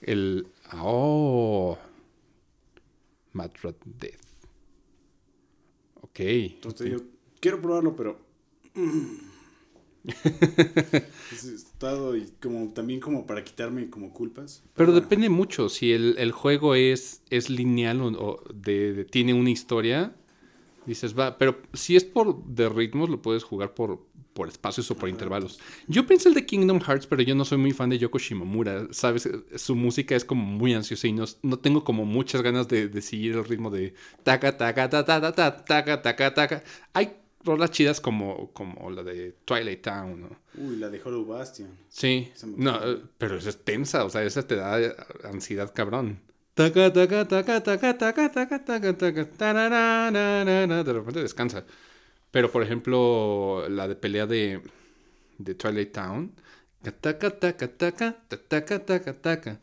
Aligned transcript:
El. 0.00 0.46
Oh. 0.74 1.76
Mad 3.32 3.50
Rat 3.62 3.76
Death. 3.84 4.20
Ok. 6.00 6.20
Entonces 6.20 6.90
yo 6.90 6.98
quiero 7.40 7.60
probarlo, 7.60 7.94
pero. 7.96 8.18
He 10.04 11.54
estado 11.54 12.16
y 12.16 12.26
como 12.40 12.72
también 12.72 13.00
como 13.00 13.26
para 13.26 13.44
quitarme 13.44 13.90
como 13.90 14.12
culpas. 14.12 14.62
Pero 14.74 14.92
bueno. 14.92 15.00
depende 15.02 15.28
mucho. 15.28 15.68
Si 15.68 15.92
el, 15.92 16.14
el 16.18 16.32
juego 16.32 16.74
es, 16.74 17.22
es 17.30 17.50
lineal 17.50 18.00
o, 18.00 18.06
o 18.08 18.42
de, 18.54 18.92
de- 18.94 19.04
tiene 19.04 19.34
una 19.34 19.50
historia, 19.50 20.14
dices, 20.88 21.16
va. 21.16 21.38
Pero 21.38 21.60
si 21.72 21.96
es 21.96 22.04
por 22.04 22.44
de 22.44 22.68
ritmos, 22.68 23.08
lo 23.08 23.22
puedes 23.22 23.44
jugar 23.44 23.74
por, 23.74 24.06
por 24.32 24.48
espacios 24.48 24.90
o 24.90 24.96
por 24.96 25.08
intervalos. 25.08 25.60
Yo 25.86 26.06
pensé 26.06 26.28
el 26.28 26.34
de 26.34 26.46
Kingdom 26.46 26.80
Hearts, 26.80 27.06
pero 27.06 27.22
yo 27.22 27.34
no 27.34 27.44
soy 27.44 27.58
muy 27.58 27.72
fan 27.72 27.90
de 27.90 27.98
Yoko 27.98 28.18
Shimomura. 28.18 28.88
¿Sabes? 28.90 29.28
Su 29.56 29.76
música 29.76 30.16
es 30.16 30.24
como 30.24 30.44
muy 30.44 30.74
ansiosa 30.74 31.06
y 31.06 31.12
no, 31.12 31.24
no 31.42 31.58
tengo 31.58 31.84
como 31.84 32.04
muchas 32.04 32.42
ganas 32.42 32.66
de, 32.68 32.88
de 32.88 33.02
seguir 33.02 33.36
el 33.36 33.44
ritmo 33.44 33.70
de 33.70 33.94
taca, 34.24 34.56
taca, 34.56 34.88
ta, 34.88 35.04
ta, 35.04 35.20
ta, 35.20 35.32
ta, 35.32 35.64
taca, 35.64 36.02
taca, 36.02 36.34
taca. 36.34 36.64
Hay 36.92 37.12
rolas 37.44 37.70
chidas 37.70 38.00
como, 38.00 38.52
como 38.52 38.90
la 38.90 39.02
de 39.02 39.36
Twilight 39.44 39.82
Town, 39.82 40.20
¿no? 40.20 40.36
Uy, 40.56 40.76
la 40.76 40.88
de 40.90 41.00
Hollow 41.02 41.24
Bastion. 41.24 41.70
Sí, 41.88 42.30
no, 42.56 42.80
pero 43.16 43.36
esa 43.36 43.50
es 43.50 43.64
tensa, 43.64 44.04
o 44.04 44.10
sea, 44.10 44.22
esa 44.24 44.46
te 44.46 44.56
da 44.56 44.78
ansiedad 45.24 45.72
cabrón. 45.74 46.20
Taca, 46.58 46.92
taca, 46.92 47.28
taca, 47.28 47.62
taca, 47.62 47.88
taca, 47.98 48.28
taca, 48.34 48.58
taca, 48.64 48.92
taca, 48.98 49.22
tararararara, 49.30 50.82
De 50.82 50.92
repente 50.92 51.20
descansa. 51.22 51.64
Pero, 52.32 52.50
por 52.50 52.64
ejemplo, 52.64 53.68
la 53.68 53.86
de 53.86 53.94
pelea 53.94 54.26
de, 54.26 54.60
de 55.38 55.54
Twilight 55.54 55.92
Town. 55.92 56.32
Taca, 56.82 57.30
taca, 57.38 57.68
taca, 57.68 58.16
taca, 58.26 58.78
taca, 58.84 59.14
taca. 59.14 59.60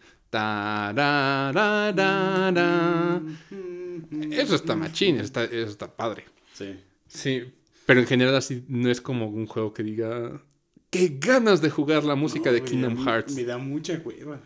Eso 4.32 4.56
está 4.56 4.76
machín, 4.78 5.20
está, 5.20 5.44
eso 5.44 5.72
está 5.76 5.94
padre. 5.94 6.24
Sí. 6.54 6.80
Sí, 7.08 7.54
pero 7.86 8.00
en 8.00 8.08
general 8.08 8.36
así 8.36 8.64
no 8.70 8.90
es 8.90 9.02
como 9.02 9.28
un 9.28 9.48
juego 9.48 9.74
que 9.74 9.84
diga 9.84 10.42
qué 10.90 11.18
ganas 11.20 11.62
de 11.62 11.70
jugar 11.70 12.06
la 12.06 12.16
música 12.16 12.54
de 12.54 12.62
No, 12.62 12.66
Kingdom 12.66 12.96
me- 12.96 13.04
Hearts. 13.04 13.36
Me 13.36 13.44
da 13.44 13.58
mucha 13.58 14.02
hueva. 14.04 14.40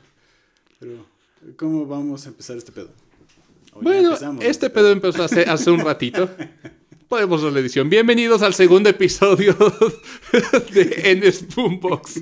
Pero, 0.80 1.06
¿cómo 1.56 1.86
vamos 1.86 2.26
a 2.26 2.30
empezar 2.30 2.58
este 2.58 2.72
pedo? 2.72 2.90
Bueno, 3.82 4.16
este 4.42 4.70
pedo 4.70 4.92
empezó 4.92 5.24
hace, 5.24 5.42
hace 5.44 5.72
un 5.72 5.80
ratito. 5.80 6.30
Podemos 7.08 7.42
ver 7.42 7.54
la 7.54 7.60
edición. 7.60 7.90
Bienvenidos 7.90 8.42
al 8.44 8.54
segundo 8.54 8.90
episodio 8.90 9.56
de 10.74 11.12
N 11.12 11.32
Spoonbox. 11.32 12.22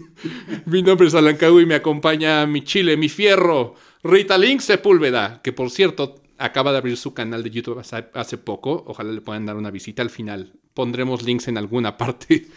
Mi 0.65 0.81
nombre 0.81 1.07
es 1.07 1.13
Alan 1.13 1.35
Cau 1.35 1.59
y 1.59 1.65
me 1.65 1.75
acompaña 1.75 2.45
mi 2.45 2.63
chile, 2.63 2.95
mi 2.95 3.09
fierro, 3.09 3.75
Rita 4.03 4.37
Link 4.37 4.61
Sepúlveda, 4.61 5.41
que 5.41 5.51
por 5.51 5.71
cierto 5.71 6.15
acaba 6.37 6.71
de 6.71 6.77
abrir 6.77 6.95
su 6.95 7.13
canal 7.13 7.43
de 7.43 7.49
YouTube 7.49 7.79
hace, 7.79 8.07
hace 8.13 8.37
poco. 8.37 8.83
Ojalá 8.87 9.11
le 9.11 9.19
puedan 9.19 9.45
dar 9.45 9.57
una 9.57 9.71
visita 9.71 10.01
al 10.01 10.09
final. 10.09 10.53
Pondremos 10.73 11.23
links 11.23 11.49
en 11.49 11.57
alguna 11.57 11.97
parte. 11.97 12.47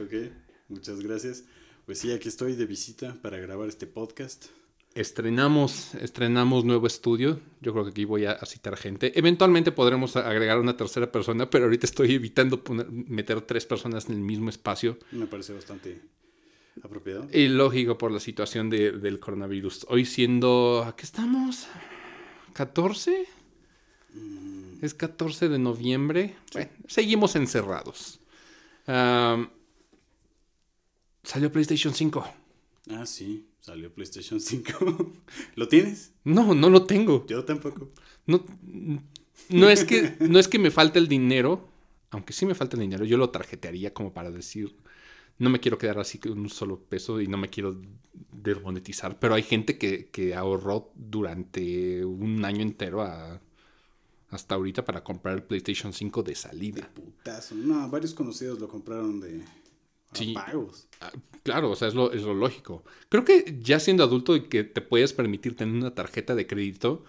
Ok, 0.00 0.30
muchas 0.68 1.00
gracias. 1.00 1.44
Pues 1.84 1.98
sí, 1.98 2.12
aquí 2.12 2.28
estoy 2.28 2.54
de 2.54 2.66
visita 2.66 3.16
para 3.22 3.38
grabar 3.38 3.68
este 3.68 3.88
podcast. 3.88 4.46
Estrenamos, 4.94 5.94
estrenamos 5.94 6.64
nuevo 6.64 6.86
estudio. 6.86 7.40
Yo 7.62 7.72
creo 7.72 7.84
que 7.84 7.90
aquí 7.90 8.04
voy 8.04 8.26
a, 8.26 8.32
a 8.32 8.44
citar 8.44 8.76
gente. 8.76 9.18
Eventualmente 9.18 9.72
podremos 9.72 10.16
agregar 10.16 10.58
una 10.60 10.76
tercera 10.76 11.10
persona, 11.10 11.48
pero 11.48 11.64
ahorita 11.64 11.86
estoy 11.86 12.12
evitando 12.14 12.62
poner- 12.62 12.90
meter 12.90 13.40
tres 13.40 13.64
personas 13.64 14.06
en 14.10 14.16
el 14.16 14.20
mismo 14.20 14.50
espacio. 14.50 14.98
Me 15.12 15.26
parece 15.26 15.54
bastante 15.54 15.98
apropiado. 16.82 17.26
Y 17.32 17.48
lógico 17.48 17.96
por 17.96 18.12
la 18.12 18.20
situación 18.20 18.68
de- 18.68 18.92
del 18.92 19.18
coronavirus. 19.18 19.86
Hoy 19.88 20.04
siendo, 20.04 20.84
¿a 20.86 20.94
qué 20.94 21.04
estamos? 21.04 21.68
¿14? 22.54 23.24
Es 24.82 24.92
14 24.92 25.48
de 25.48 25.58
noviembre. 25.58 26.36
Bueno, 26.52 26.70
seguimos 26.86 27.34
encerrados. 27.36 28.20
Am, 28.86 29.48
salió 31.22 31.50
PlayStation 31.50 31.94
5. 31.94 32.26
Ah, 32.90 33.06
sí, 33.06 33.46
salió 33.62 33.92
PlayStation 33.94 34.40
5. 34.40 35.12
¿Lo 35.56 35.68
tienes? 35.68 36.12
No, 36.24 36.54
no 36.54 36.68
lo 36.68 36.84
tengo. 36.84 37.24
Yo 37.26 37.44
tampoco. 37.44 37.88
No, 38.26 38.44
no, 39.48 39.70
es 39.70 39.84
que, 39.84 40.16
no 40.20 40.38
es 40.38 40.48
que 40.48 40.58
me 40.58 40.70
falte 40.70 40.98
el 40.98 41.08
dinero, 41.08 41.66
aunque 42.10 42.32
sí 42.34 42.44
me 42.44 42.54
falta 42.54 42.76
el 42.76 42.82
dinero, 42.82 43.04
yo 43.04 43.16
lo 43.16 43.30
tarjetearía 43.30 43.94
como 43.94 44.12
para 44.12 44.30
decir, 44.30 44.76
no 45.38 45.48
me 45.48 45.60
quiero 45.60 45.78
quedar 45.78 45.98
así 45.98 46.18
con 46.18 46.38
un 46.38 46.50
solo 46.50 46.78
peso 46.78 47.20
y 47.20 47.26
no 47.26 47.38
me 47.38 47.48
quiero 47.48 47.80
desmonetizar, 48.32 49.18
pero 49.18 49.34
hay 49.34 49.42
gente 49.42 49.78
que, 49.78 50.06
que 50.10 50.34
ahorró 50.34 50.92
durante 50.94 52.04
un 52.04 52.44
año 52.44 52.62
entero 52.62 53.02
a- 53.02 53.40
hasta 54.28 54.54
ahorita 54.54 54.84
para 54.84 55.04
comprar 55.04 55.34
el 55.36 55.42
PlayStation 55.42 55.92
5 55.92 56.22
de 56.22 56.34
salida. 56.34 56.90
Putazo. 56.94 57.54
No, 57.54 57.88
varios 57.90 58.14
conocidos 58.14 58.58
lo 58.60 58.66
compraron 58.68 59.20
de 59.20 59.42
Sí. 60.12 60.34
pagos. 60.34 60.88
Ah, 61.00 61.12
Claro, 61.42 61.70
o 61.72 61.76
sea, 61.76 61.88
es 61.88 61.94
lo, 61.94 62.12
es 62.12 62.22
lo 62.22 62.34
lógico. 62.34 62.84
Creo 63.08 63.24
que 63.24 63.58
ya 63.60 63.80
siendo 63.80 64.04
adulto 64.04 64.36
y 64.36 64.42
que 64.48 64.62
te 64.62 64.80
puedes 64.80 65.12
permitir 65.12 65.56
tener 65.56 65.74
una 65.74 65.92
tarjeta 65.94 66.36
de 66.36 66.46
crédito, 66.46 67.04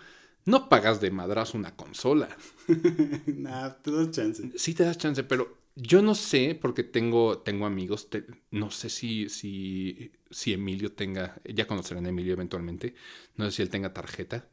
no 0.46 0.70
pagas 0.70 1.00
de 1.02 1.12
madrazo 1.12 1.56
una 1.58 1.76
consola. 1.76 2.30
nah, 3.28 3.70
te 3.70 3.92
das 3.92 4.12
chance. 4.12 4.44
Sí 4.58 4.74
te 4.74 4.84
das 4.84 4.98
chance, 4.98 5.24
pero 5.24 5.56
yo 5.76 6.02
no 6.02 6.16
sé, 6.16 6.58
porque 6.60 6.84
tengo, 6.84 7.40
tengo 7.40 7.66
amigos, 7.68 8.10
te- 8.10 8.26
no 8.52 8.72
sé 8.72 8.90
si, 8.90 9.30
si, 9.30 10.12
si 10.32 10.54
Emilio 10.54 10.94
tenga, 10.94 11.40
ya 11.46 11.68
conocerán 11.68 12.06
a 12.06 12.10
Emilio 12.10 12.34
eventualmente, 12.34 12.96
no 13.38 13.46
sé 13.46 13.52
si 13.58 13.62
él 13.62 13.70
tenga 13.70 13.94
tarjeta 13.94 14.50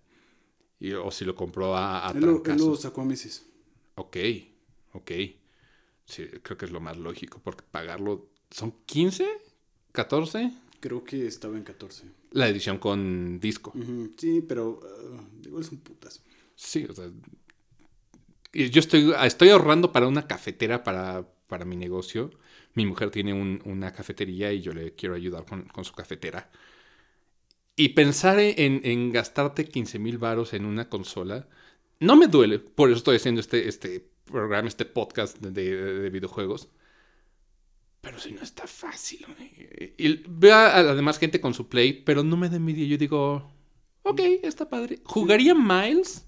y- 0.81 0.93
o 0.93 1.11
si 1.11 1.25
lo 1.25 1.35
compró 1.35 1.77
a, 1.77 2.09
a 2.09 2.15
Él 2.15 2.21
lo, 2.21 2.45
él 2.45 2.59
lo 2.59 2.75
trancazos. 2.75 2.81
sacó 2.81 3.01
a 3.01 3.05
meses. 3.05 3.47
Ok, 3.97 4.17
ok. 4.95 5.11
Sí, 6.05 6.27
creo 6.43 6.59
que 6.59 6.65
es 6.65 6.73
lo 6.73 6.81
más 6.81 6.97
lógico, 6.97 7.41
porque 7.43 7.65
pagarlo, 7.71 8.30
¿son 8.51 8.73
15? 8.87 9.27
¿14? 9.93 10.53
Creo 10.81 11.05
que 11.05 11.27
estaba 11.27 11.57
en 11.57 11.65
14. 11.65 12.05
La 12.33 12.49
edición 12.49 12.79
con 12.79 13.41
disco. 13.41 13.73
Sí, 14.17 14.41
pero 14.47 14.71
uh, 14.81 15.47
igual 15.47 15.63
es 15.63 15.71
un 15.73 15.79
putazo. 15.81 16.21
Sí, 16.55 16.87
o 16.89 16.95
sea. 16.95 17.11
Yo 18.53 18.81
estoy, 18.81 19.13
estoy 19.25 19.51
ahorrando 19.51 19.93
para 19.93 20.09
una 20.09 20.27
cafetera 20.27 20.83
para, 20.83 21.29
para 21.47 21.65
mi 21.65 21.77
negocio. 21.77 22.31
Mi 22.75 22.85
mujer 22.87 23.11
tiene 23.11 23.33
un- 23.33 23.63
una 23.65 23.93
cafetería 23.93 24.53
y 24.53 24.61
yo 24.61 24.73
le 24.73 24.95
quiero 24.95 25.15
ayudar 25.15 25.45
con, 25.45 25.65
con 25.65 25.85
su 25.85 25.93
cafetera. 25.93 26.51
Y 27.77 27.91
pensar 27.91 28.39
en, 28.41 28.81
en 28.85 29.13
gastarte 29.13 29.65
15 29.67 29.99
mil 29.99 30.19
varos 30.19 30.53
en 30.53 30.65
una 30.67 30.89
consola 30.89 31.49
no 32.01 32.17
me 32.17 32.27
duele. 32.27 32.59
Por 32.59 32.91
eso 32.91 32.99
estoy 32.99 33.17
haciendo 33.17 33.41
este, 33.41 33.69
este 33.69 34.11
programa, 34.25 34.69
este 34.69 34.85
podcast 34.85 35.39
de, 35.39 35.51
de- 35.51 36.01
de 36.01 36.11
videojuegos. 36.11 36.69
Pero 38.01 38.19
si 38.19 38.33
no 38.33 38.43
está 38.43 38.67
fácil. 38.67 39.27
Y 39.99 40.23
veo 40.29 40.57
a, 40.57 40.83
la 40.83 40.95
demás 40.95 41.19
gente 41.19 41.41
con 41.41 41.53
su 41.53 41.69
play, 41.69 41.93
pero 41.93 42.23
no 42.23 42.37
me 42.37 42.49
da 42.49 42.57
envidia. 42.57 42.87
Yo 42.87 42.97
digo, 42.97 43.51
ok, 44.03 44.21
está 44.43 44.69
padre. 44.69 45.01
¿Jugaría 45.05 45.55
Miles? 45.55 46.27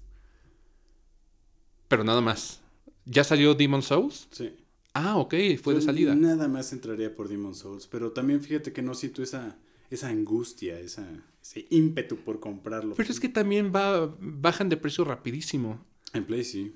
Pero 1.87 2.03
nada 2.03 2.21
más. 2.21 2.61
¿Ya 3.05 3.23
salió 3.23 3.53
Demon 3.53 3.81
Souls? 3.81 4.27
Sí. 4.31 4.53
Ah, 4.93 5.17
ok, 5.17 5.33
fue 5.61 5.73
de 5.73 5.81
salida. 5.81 6.13
Nada 6.13 6.47
más 6.47 6.71
entraría 6.71 7.15
por 7.15 7.27
Demon 7.27 7.55
Souls, 7.55 7.87
pero 7.87 8.11
también 8.11 8.41
fíjate 8.41 8.71
que 8.71 8.83
no 8.83 8.93
siento 8.93 9.23
esa, 9.23 9.57
esa 9.89 10.09
angustia, 10.09 10.79
esa, 10.79 11.07
ese 11.41 11.65
ímpetu 11.71 12.17
por 12.17 12.39
comprarlo. 12.39 12.93
Pero 12.95 13.11
es 13.11 13.19
que 13.19 13.29
también 13.29 13.71
va, 13.75 14.15
bajan 14.19 14.69
de 14.69 14.77
precio 14.77 15.03
rapidísimo. 15.03 15.83
En 16.13 16.25
Play 16.25 16.43
sí. 16.43 16.75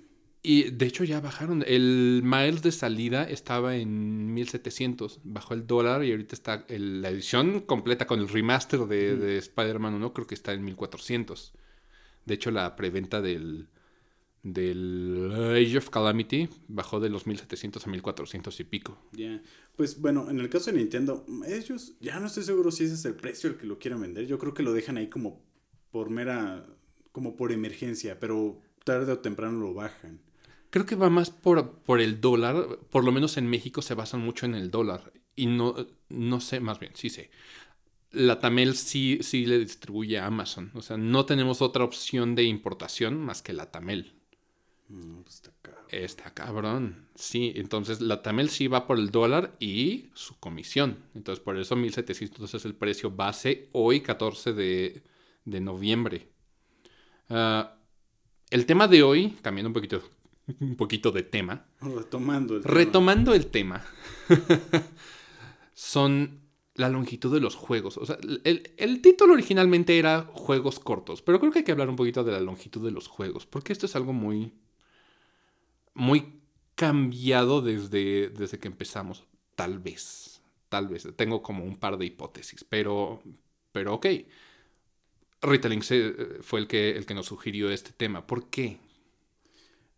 Y 0.49 0.71
de 0.71 0.85
hecho 0.85 1.03
ya 1.03 1.19
bajaron. 1.19 1.63
El 1.67 2.21
Miles 2.23 2.61
de 2.61 2.71
salida 2.71 3.23
estaba 3.29 3.75
en 3.75 4.33
1700. 4.33 5.19
Bajó 5.23 5.53
el 5.53 5.67
dólar 5.67 6.03
y 6.05 6.11
ahorita 6.11 6.35
está 6.35 6.65
el- 6.69 7.01
la 7.01 7.09
edición 7.09 7.59
completa 7.61 8.07
con 8.07 8.19
el 8.19 8.29
remaster 8.29 8.79
de, 8.93 9.17
de 9.17 9.37
Spider-Man 9.39 9.95
1. 9.95 10.13
Creo 10.13 10.25
que 10.27 10.35
está 10.35 10.53
en 10.53 10.63
1400. 10.63 11.53
De 12.25 12.33
hecho, 12.35 12.51
la 12.51 12.75
preventa 12.77 13.21
del, 13.21 13.67
del 14.43 15.31
Age 15.33 15.77
of 15.79 15.89
Calamity 15.89 16.47
bajó 16.67 16.99
de 16.99 17.09
los 17.09 17.27
1700 17.27 17.85
a 17.85 17.89
1400 17.89 18.59
y 18.59 18.63
pico. 18.63 18.97
Ya. 19.11 19.41
Pues 19.75 19.99
bueno, 19.99 20.29
en 20.29 20.39
el 20.39 20.49
caso 20.49 20.71
de 20.71 20.77
Nintendo, 20.77 21.25
ellos 21.45 21.93
ya 21.99 22.19
no 22.19 22.27
estoy 22.27 22.43
seguro 22.43 22.71
si 22.71 22.85
ese 22.85 22.93
es 22.95 23.05
el 23.05 23.15
precio 23.15 23.49
al 23.49 23.57
que 23.57 23.65
lo 23.65 23.79
quieran 23.79 24.01
vender. 24.01 24.25
Yo 24.27 24.39
creo 24.39 24.53
que 24.53 24.63
lo 24.63 24.73
dejan 24.73 24.97
ahí 24.97 25.07
como 25.09 25.43
por 25.91 26.09
mera, 26.09 26.65
como 27.11 27.35
por 27.35 27.51
emergencia, 27.51 28.19
pero 28.19 28.61
tarde 28.85 29.11
o 29.11 29.19
temprano 29.19 29.59
lo 29.59 29.73
bajan. 29.73 30.21
Creo 30.69 30.85
que 30.85 30.95
va 30.95 31.09
más 31.09 31.29
por, 31.29 31.79
por 31.79 32.01
el 32.01 32.19
dólar. 32.19 32.79
Por 32.89 33.03
lo 33.03 33.11
menos 33.11 33.37
en 33.37 33.47
México 33.47 33.81
se 33.81 33.93
basan 33.93 34.21
mucho 34.21 34.45
en 34.45 34.55
el 34.55 34.71
dólar. 34.71 35.13
Y 35.35 35.45
no, 35.45 35.75
no 36.09 36.41
sé, 36.41 36.59
más 36.59 36.79
bien, 36.79 36.93
sí 36.95 37.09
sé. 37.09 37.29
La 38.11 38.39
Tamel 38.39 38.75
sí, 38.75 39.19
sí 39.21 39.45
le 39.45 39.59
distribuye 39.59 40.19
a 40.19 40.25
Amazon. 40.25 40.71
O 40.73 40.81
sea, 40.81 40.97
no 40.97 41.25
tenemos 41.25 41.61
otra 41.61 41.83
opción 41.83 42.35
de 42.35 42.43
importación 42.43 43.17
más 43.17 43.41
que 43.41 43.53
la 43.53 43.71
Tamel. 43.71 44.13
No, 44.89 45.21
pues 45.23 45.35
está 45.35 45.51
cabrón. 45.61 45.85
Está 45.89 46.33
cabrón. 46.33 47.09
Sí, 47.15 47.51
entonces 47.55 47.99
la 48.01 48.21
Tamel 48.21 48.49
sí 48.49 48.67
va 48.67 48.87
por 48.87 48.97
el 48.97 49.11
dólar 49.11 49.55
y 49.59 50.09
su 50.13 50.39
comisión. 50.39 51.03
Entonces 51.13 51.43
por 51.43 51.57
eso 51.57 51.75
1700 51.75 52.53
es 52.53 52.65
el 52.65 52.75
precio 52.75 53.11
base 53.11 53.69
hoy, 53.73 54.01
14 54.01 54.53
de, 54.53 55.03
de 55.45 55.61
noviembre. 55.61 56.29
Ah, 57.29 57.77
el 58.49 58.65
tema 58.65 58.87
de 58.87 59.03
hoy, 59.03 59.37
cambiando 59.41 59.69
un 59.69 59.73
poquito, 59.73 60.01
un 60.59 60.75
poquito 60.75 61.11
de 61.11 61.23
tema. 61.23 61.65
Retomando 61.81 62.55
el 62.55 62.63
Retomando 62.63 63.33
el 63.33 63.47
tema. 63.47 63.83
son 65.73 66.41
la 66.75 66.89
longitud 66.89 67.33
de 67.33 67.39
los 67.39 67.55
juegos. 67.55 67.97
O 67.97 68.05
sea, 68.05 68.17
el, 68.43 68.73
el, 68.77 69.01
título 69.01 69.33
originalmente 69.33 69.97
era 69.97 70.29
juegos 70.31 70.79
cortos, 70.79 71.21
pero 71.21 71.39
creo 71.39 71.51
que 71.51 71.59
hay 71.59 71.65
que 71.65 71.71
hablar 71.71 71.89
un 71.89 71.95
poquito 71.95 72.23
de 72.23 72.31
la 72.31 72.39
longitud 72.39 72.83
de 72.85 72.91
los 72.91 73.07
juegos, 73.07 73.45
porque 73.45 73.73
esto 73.73 73.87
es 73.87 73.95
algo 73.95 74.13
muy, 74.13 74.53
muy 75.93 76.41
cambiado 76.75 77.61
desde, 77.61 78.29
desde 78.29 78.59
que 78.59 78.67
empezamos. 78.67 79.25
Tal 79.55 79.79
vez, 79.79 80.41
tal 80.69 80.87
vez. 80.87 81.07
Tengo 81.15 81.41
como 81.41 81.63
un 81.63 81.75
par 81.75 81.97
de 81.97 82.05
hipótesis, 82.05 82.63
pero, 82.63 83.21
pero 83.71 83.95
ok. 83.95 84.05
Retelling 85.41 85.81
fue 86.41 86.59
el 86.59 86.67
que, 86.67 86.91
el 86.91 87.05
que 87.05 87.13
nos 87.13 87.25
sugirió 87.25 87.69
este 87.71 87.91
tema. 87.91 88.25
¿Por 88.25 88.49
qué? 88.49 88.79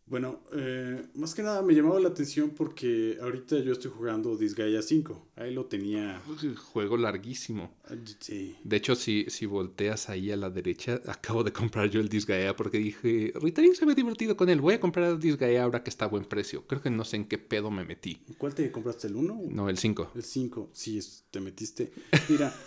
Bueno, 0.10 0.40
eh, 0.54 1.06
más 1.14 1.36
que 1.36 1.44
nada 1.44 1.62
me 1.62 1.76
llamaba 1.76 2.00
la 2.00 2.10
atención 2.10 2.50
porque 2.50 3.18
ahorita 3.22 3.60
yo 3.60 3.74
estoy 3.74 3.92
jugando 3.92 4.36
Disgaea 4.36 4.82
5. 4.82 5.28
Ahí 5.36 5.54
lo 5.54 5.66
tenía. 5.66 6.20
Juego 6.74 6.98
larguísimo. 6.98 7.76
Ah, 7.86 7.94
sí. 8.20 8.56
De 8.64 8.78
hecho, 8.78 8.96
si, 8.96 9.26
si 9.30 9.46
volteas 9.46 10.10
ahí 10.10 10.32
a 10.32 10.38
la 10.38 10.50
derecha, 10.50 11.00
acabo 11.06 11.44
de 11.44 11.54
comprar 11.54 11.92
yo 11.92 12.02
el 12.02 12.10
Disgaea 12.10 12.56
porque 12.56 12.80
dije, 12.80 13.34
Retelling 13.36 13.76
se 13.76 13.86
ve 13.86 13.94
divertido 13.94 14.36
con 14.36 14.50
él. 14.50 14.62
Voy 14.62 14.74
a 14.74 14.80
comprar 14.80 15.12
el 15.12 15.20
Disgaea 15.20 15.64
ahora 15.64 15.84
que 15.84 15.92
está 15.92 16.06
a 16.06 16.08
buen 16.08 16.26
precio. 16.26 16.66
Creo 16.66 16.82
que 16.82 16.90
no 16.90 17.06
sé 17.06 17.18
en 17.18 17.26
qué 17.26 17.38
pedo 17.38 17.70
me 17.70 17.86
metí. 17.86 18.20
¿Cuál 18.40 18.56
te 18.56 18.72
compraste? 18.72 19.08
¿El 19.08 19.16
1? 19.16 19.42
No, 19.52 19.70
el 19.70 19.78
5. 19.78 20.14
El 20.16 20.24
5. 20.24 20.70
Sí, 20.74 21.00
te 21.30 21.40
metiste. 21.40 21.92
Mira. 22.28 22.54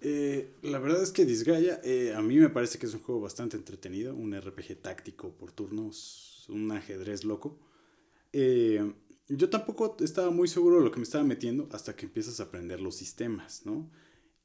Eh, 0.00 0.54
la 0.62 0.78
verdad 0.78 1.02
es 1.02 1.10
que 1.10 1.24
Disgaea 1.24 1.80
eh, 1.82 2.14
a 2.14 2.22
mí 2.22 2.36
me 2.36 2.48
parece 2.50 2.78
que 2.78 2.86
es 2.86 2.94
un 2.94 3.00
juego 3.00 3.20
bastante 3.20 3.56
entretenido, 3.56 4.14
un 4.14 4.32
RPG 4.38 4.80
táctico 4.80 5.32
por 5.32 5.50
turnos, 5.50 6.27
un 6.48 6.70
ajedrez 6.72 7.24
loco. 7.24 7.58
Eh, 8.32 8.92
yo 9.28 9.50
tampoco 9.50 9.96
estaba 10.00 10.30
muy 10.30 10.48
seguro 10.48 10.78
de 10.78 10.84
lo 10.84 10.90
que 10.90 10.98
me 10.98 11.04
estaba 11.04 11.24
metiendo 11.24 11.68
hasta 11.72 11.94
que 11.94 12.06
empiezas 12.06 12.40
a 12.40 12.44
aprender 12.44 12.80
los 12.80 12.96
sistemas, 12.96 13.66
¿no? 13.66 13.90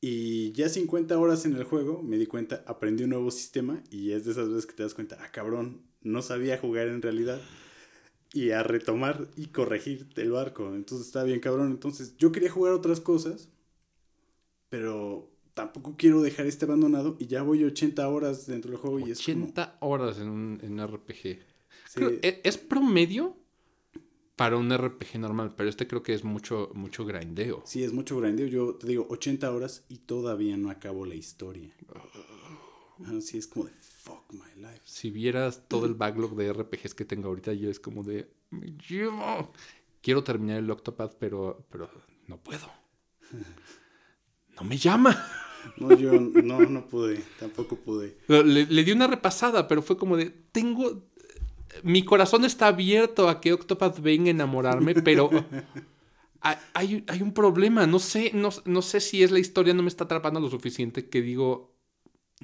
Y 0.01 0.51
ya 0.51 0.67
50 0.67 1.17
horas 1.17 1.45
en 1.45 1.55
el 1.55 1.63
juego 1.63 2.03
me 2.03 2.17
di 2.17 2.25
cuenta, 2.25 2.63
aprendí 2.67 3.05
un 3.05 3.11
nuevo 3.11 3.31
sistema 3.31 3.81
y 3.89 4.11
es 4.11 4.25
de 4.25 4.31
esas 4.31 4.49
veces 4.49 4.65
que 4.65 4.73
te 4.73 4.83
das 4.83 4.93
cuenta, 4.93 5.17
ah 5.21 5.31
cabrón, 5.31 5.81
no 6.01 6.21
sabía 6.21 6.57
jugar 6.57 6.89
en 6.89 7.01
realidad. 7.01 7.39
Y 8.33 8.49
a 8.49 8.63
retomar 8.63 9.29
y 9.37 9.47
corregir 9.47 10.09
el 10.15 10.31
barco. 10.31 10.75
Entonces 10.75 11.07
está 11.07 11.23
bien 11.23 11.39
cabrón. 11.39 11.71
Entonces 11.71 12.17
yo 12.17 12.31
quería 12.31 12.51
jugar 12.51 12.73
otras 12.73 12.99
cosas, 12.99 13.47
pero 14.69 15.31
tampoco 15.53 15.95
quiero 15.97 16.21
dejar 16.21 16.47
este 16.47 16.65
abandonado 16.65 17.15
y 17.19 17.27
ya 17.27 17.43
voy 17.43 17.63
80 17.63 18.07
horas 18.07 18.47
dentro 18.47 18.71
del 18.71 18.79
juego 18.79 18.99
y 18.99 19.11
es 19.11 19.19
80 19.19 19.77
horas 19.81 20.17
en 20.19 20.29
un, 20.29 20.87
RPG. 20.87 21.52
E, 21.95 22.41
es, 22.43 22.57
promedio 22.57 23.37
para 24.35 24.57
un 24.57 24.75
RPG 24.75 25.19
normal, 25.19 25.53
pero 25.55 25.69
este 25.69 25.87
creo 25.87 26.03
que 26.03 26.13
es 26.13 26.23
mucho, 26.23 26.71
mucho 26.73 27.05
grindeo. 27.05 27.61
Sí, 27.65 27.83
es 27.83 27.93
mucho 27.93 28.17
grindeo. 28.19 28.47
Yo 28.47 28.75
te 28.75 28.87
digo 28.87 29.07
80 29.09 29.51
horas 29.51 29.85
y 29.89 29.99
todavía 29.99 30.57
no 30.57 30.69
acabo 30.69 31.05
la 31.05 31.15
historia. 31.15 31.71
Así 33.05 33.37
es 33.37 33.47
como 33.47 33.65
de 33.65 33.71
fuck 33.71 34.31
my 34.31 34.61
life. 34.61 34.81
Si 34.85 35.09
vieras 35.11 35.63
todo 35.67 35.85
el 35.85 35.93
backlog 35.93 36.35
de 36.35 36.51
RPGs 36.51 36.93
que 36.93 37.05
tengo 37.05 37.27
ahorita, 37.29 37.53
yo 37.53 37.69
es 37.69 37.79
como 37.79 38.03
de. 38.03 38.29
Quiero 40.01 40.23
terminar 40.23 40.57
el 40.57 40.69
Octopath, 40.69 41.15
pero, 41.17 41.65
pero 41.69 41.89
no 42.27 42.37
puedo. 42.37 42.67
No 44.55 44.63
me 44.63 44.77
llama. 44.77 45.19
No, 45.77 45.97
yo 45.97 46.13
no, 46.13 46.59
no 46.59 46.87
pude, 46.87 47.23
tampoco 47.39 47.75
pude. 47.75 48.17
Le, 48.27 48.65
le, 48.65 48.83
di 48.83 48.91
una 48.91 49.07
repasada, 49.07 49.67
pero 49.67 49.81
fue 49.81 49.97
como 49.97 50.15
de, 50.17 50.29
tengo, 50.29 51.09
mi 51.81 52.03
corazón 52.05 52.45
está 52.45 52.67
abierto 52.67 53.29
a 53.29 53.41
que 53.41 53.53
Octopath 53.53 53.99
venga 53.99 54.27
a 54.27 54.31
enamorarme, 54.31 54.95
pero 54.95 55.29
hay, 56.41 57.03
hay, 57.07 57.21
un 57.21 57.33
problema, 57.33 57.87
no 57.87 57.99
sé, 57.99 58.31
no, 58.33 58.49
no, 58.65 58.81
sé 58.81 58.99
si 58.99 59.23
es 59.23 59.31
la 59.31 59.39
historia, 59.39 59.73
no 59.73 59.81
me 59.81 59.89
está 59.89 60.03
atrapando 60.03 60.39
lo 60.39 60.49
suficiente 60.49 61.09
que 61.09 61.21
digo, 61.21 61.75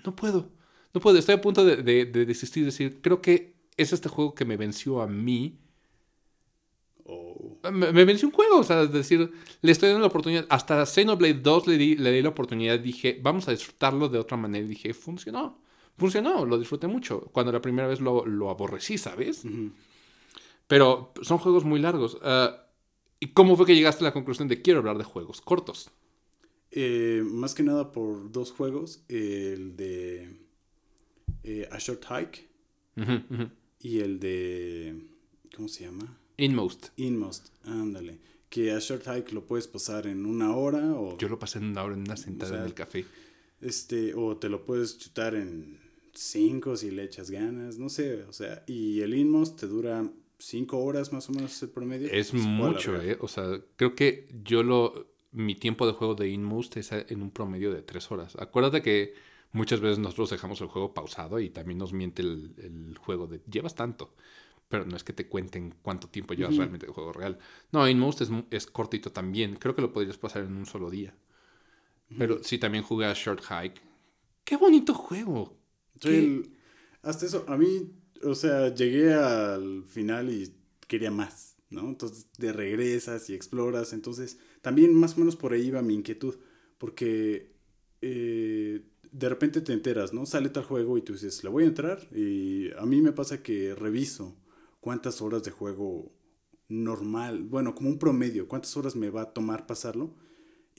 no 0.03 0.15
puedo, 0.15 0.51
no 0.93 1.01
puedo, 1.01 1.19
estoy 1.19 1.35
a 1.35 1.41
punto 1.41 1.63
de, 1.63 1.77
de, 1.77 2.05
de 2.05 2.25
desistir, 2.25 2.65
decir, 2.65 3.01
creo 3.01 3.21
que 3.21 3.55
es 3.77 3.93
este 3.93 4.09
juego 4.09 4.33
que 4.33 4.45
me 4.45 4.57
venció 4.57 5.01
a 5.01 5.07
mí 5.07 5.59
me, 7.71 8.05
venció 8.05 8.27
un 8.27 8.33
juego, 8.33 8.59
o 8.59 8.63
sea, 8.63 8.83
es 8.83 8.91
decir, 8.91 9.31
le 9.61 9.71
estoy 9.71 9.89
dando 9.89 10.01
la 10.01 10.07
oportunidad. 10.07 10.45
Hasta 10.49 10.85
Xenoblade 10.85 11.35
2 11.35 11.67
le 11.67 11.77
di, 11.77 11.95
le 11.95 12.11
di 12.11 12.21
la 12.21 12.29
oportunidad, 12.29 12.79
dije, 12.79 13.19
vamos 13.21 13.47
a 13.47 13.51
disfrutarlo 13.51 14.09
de 14.09 14.19
otra 14.19 14.37
manera. 14.37 14.65
Y 14.65 14.69
dije, 14.69 14.93
funcionó, 14.93 15.61
funcionó, 15.99 16.45
lo 16.45 16.57
disfruté 16.57 16.87
mucho. 16.87 17.29
Cuando 17.31 17.51
la 17.51 17.61
primera 17.61 17.87
vez 17.87 17.99
lo, 17.99 18.25
lo 18.25 18.49
aborrecí, 18.49 18.97
¿sabes? 18.97 19.43
Pero 20.67 21.13
son 21.21 21.37
juegos 21.37 21.65
muy 21.65 21.79
largos. 21.79 22.17
Ah, 22.21 22.65
¿Y 23.19 23.27
cómo 23.27 23.57
fue 23.57 23.65
que 23.65 23.75
llegaste 23.75 24.03
a 24.03 24.07
la 24.07 24.13
conclusión 24.13 24.47
de 24.47 24.61
quiero 24.61 24.79
hablar 24.79 24.97
de 24.97 25.03
juegos 25.03 25.41
cortos? 25.41 25.91
Eh, 26.71 27.23
más 27.25 27.53
que 27.53 27.63
nada 27.63 27.91
por 27.91 28.31
dos 28.31 28.51
juegos, 28.51 29.03
el 29.09 29.75
de 29.75 30.29
eh, 31.43 31.67
A 31.71 31.79
Short 31.79 32.05
Hike 32.05 32.47
y 33.79 33.99
el 33.99 34.19
de... 34.19 34.95
¿Cómo 35.55 35.67
se 35.67 35.85
llama? 35.85 36.17
Inmost. 36.37 36.89
Inmost, 36.97 37.49
ándale. 37.65 38.19
Que 38.49 38.71
a 38.71 38.79
Short 38.79 39.03
Hike 39.05 39.33
lo 39.33 39.45
puedes 39.45 39.67
pasar 39.67 40.07
en 40.07 40.25
una 40.25 40.55
hora 40.55 40.93
o... 40.93 41.17
Yo 41.17 41.27
lo 41.27 41.39
pasé 41.39 41.59
en 41.59 41.65
una 41.65 41.83
hora 41.83 41.95
en 41.95 42.01
una 42.01 42.15
sentada 42.15 42.59
en 42.59 42.65
el 42.65 42.73
café. 42.73 43.05
Este, 43.59 44.13
o 44.13 44.37
te 44.37 44.47
lo 44.47 44.65
puedes 44.65 44.97
chutar 44.97 45.35
en 45.35 45.79
cinco 46.19 46.75
si 46.75 46.91
le 46.91 47.03
echas 47.03 47.31
ganas, 47.31 47.77
no 47.77 47.89
sé, 47.89 48.23
o 48.23 48.33
sea, 48.33 48.63
y 48.67 49.01
el 49.01 49.13
Inmost 49.13 49.59
te 49.59 49.67
dura 49.67 50.09
cinco 50.37 50.79
horas 50.79 51.13
más 51.13 51.29
o 51.29 51.33
menos 51.33 51.61
el 51.63 51.69
promedio. 51.69 52.09
Es 52.11 52.33
mucho, 52.33 53.01
eh, 53.01 53.17
o 53.21 53.27
sea, 53.27 53.61
creo 53.75 53.95
que 53.95 54.27
yo 54.43 54.63
lo, 54.63 55.07
mi 55.31 55.55
tiempo 55.55 55.87
de 55.87 55.93
juego 55.93 56.15
de 56.15 56.29
Inmost 56.29 56.77
es 56.77 56.91
en 56.91 57.21
un 57.21 57.31
promedio 57.31 57.71
de 57.73 57.81
tres 57.81 58.11
horas. 58.11 58.35
Acuérdate 58.37 58.81
que 58.81 59.13
muchas 59.51 59.79
veces 59.79 59.99
nosotros 59.99 60.29
dejamos 60.29 60.61
el 60.61 60.67
juego 60.67 60.93
pausado 60.93 61.39
y 61.39 61.49
también 61.49 61.77
nos 61.77 61.93
miente 61.93 62.21
el, 62.21 62.53
el 62.57 62.97
juego 62.97 63.27
de 63.27 63.41
llevas 63.49 63.75
tanto 63.75 64.13
pero 64.69 64.85
no 64.85 64.95
es 64.95 65.03
que 65.03 65.13
te 65.13 65.27
cuenten 65.27 65.73
cuánto 65.81 66.07
tiempo 66.07 66.35
llevas 66.35 66.55
realmente 66.55 66.85
de 66.85 66.93
juego 66.93 67.11
real. 67.11 67.39
No, 67.71 67.89
Inmost 67.89 68.21
es, 68.21 68.29
es 68.51 68.67
cortito 68.67 69.11
también. 69.11 69.55
Creo 69.55 69.75
que 69.75 69.81
lo 69.81 69.91
podrías 69.91 70.17
pasar 70.17 70.43
en 70.43 70.55
un 70.55 70.67
solo 70.67 70.91
día. 70.91 71.15
Pero 72.17 72.43
sí, 72.43 72.59
también 72.59 72.83
jugué 72.83 73.07
a 73.07 73.13
Short 73.13 73.43
Hike. 73.43 73.81
¡Qué 74.43 74.57
bonito 74.57 74.93
juego! 74.93 75.58
Hasta 77.01 77.25
eso, 77.25 77.45
a 77.47 77.57
mí, 77.57 77.91
o 78.23 78.35
sea, 78.35 78.73
llegué 78.73 79.13
al 79.13 79.83
final 79.85 80.29
y 80.29 80.53
quería 80.87 81.11
más, 81.11 81.55
¿no? 81.69 81.87
Entonces, 81.87 82.27
de 82.37 82.53
regresas 82.53 83.29
y 83.29 83.33
exploras. 83.33 83.93
Entonces, 83.93 84.39
también 84.61 84.93
más 84.93 85.15
o 85.15 85.19
menos 85.19 85.35
por 85.35 85.53
ahí 85.53 85.67
iba 85.67 85.81
mi 85.81 85.93
inquietud. 85.95 86.35
Porque 86.77 87.51
eh, 88.01 88.81
de 89.11 89.29
repente 89.29 89.61
te 89.61 89.73
enteras, 89.73 90.13
¿no? 90.13 90.25
Sale 90.25 90.49
tal 90.49 90.63
juego 90.63 90.97
y 90.97 91.01
tú 91.01 91.13
dices, 91.13 91.43
le 91.43 91.49
voy 91.49 91.63
a 91.63 91.67
entrar. 91.67 92.07
Y 92.15 92.71
a 92.73 92.85
mí 92.85 93.01
me 93.01 93.11
pasa 93.11 93.43
que 93.43 93.75
reviso 93.75 94.35
cuántas 94.79 95.21
horas 95.21 95.43
de 95.43 95.51
juego 95.51 96.11
normal, 96.69 97.43
bueno, 97.43 97.73
como 97.73 97.89
un 97.89 97.97
promedio, 97.97 98.47
cuántas 98.47 98.77
horas 98.77 98.95
me 98.95 99.09
va 99.09 99.23
a 99.23 99.33
tomar 99.33 99.65
pasarlo. 99.65 100.15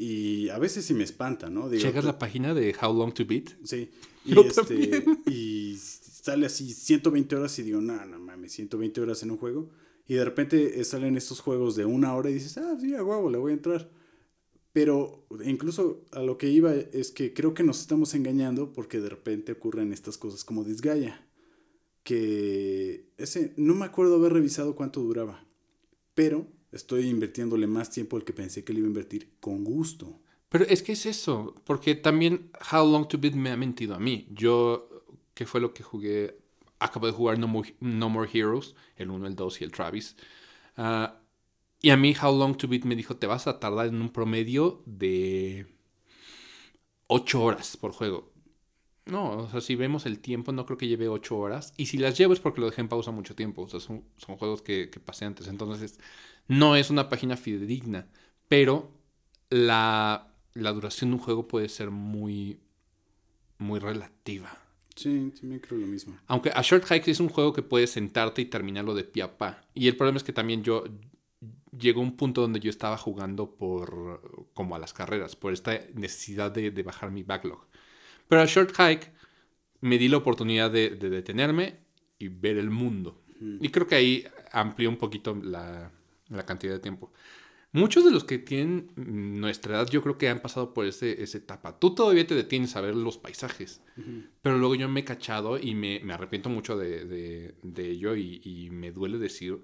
Y 0.00 0.48
a 0.48 0.58
veces 0.58 0.86
sí 0.86 0.94
me 0.94 1.04
espanta, 1.04 1.50
¿no? 1.50 1.68
Digo, 1.68 1.82
¿Llegas 1.82 2.04
a 2.04 2.06
la 2.08 2.18
página 2.18 2.54
de 2.54 2.74
How 2.80 2.94
Long 2.94 3.12
to 3.12 3.26
Beat? 3.26 3.50
Sí. 3.64 3.90
Y, 4.22 4.38
este, 4.38 5.02
y 5.30 5.76
sale 5.78 6.44
así 6.44 6.74
120 6.74 7.36
horas 7.36 7.58
y 7.58 7.62
digo, 7.62 7.80
no, 7.80 8.04
no 8.04 8.18
mames, 8.18 8.52
120 8.52 9.00
horas 9.00 9.22
en 9.22 9.30
un 9.30 9.38
juego. 9.38 9.70
Y 10.06 10.14
de 10.14 10.24
repente 10.26 10.78
eh, 10.78 10.84
salen 10.84 11.16
estos 11.16 11.40
juegos 11.40 11.74
de 11.74 11.86
una 11.86 12.14
hora 12.14 12.28
y 12.28 12.34
dices, 12.34 12.58
ah, 12.58 12.76
sí, 12.78 12.94
a 12.94 13.02
huevo, 13.02 13.30
le 13.30 13.38
voy 13.38 13.52
a 13.52 13.54
entrar. 13.54 13.90
Pero 14.74 15.26
incluso 15.42 16.04
a 16.12 16.20
lo 16.20 16.36
que 16.36 16.50
iba 16.50 16.74
es 16.74 17.12
que 17.12 17.32
creo 17.32 17.54
que 17.54 17.62
nos 17.62 17.80
estamos 17.80 18.14
engañando 18.14 18.74
porque 18.74 19.00
de 19.00 19.08
repente 19.08 19.52
ocurren 19.52 19.92
estas 19.92 20.18
cosas 20.18 20.44
como 20.44 20.64
Disgaea 20.64 21.26
que 22.02 23.12
ese 23.18 23.52
no 23.56 23.74
me 23.74 23.84
acuerdo 23.84 24.16
haber 24.16 24.32
revisado 24.32 24.74
cuánto 24.74 25.00
duraba, 25.00 25.46
pero 26.14 26.46
estoy 26.72 27.08
invirtiéndole 27.08 27.66
más 27.66 27.90
tiempo 27.90 28.16
del 28.16 28.24
que 28.24 28.32
pensé 28.32 28.64
que 28.64 28.72
le 28.72 28.80
iba 28.80 28.86
a 28.86 28.90
invertir 28.90 29.32
con 29.40 29.64
gusto. 29.64 30.20
Pero 30.48 30.64
es 30.64 30.82
que 30.82 30.92
es 30.92 31.06
eso, 31.06 31.54
porque 31.64 31.94
también 31.94 32.50
How 32.72 32.90
Long 32.90 33.06
to 33.06 33.18
Beat 33.18 33.34
me 33.34 33.50
ha 33.50 33.56
mentido 33.56 33.94
a 33.94 34.00
mí. 34.00 34.26
Yo, 34.30 34.88
¿qué 35.34 35.46
fue 35.46 35.60
lo 35.60 35.72
que 35.72 35.82
jugué? 35.82 36.38
Acabo 36.80 37.06
de 37.06 37.12
jugar 37.12 37.38
No 37.38 37.46
More, 37.46 37.74
no 37.80 38.08
More 38.08 38.28
Heroes, 38.32 38.74
el 38.96 39.10
1, 39.10 39.26
el 39.28 39.36
2 39.36 39.60
y 39.60 39.64
el 39.64 39.70
Travis. 39.70 40.16
Ah, 40.76 41.20
y 41.80 41.90
a 41.90 41.96
mí 41.96 42.14
How 42.20 42.36
Long 42.36 42.56
to 42.56 42.68
Beat 42.68 42.84
me 42.84 42.96
dijo, 42.96 43.16
te 43.16 43.26
vas 43.26 43.46
a 43.46 43.60
tardar 43.60 43.86
en 43.86 44.00
un 44.00 44.10
promedio 44.10 44.82
de 44.86 45.66
8 47.06 47.42
horas 47.42 47.76
por 47.76 47.92
juego. 47.92 48.32
No, 49.06 49.38
o 49.38 49.50
sea, 49.50 49.60
si 49.60 49.74
vemos 49.74 50.06
el 50.06 50.20
tiempo, 50.20 50.52
no 50.52 50.66
creo 50.66 50.78
que 50.78 50.88
lleve 50.88 51.08
ocho 51.08 51.36
horas. 51.38 51.72
Y 51.76 51.86
si 51.86 51.98
las 51.98 52.16
llevo 52.16 52.32
es 52.32 52.40
porque 52.40 52.60
lo 52.60 52.66
dejé 52.66 52.80
en 52.80 52.88
pausa 52.88 53.10
mucho 53.10 53.34
tiempo. 53.34 53.62
O 53.62 53.68
sea, 53.68 53.80
son, 53.80 54.04
juegos 54.16 54.62
que, 54.62 54.88
pasé 55.04 55.24
antes. 55.24 55.48
Entonces, 55.48 55.98
no 56.48 56.76
es 56.76 56.90
una 56.90 57.08
página 57.08 57.36
fidedigna. 57.36 58.06
Pero 58.48 58.92
la, 59.48 60.34
la 60.54 60.72
duración 60.72 61.10
de 61.10 61.16
un 61.16 61.22
juego 61.22 61.48
puede 61.48 61.68
ser 61.68 61.90
muy, 61.90 62.60
muy 63.58 63.80
relativa. 63.80 64.56
Sí, 64.94 65.32
también 65.40 65.60
creo 65.60 65.78
lo 65.78 65.86
mismo. 65.86 66.18
Aunque 66.26 66.50
A 66.54 66.62
Short 66.62 66.84
Hike 66.84 67.08
es 67.08 67.20
un 67.20 67.28
juego 67.28 67.52
que 67.52 67.62
puedes 67.62 67.90
sentarte 67.90 68.42
y 68.42 68.46
terminarlo 68.46 68.94
de 68.94 69.04
pie 69.04 69.22
a 69.22 69.38
pa. 69.38 69.62
Y 69.74 69.88
el 69.88 69.96
problema 69.96 70.18
es 70.18 70.24
que 70.24 70.32
también 70.32 70.62
yo 70.62 70.84
llegó 71.76 72.00
un 72.00 72.16
punto 72.16 72.42
donde 72.42 72.60
yo 72.60 72.70
estaba 72.70 72.96
jugando 72.98 73.54
por 73.54 74.48
como 74.54 74.74
a 74.74 74.78
las 74.78 74.92
carreras, 74.92 75.36
por 75.36 75.52
esta 75.52 75.78
necesidad 75.94 76.50
de, 76.50 76.70
de 76.70 76.82
bajar 76.82 77.10
mi 77.10 77.22
backlog. 77.22 77.66
Pero 78.30 78.42
a 78.42 78.46
Short 78.46 78.72
Hike 78.78 79.10
me 79.80 79.98
di 79.98 80.08
la 80.08 80.18
oportunidad 80.18 80.70
de, 80.70 80.90
de 80.90 81.10
detenerme 81.10 81.80
y 82.16 82.28
ver 82.28 82.58
el 82.58 82.70
mundo. 82.70 83.20
Y 83.60 83.70
creo 83.70 83.88
que 83.88 83.96
ahí 83.96 84.24
amplió 84.52 84.88
un 84.88 84.98
poquito 84.98 85.34
la, 85.34 85.90
la 86.28 86.46
cantidad 86.46 86.74
de 86.74 86.78
tiempo. 86.78 87.12
Muchos 87.72 88.04
de 88.04 88.12
los 88.12 88.22
que 88.22 88.38
tienen 88.38 88.92
nuestra 88.96 89.76
edad, 89.76 89.88
yo 89.90 90.00
creo 90.00 90.16
que 90.16 90.28
han 90.28 90.40
pasado 90.40 90.74
por 90.74 90.86
ese, 90.86 91.22
esa 91.22 91.38
etapa. 91.38 91.78
Tú 91.80 91.94
todavía 91.94 92.24
te 92.24 92.36
detienes 92.36 92.76
a 92.76 92.80
ver 92.80 92.94
los 92.94 93.18
paisajes, 93.18 93.82
pero 94.42 94.58
luego 94.58 94.76
yo 94.76 94.88
me 94.88 95.00
he 95.00 95.04
cachado 95.04 95.58
y 95.58 95.74
me, 95.74 96.00
me 96.04 96.12
arrepiento 96.12 96.50
mucho 96.50 96.76
de, 96.78 97.04
de, 97.06 97.54
de 97.62 97.90
ello 97.90 98.14
y, 98.14 98.40
y, 98.44 98.70
me 98.70 98.92
duele 98.92 99.18
decir, 99.18 99.60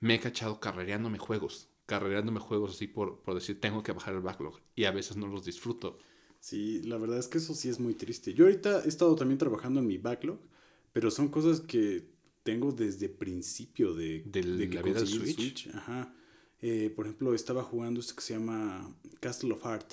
me 0.00 0.14
he 0.14 0.20
cachado 0.20 0.60
carrereándome 0.60 1.18
juegos, 1.18 1.68
carrereándome 1.84 2.40
juegos 2.40 2.74
así 2.74 2.86
por, 2.86 3.20
por 3.20 3.34
decir, 3.34 3.60
tengo 3.60 3.82
que 3.82 3.92
bajar 3.92 4.14
el 4.14 4.20
backlog 4.20 4.60
y 4.74 4.84
a 4.84 4.92
veces 4.92 5.16
no 5.18 5.26
los 5.26 5.44
disfruto. 5.44 5.98
Sí, 6.40 6.82
la 6.82 6.96
verdad 6.98 7.18
es 7.18 7.28
que 7.28 7.38
eso 7.38 7.54
sí 7.54 7.68
es 7.68 7.80
muy 7.80 7.94
triste. 7.94 8.32
Yo 8.34 8.44
ahorita 8.44 8.84
he 8.84 8.88
estado 8.88 9.14
también 9.16 9.38
trabajando 9.38 9.80
en 9.80 9.86
mi 9.86 9.98
backlog, 9.98 10.38
pero 10.92 11.10
son 11.10 11.28
cosas 11.28 11.60
que 11.60 12.06
tengo 12.42 12.72
desde 12.72 13.08
principio 13.08 13.94
de, 13.94 14.22
¿Del, 14.24 14.56
de 14.58 14.68
que 14.70 14.76
la 14.76 14.82
vida 14.82 15.00
del 15.00 15.08
Switch? 15.08 15.68
Ajá. 15.74 16.14
Eh, 16.60 16.92
por 16.94 17.06
ejemplo, 17.06 17.34
estaba 17.34 17.62
jugando 17.62 18.00
esto 18.00 18.14
que 18.14 18.22
se 18.22 18.34
llama 18.34 18.96
Castle 19.20 19.52
of 19.52 19.62
Heart, 19.64 19.92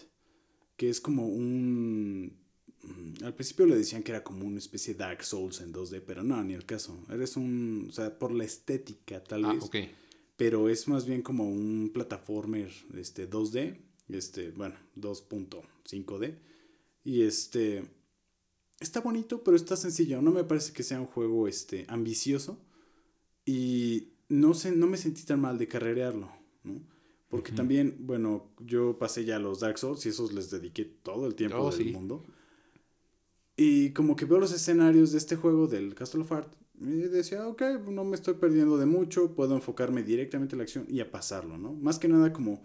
que 0.77 0.89
es 0.89 1.01
como 1.01 1.27
un... 1.27 2.37
mm, 2.83 3.23
Al 3.23 3.33
principio 3.33 3.65
le 3.65 3.75
decían 3.75 4.03
que 4.03 4.11
era 4.11 4.23
como 4.23 4.45
una 4.45 4.57
especie 4.59 4.93
de 4.93 4.99
Dark 4.99 5.23
Souls 5.23 5.61
en 5.61 5.73
2D, 5.73 6.01
pero 6.05 6.23
no, 6.23 6.43
ni 6.43 6.53
el 6.53 6.65
caso. 6.65 7.03
Eres 7.09 7.37
un... 7.37 7.87
O 7.89 7.91
sea, 7.91 8.17
por 8.17 8.31
la 8.31 8.43
estética 8.45 9.23
tal 9.23 9.45
Ah, 9.45 9.53
vez. 9.53 9.63
ok. 9.63 9.75
Pero 10.37 10.69
es 10.69 10.87
más 10.87 11.05
bien 11.05 11.21
como 11.21 11.49
un 11.49 11.91
plataformer 11.93 12.71
este, 12.95 13.29
2D, 13.29 13.77
este, 14.09 14.51
bueno, 14.51 14.75
2.5D. 14.97 16.37
Y 17.03 17.21
este... 17.23 17.83
Está 18.79 18.99
bonito, 18.99 19.43
pero 19.43 19.55
está 19.55 19.77
sencillo. 19.77 20.21
No 20.21 20.31
me 20.31 20.43
parece 20.43 20.73
que 20.73 20.83
sea 20.83 20.99
un 20.99 21.05
juego 21.07 21.47
este, 21.47 21.85
ambicioso. 21.87 22.59
Y 23.45 24.09
no, 24.27 24.53
sé, 24.53 24.71
no 24.75 24.87
me 24.87 24.97
sentí 24.97 25.23
tan 25.23 25.39
mal 25.39 25.57
de 25.57 25.67
carrerearlo, 25.67 26.29
¿no? 26.63 26.81
Porque 27.29 27.51
también, 27.51 27.97
bueno, 27.99 28.49
yo 28.59 28.97
pasé 28.97 29.25
ya 29.25 29.39
los 29.39 29.59
Dark 29.59 29.77
Souls 29.77 30.05
y 30.05 30.09
esos 30.09 30.31
les 30.33 30.51
dediqué 30.51 30.85
todo 30.85 31.25
el 31.27 31.35
tiempo 31.35 31.57
Oh, 31.57 31.71
del 31.71 31.85
sí. 31.85 31.91
mundo. 31.91 32.23
Y 33.57 33.91
como 33.91 34.15
que 34.15 34.25
veo 34.25 34.39
los 34.39 34.53
escenarios 34.53 35.11
de 35.11 35.17
este 35.17 35.35
juego 35.35 35.67
del 35.67 35.95
Castle 35.95 36.21
of 36.21 36.29
Heart 36.31 36.53
y 36.79 36.85
decía, 37.07 37.47
ok, 37.47 37.61
no 37.89 38.03
me 38.03 38.15
estoy 38.15 38.35
perdiendo 38.35 38.77
de 38.77 38.85
mucho, 38.85 39.33
puedo 39.33 39.55
enfocarme 39.55 40.03
directamente 40.03 40.55
en 40.55 40.59
la 40.59 40.63
acción 40.63 40.85
y 40.89 40.99
a 40.99 41.09
pasarlo, 41.09 41.57
¿no? 41.57 41.73
Más 41.73 41.99
que 41.99 42.07
nada 42.07 42.31
como 42.33 42.63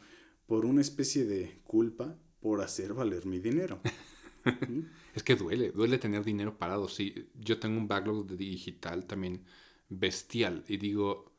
por 0.51 0.67
una 0.67 0.81
especie 0.81 1.27
de 1.27 1.61
culpa 1.63 2.19
por 2.41 2.61
hacer 2.61 2.93
valer 2.93 3.25
mi 3.25 3.39
dinero. 3.39 3.81
¿Mm? 4.69 4.81
Es 5.15 5.23
que 5.23 5.37
duele, 5.37 5.71
duele 5.71 5.97
tener 5.97 6.25
dinero 6.25 6.59
parado. 6.59 6.89
Sí, 6.89 7.29
yo 7.39 7.61
tengo 7.61 7.79
un 7.79 7.87
backlog 7.87 8.27
de 8.27 8.37
digital 8.37 9.07
también 9.07 9.45
bestial 9.89 10.65
y 10.67 10.77
digo, 10.79 11.31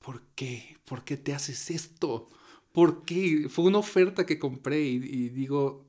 ¿por 0.00 0.20
qué? 0.34 0.76
¿Por 0.86 1.02
qué 1.02 1.16
te 1.16 1.32
haces 1.32 1.70
esto? 1.70 2.28
¿Por 2.70 3.06
qué? 3.06 3.46
Fue 3.48 3.64
una 3.64 3.78
oferta 3.78 4.26
que 4.26 4.38
compré 4.38 4.82
y, 4.82 4.96
y 4.96 5.28
digo, 5.30 5.86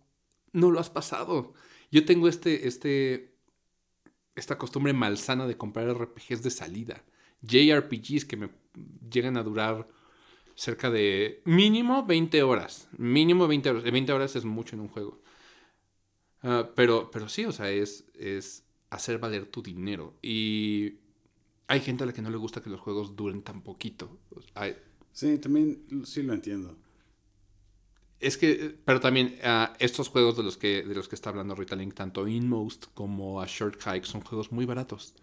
no 0.53 0.71
lo 0.71 0.79
has 0.79 0.89
pasado. 0.89 1.53
Yo 1.91 2.05
tengo 2.05 2.29
este, 2.29 2.65
este, 2.65 3.35
esta 4.37 4.57
costumbre 4.57 4.93
malsana 4.93 5.47
de 5.47 5.57
comprar 5.57 5.93
RPGs 5.93 6.43
de 6.43 6.49
salida. 6.49 7.03
JRPGs 7.41 8.23
que 8.23 8.37
me 8.37 8.49
llegan 9.11 9.35
a 9.35 9.43
durar 9.43 9.89
cerca 10.65 10.89
de 10.91 11.41
mínimo 11.45 12.05
20 12.05 12.43
horas. 12.43 12.87
Mínimo 12.97 13.47
20 13.47 13.69
horas. 13.71 13.83
20 13.83 14.11
horas 14.13 14.35
es 14.35 14.45
mucho 14.45 14.75
en 14.75 14.81
un 14.81 14.89
juego. 14.89 15.21
Ah, 16.41 16.69
pero, 16.75 17.11
pero 17.11 17.27
sí, 17.29 17.45
o 17.45 17.51
sea, 17.51 17.69
es, 17.69 18.05
es 18.13 18.63
hacer 18.89 19.19
valer 19.19 19.45
tu 19.47 19.61
dinero. 19.61 20.15
Y 20.21 20.95
hay 21.67 21.81
gente 21.81 22.03
a 22.03 22.07
la 22.07 22.13
que 22.13 22.21
no 22.21 22.29
le 22.29 22.37
gusta 22.37 22.61
que 22.61 22.69
los 22.69 22.79
juegos 22.81 23.15
duren 23.15 23.43
tan 23.43 23.61
poquito. 23.63 24.19
Hay- 24.55 24.77
Sí, 25.11 25.37
también 25.39 25.85
sí 26.05 26.23
lo 26.23 26.33
entiendo. 26.33 26.77
es 28.19 28.37
que, 28.37 28.77
pero 28.85 28.99
también 28.99 29.37
ah, 29.43 29.73
estos 29.79 30.09
juegos 30.09 30.35
de 30.37 30.43
los, 30.43 30.57
que, 30.57 30.83
de 30.83 30.93
los 30.95 31.07
que 31.07 31.15
está 31.15 31.29
hablando 31.29 31.55
Rita 31.55 31.75
Link, 31.75 31.93
tanto 31.93 32.27
Inmost 32.27 32.87
como 32.93 33.41
a 33.41 33.45
Short 33.47 33.79
Hike, 33.81 34.05
son 34.05 34.21
juegos 34.21 34.51
muy 34.51 34.65
baratos. 34.65 35.13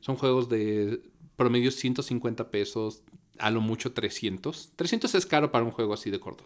Son 0.00 0.16
juegos 0.16 0.48
de 0.48 1.02
promedio 1.36 1.70
150 1.72 2.50
pesos, 2.50 3.02
a 3.38 3.50
lo 3.50 3.60
mucho 3.60 3.92
300. 3.92 4.72
300 4.76 5.14
es 5.14 5.26
caro 5.26 5.50
para 5.50 5.64
un 5.64 5.70
juego 5.70 5.94
así 5.94 6.10
de 6.10 6.20
corto. 6.20 6.44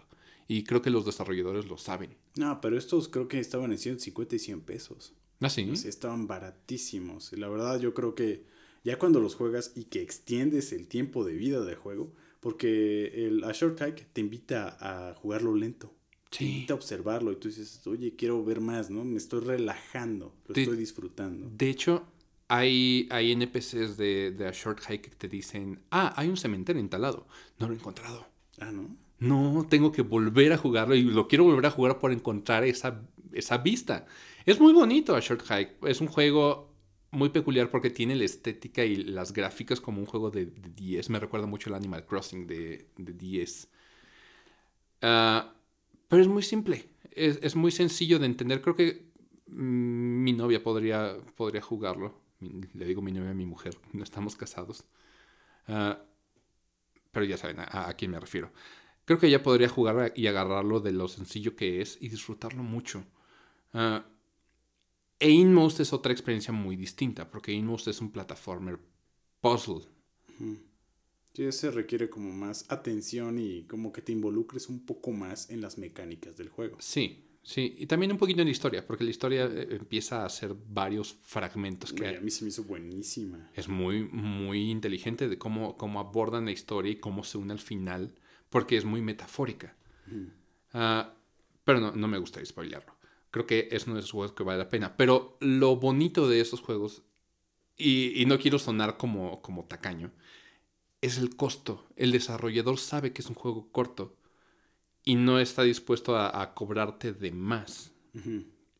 Y 0.49 0.65
creo 0.65 0.83
que 0.83 0.91
los 0.91 1.07
desarrolladores 1.07 1.67
lo 1.67 1.79
saben. 1.79 2.17
No, 2.37 2.61
pero 2.61 2.77
estos 2.77 3.09
creo 3.09 3.29
que 3.29 3.39
estaban 3.39 3.71
en 3.71 3.79
150 3.79 4.35
y 4.35 4.39
100 4.39 4.61
pesos. 4.63 5.15
¿Ah, 5.41 5.49
sí? 5.49 5.71
Estaban 5.85 6.27
baratísimos. 6.27 7.33
Y 7.33 7.37
la 7.37 7.49
verdad 7.49 7.81
yo 7.81 7.95
creo 7.95 8.15
que 8.15 8.45
ya 8.85 8.99
cuando 8.99 9.21
los 9.21 9.35
juegas 9.35 9.73
y 9.75 9.85
que 9.85 10.03
extiendes 10.03 10.73
el 10.73 10.89
tiempo 10.89 11.25
de 11.25 11.35
vida 11.35 11.61
del 11.65 11.77
juego, 11.77 12.13
porque 12.41 13.27
el 13.27 13.45
A 13.45 13.53
Short 13.53 13.81
Hike 13.81 14.07
te 14.13 14.21
invita 14.21 14.77
a 14.81 15.15
jugarlo 15.15 15.55
lento. 15.55 15.95
Te 16.31 16.45
invita 16.45 16.75
a 16.75 16.77
observarlo 16.77 17.33
y 17.33 17.37
tú 17.37 17.49
dices, 17.49 17.87
oye, 17.87 18.15
quiero 18.17 18.45
ver 18.45 18.61
más, 18.61 18.89
¿no? 18.89 19.05
Me 19.05 19.17
estoy 19.17 19.41
relajando, 19.41 20.35
lo 20.47 20.55
estoy 20.55 20.77
disfrutando. 20.77 21.51
De 21.51 21.69
hecho, 21.69 22.05
hay, 22.51 23.07
hay 23.13 23.31
NPCs 23.31 23.97
de, 23.97 24.33
de 24.33 24.49
A 24.49 24.51
Short 24.51 24.81
Hike 24.81 25.11
que 25.11 25.17
te 25.17 25.29
dicen, 25.29 25.85
ah, 25.93 26.13
hay 26.17 26.29
un 26.29 26.37
cementerio 26.37 26.83
instalado. 26.83 27.29
No 27.61 27.69
lo 27.69 27.75
he 27.75 27.77
encontrado. 27.77 28.27
Ah, 28.59 28.73
¿no? 28.73 28.97
No, 29.21 29.67
tengo 29.71 29.93
que 29.93 30.03
volver 30.03 30.53
a 30.53 30.59
jugarlo 30.59 30.97
y 30.97 31.03
lo 31.03 31.29
quiero 31.29 31.45
volver 31.45 31.67
a 31.67 31.71
jugar 31.71 32.01
por 32.01 32.11
encontrar 32.11 32.65
esa, 32.65 33.03
esa 33.33 33.59
vista. 33.59 34.07
Es 34.47 34.59
muy 34.59 34.73
bonito 34.73 35.15
A 35.15 35.21
Short 35.21 35.43
Hike. 35.49 35.77
Es 35.87 36.01
un 36.01 36.09
juego 36.09 36.75
muy 37.13 37.29
peculiar 37.29 37.71
porque 37.71 37.91
tiene 37.91 38.17
la 38.17 38.25
estética 38.25 38.85
y 38.85 38.97
las 38.97 39.33
gráficas 39.33 39.81
como 39.81 40.01
un 40.01 40.07
juego 40.07 40.31
de, 40.33 40.47
de 40.47 40.71
10. 40.71 41.09
Me 41.11 41.21
recuerda 41.21 41.47
mucho 41.47 41.69
el 41.71 41.77
Animal 41.77 42.05
Crossing 42.05 42.49
de, 42.49 42.89
de 42.97 43.13
10. 43.13 43.69
Ah, 45.03 45.55
pero 46.09 46.23
es 46.23 46.29
muy 46.29 46.43
simple. 46.43 46.89
Es, 47.13 47.39
es 47.43 47.55
muy 47.55 47.71
sencillo 47.71 48.19
de 48.19 48.27
entender. 48.27 48.61
Creo 48.61 48.75
que 48.75 49.13
mm, 49.47 50.23
mi 50.25 50.33
novia 50.33 50.61
podría, 50.65 51.17
podría 51.37 51.63
jugarlo. 51.63 52.30
Le 52.41 52.87
digo 52.87 53.03
mi 53.03 53.13
novia 53.13 53.31
a 53.31 53.35
mi 53.35 53.47
mujer. 53.47 53.77
No 53.93 54.03
estamos 54.05 54.37
casados. 54.37 54.85
Ah, 55.69 55.99
pero 57.13 57.25
ya 57.27 57.37
saben 57.37 57.61
a, 57.61 57.89
a 57.89 57.95
quién 57.95 58.11
me 58.11 58.21
refiero. 58.21 58.53
Creo 59.05 59.19
que 59.19 59.27
ella 59.27 59.43
podría 59.43 59.69
jugar 59.69 60.13
y 60.17 60.27
agarrarlo 60.29 60.81
de 60.81 60.93
lo 60.93 61.09
sencillo 61.09 61.57
que 61.57 61.81
es 61.81 61.99
y 62.01 62.09
disfrutarlo 62.09 62.63
mucho. 62.63 63.05
Ah, 63.75 64.05
e 65.21 65.31
Inmost 65.31 65.81
es 65.81 65.93
otra 65.93 66.13
experiencia 66.13 66.53
muy 66.53 66.77
distinta, 66.77 67.31
porque 67.31 67.53
Inmost 67.53 67.89
es 67.89 68.01
un 68.01 68.11
plataformer 68.11 68.79
puzzle. 69.41 69.87
Sí, 71.33 71.45
ese 71.45 71.71
requiere 71.71 72.11
como 72.11 72.33
más 72.33 72.67
atención 72.71 73.39
y 73.39 73.65
como 73.65 73.93
que 73.93 74.03
te 74.03 74.13
involucres 74.13 74.69
un 74.69 74.85
poco 74.85 75.13
más 75.13 75.51
en 75.51 75.61
las 75.61 75.79
mecánicas 75.79 76.37
del 76.37 76.49
juego. 76.49 76.77
Sí, 76.81 77.30
sí. 77.43 77.75
Y 77.79 77.87
también 77.87 78.13
un 78.13 78.19
poquito 78.19 78.41
en 78.41 78.47
la 78.47 78.53
historia, 78.53 78.87
porque 78.87 79.05
la 79.05 79.11
historia 79.11 79.45
eh, 79.45 79.69
empieza 79.71 80.23
a 80.23 80.27
hacer 80.27 80.55
varios 80.55 81.15
fragmentos 81.23 81.93
que 81.93 82.07
a 82.09 82.21
mí 82.21 82.31
se 82.31 82.45
me 82.45 82.49
hizo 82.49 82.65
buenísima. 82.65 83.51
es 83.55 83.69
muy, 83.69 84.05
muy 84.05 84.71
inteligente 84.71 85.29
de 85.29 85.39
cómo, 85.39 85.77
cómo 85.77 86.01
abordan 86.01 86.45
la 86.45 86.53
historia 86.53 86.93
y 86.93 86.97
cómo 86.97 87.25
se 87.25 87.39
une 87.39 87.53
al 87.53 87.59
final, 87.59 88.15
porque 88.49 88.77
es 88.77 88.85
muy 88.85 89.01
metafórica. 89.01 89.77
Ah, 90.73 91.15
pero 91.65 91.81
no, 91.81 91.93
no 91.93 92.09
me 92.09 92.19
gustaría 92.19 92.47
spoilearlo. 92.47 92.95
Creo 93.31 93.47
que 93.47 93.69
es 93.71 93.87
uno 93.87 93.95
de 93.95 94.01
esos 94.01 94.13
juegos 94.13 94.33
que 94.33 94.43
vale 94.43 94.59
la 94.59 94.69
pena. 94.69 94.97
Pero 94.97 95.37
lo 95.41 95.77
bonito 95.77 96.29
de 96.29 96.41
esos 96.41 96.61
juegos, 96.61 97.03
y, 97.77 98.21
y 98.21 98.27
no 98.27 98.39
quiero 98.39 98.59
sonar 98.59 98.97
como, 98.97 99.41
como 99.41 99.65
tacaño, 99.67 100.11
es 101.01 101.19
el 101.19 101.37
costo. 101.37 101.87
El 101.97 102.13
desarrollador 102.13 102.79
sabe 102.79 103.13
que 103.13 103.23
es 103.23 103.29
un 103.29 103.35
juego 103.35 103.71
corto 103.71 104.17
y 105.05 105.15
no 105.15 105.39
está 105.39 105.63
dispuesto 105.63 106.17
a, 106.17 106.43
a 106.43 106.55
cobrarte 106.55 107.13
de 107.13 107.33
más. 107.33 107.93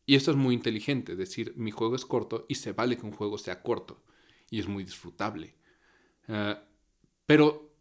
Y 0.05 0.15
esto 0.15 0.31
es 0.31 0.37
muy 0.37 0.53
inteligente, 0.55 1.15
decir, 1.15 1.53
mi 1.55 1.71
juego 1.71 1.95
es 1.95 2.05
corto 2.05 2.45
y 2.49 2.55
se 2.55 2.73
vale 2.73 2.97
que 2.97 3.05
un 3.05 3.13
juego 3.13 3.37
sea 3.37 3.61
corto 3.63 4.03
y 4.49 4.59
es 4.59 4.67
muy 4.67 4.83
disfrutable. 4.83 5.55
Ah, 6.27 6.61
pero 7.25 7.73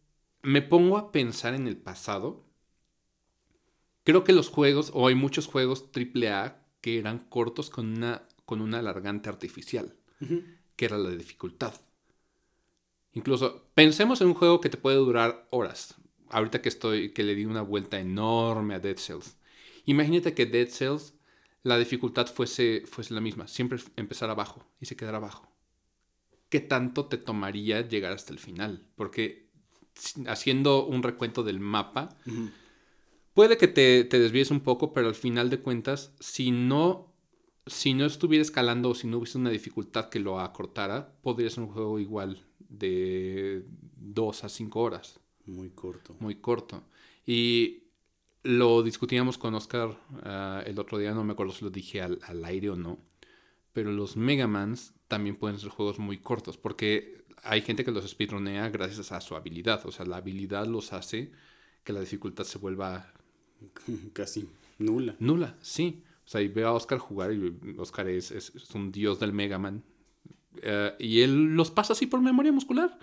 me 0.43 0.63
pongo 0.63 0.97
a 0.97 1.13
pensar 1.13 1.53
en 1.55 1.67
el 1.67 1.77
pasado. 1.77 2.47
Creo 4.05 4.25
que 4.25 4.33
los 4.33 4.49
juegos, 4.49 4.91
o 4.95 5.09
hay 5.09 5.15
muchos 5.15 5.47
juegos 5.47 5.91
AAA 5.93 6.65
que 6.81 6.99
eran 6.99 7.19
cortos 7.29 7.69
con 7.69 7.99
una, 7.99 8.27
con 8.47 8.63
una 8.63 8.79
alargante 8.79 9.29
artificial, 9.29 9.97
que 10.77 10.85
era 10.85 10.97
la 10.97 11.11
dificultad. 11.11 11.75
Incluso 13.13 13.71
pensemos 13.75 14.21
en 14.21 14.29
un 14.29 14.35
juego 14.35 14.61
que 14.61 14.71
te 14.71 14.79
puede 14.79 14.97
durar 14.97 15.47
horas. 15.51 16.00
Ahorita 16.31 16.63
que 16.63 16.69
estoy, 16.69 17.11
que 17.13 17.23
le 17.23 17.35
di 17.35 17.45
una 17.45 17.63
vuelta 17.63 18.01
enorme 18.01 18.75
a 18.75 18.81
Dead 18.81 18.97
Cells. 18.97 19.37
Imagínate 19.85 20.35
que 20.35 20.47
Dead 20.47 20.69
Cells 20.69 21.15
la 21.63 21.79
dificultad 21.79 22.27
fuese, 22.27 22.85
fuese 22.87 23.15
la 23.15 23.21
misma. 23.21 23.49
Siempre 23.49 23.79
empezar 23.97 24.31
abajo 24.31 24.65
y 24.81 24.87
se 24.87 24.97
quedara 24.97 25.19
abajo. 25.19 25.49
¿Qué 26.49 26.61
tanto 26.61 27.07
te 27.07 27.17
tomaría 27.17 27.87
llegar 27.87 28.13
hasta 28.13 28.33
el 28.33 28.39
final? 28.39 28.87
Porque 28.97 29.51
haciendo 30.27 30.87
un 30.87 31.03
recuento 31.03 31.43
del 31.43 31.61
mapa, 31.61 32.17
puede 33.35 33.57
que 33.57 33.69
te, 33.69 34.05
te, 34.05 34.19
desvíes 34.19 34.51
un 34.51 34.61
poco, 34.61 34.93
pero 34.93 35.09
al 35.09 35.15
final 35.15 35.51
de 35.51 35.61
cuentas, 35.61 36.13
si 36.19 36.51
no, 36.51 37.13
si 37.67 37.95
no 37.95 38.07
estuviera 38.07 38.43
escalando 38.43 38.91
o 38.91 38.95
si 38.95 39.07
no 39.07 39.19
hubiese 39.19 39.39
una 39.39 39.51
dificultad 39.51 40.09
que 40.09 40.19
lo 40.19 40.41
acortara, 40.41 41.13
podría 41.23 41.51
ser 41.51 41.65
un 41.65 41.71
juego 41.71 41.99
igual 41.99 42.47
de 42.59 43.65
2 43.97 44.45
a 44.45 44.49
5 44.49 44.81
horas. 44.81 45.21
Muy 45.47 45.71
corto. 45.71 46.17
Muy 46.21 46.37
corto. 46.37 46.83
Y 47.27 47.85
lo 48.43 48.83
discutíamos 48.83 49.39
con 49.39 49.55
Oscar 49.55 49.99
ah, 50.23 50.63
el 50.67 50.79
otro 50.79 50.99
día, 50.99 51.13
no 51.13 51.25
me 51.25 51.33
acuerdo 51.33 51.53
si 51.53 51.65
lo 51.65 51.71
dije 51.71 52.03
al, 52.03 52.19
al 52.23 52.45
aire 52.45 52.71
o 52.71 52.77
no, 52.77 52.99
pero 53.73 53.93
los 53.93 54.17
Megamans 54.17 54.95
también 55.09 55.37
pueden 55.37 55.59
ser 55.59 55.71
juegos 55.71 55.99
muy 55.99 56.19
cortos, 56.19 56.57
porque 56.57 57.25
hay 57.43 57.63
gente 57.63 57.85
que 57.85 57.91
los 57.91 58.09
speedrunea 58.09 58.69
gracias 58.71 59.13
a 59.13 59.21
su 59.21 59.37
habilidad, 59.37 59.85
o 59.87 59.93
sea, 59.93 60.07
la 60.07 60.17
habilidad 60.17 60.67
los 60.67 60.93
hace 60.93 61.33
que 61.85 61.93
la 61.93 62.01
dificultad 62.01 62.45
se 62.45 62.59
vuelva 62.59 63.13
casi 64.13 64.49
nula. 64.79 65.17
Nula, 65.19 65.57
sí. 65.61 66.03
O 66.25 66.29
sea, 66.31 66.41
y 66.43 66.49
veo 66.49 66.69
a 66.69 66.73
Oscar 66.73 66.99
jugar 66.99 67.33
y 67.33 67.75
Oscar 67.79 68.09
es, 68.09 68.31
es, 68.31 68.53
un 68.75 68.93
dios 68.93 69.19
del 69.19 69.33
Mega 69.33 69.59
Man. 69.59 69.83
Uh, 70.55 70.95
y 70.99 71.23
él 71.23 71.55
los 71.57 71.71
pasa 71.71 71.93
así 71.93 72.07
por 72.07 72.21
memoria 72.21 72.53
muscular. 72.53 72.99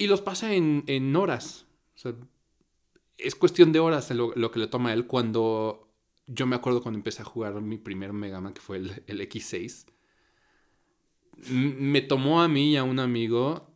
Y 0.00 0.06
los 0.06 0.22
pasa 0.22 0.54
en, 0.54 0.82
en 0.86 1.14
horas. 1.14 1.66
O 1.94 1.98
sea, 1.98 2.14
es 3.18 3.34
cuestión 3.34 3.70
de 3.70 3.80
horas 3.80 4.10
lo, 4.12 4.32
lo, 4.34 4.50
que 4.50 4.58
le 4.58 4.66
toma 4.66 4.90
a 4.90 4.92
él 4.94 5.06
cuando... 5.06 5.92
Yo 6.26 6.46
me 6.46 6.56
acuerdo 6.56 6.82
cuando 6.82 6.96
empecé 6.96 7.20
a 7.20 7.26
jugar 7.26 7.60
mi 7.60 7.76
primer 7.76 8.14
Mega 8.14 8.40
Man, 8.40 8.54
que 8.54 8.62
fue 8.62 8.78
el, 8.78 9.02
el 9.06 9.20
X6. 9.20 9.84
Me 11.50 12.00
tomó 12.00 12.40
a 12.40 12.48
mí 12.48 12.72
y 12.72 12.76
a 12.78 12.84
un 12.84 12.98
amigo 12.98 13.68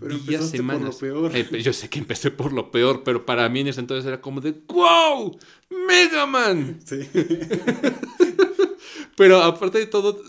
pero 0.00 0.18
días, 0.18 0.50
semanas. 0.50 0.96
Por 0.96 1.08
lo 1.08 1.30
peor. 1.30 1.36
Eh, 1.36 1.62
yo 1.62 1.72
sé 1.72 1.88
que 1.88 2.00
empecé 2.00 2.32
por 2.32 2.52
lo 2.52 2.72
peor, 2.72 3.04
pero 3.04 3.24
para 3.24 3.48
mí 3.48 3.60
en 3.60 3.68
ese 3.68 3.78
entonces 3.78 4.04
era 4.04 4.20
como 4.20 4.40
de 4.40 4.60
¡Wow! 4.66 5.38
¡Mega 5.86 6.26
Man! 6.26 6.80
Sí. 6.84 7.08
pero 9.16 9.42
aparte 9.42 9.78
de 9.78 9.86
todo, 9.86 10.20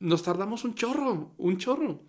nos 0.00 0.22
tardamos 0.22 0.64
un 0.64 0.74
chorro, 0.74 1.32
un 1.38 1.56
chorro. 1.56 2.02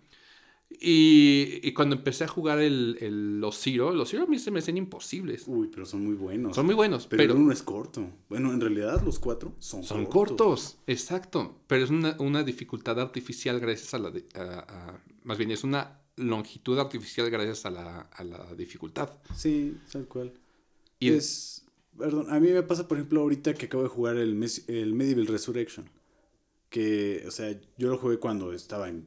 Y, 0.72 1.60
y 1.62 1.72
cuando 1.72 1.96
empecé 1.96 2.24
a 2.24 2.28
jugar 2.28 2.60
el, 2.60 2.96
el, 3.00 3.40
los 3.40 3.58
Zero, 3.58 3.92
los 3.92 4.08
Zero 4.08 4.22
a 4.22 4.26
mí 4.26 4.38
se 4.38 4.50
me 4.50 4.60
hacen 4.60 4.76
imposibles. 4.76 5.44
Uy, 5.46 5.68
pero 5.68 5.84
son 5.84 6.04
muy 6.04 6.14
buenos. 6.14 6.54
Son 6.54 6.64
muy 6.64 6.74
buenos. 6.74 7.06
Pero, 7.06 7.22
pero 7.22 7.34
uno 7.34 7.52
es 7.52 7.62
corto. 7.62 8.08
Bueno, 8.28 8.52
en 8.52 8.60
realidad 8.60 9.02
los 9.02 9.18
cuatro 9.18 9.52
son, 9.58 9.82
son 9.82 10.06
cortos. 10.06 10.36
cortos. 10.36 10.78
Exacto. 10.86 11.58
Pero 11.66 11.84
es 11.84 11.90
una, 11.90 12.16
una 12.18 12.44
dificultad 12.44 12.98
artificial 13.00 13.60
gracias 13.60 13.92
a 13.94 13.98
la... 13.98 14.12
a, 14.34 14.40
a, 14.40 15.04
más 15.24 15.36
bien, 15.36 15.50
es 15.50 15.64
una 15.64 16.00
longitud 16.16 16.78
artificial 16.78 17.28
gracias 17.30 17.66
a 17.66 17.70
la, 17.70 18.00
a 18.00 18.24
la 18.24 18.54
dificultad. 18.54 19.10
Sí, 19.34 19.76
tal 19.92 20.06
cual. 20.06 20.32
Y 20.98 21.10
es, 21.10 21.64
perdón, 21.98 22.26
a 22.30 22.38
mí 22.38 22.50
me 22.50 22.62
pasa, 22.62 22.86
por 22.86 22.98
ejemplo, 22.98 23.20
ahorita 23.22 23.54
que 23.54 23.66
acabo 23.66 23.82
de 23.82 23.88
jugar 23.88 24.16
el, 24.16 24.42
el 24.68 24.94
Medieval 24.94 25.26
Resurrection. 25.26 25.90
Que, 26.68 27.24
o 27.26 27.30
sea, 27.30 27.58
yo 27.76 27.90
lo 27.90 27.98
jugué 27.98 28.18
cuando 28.18 28.52
estaba 28.52 28.88
en 28.88 29.06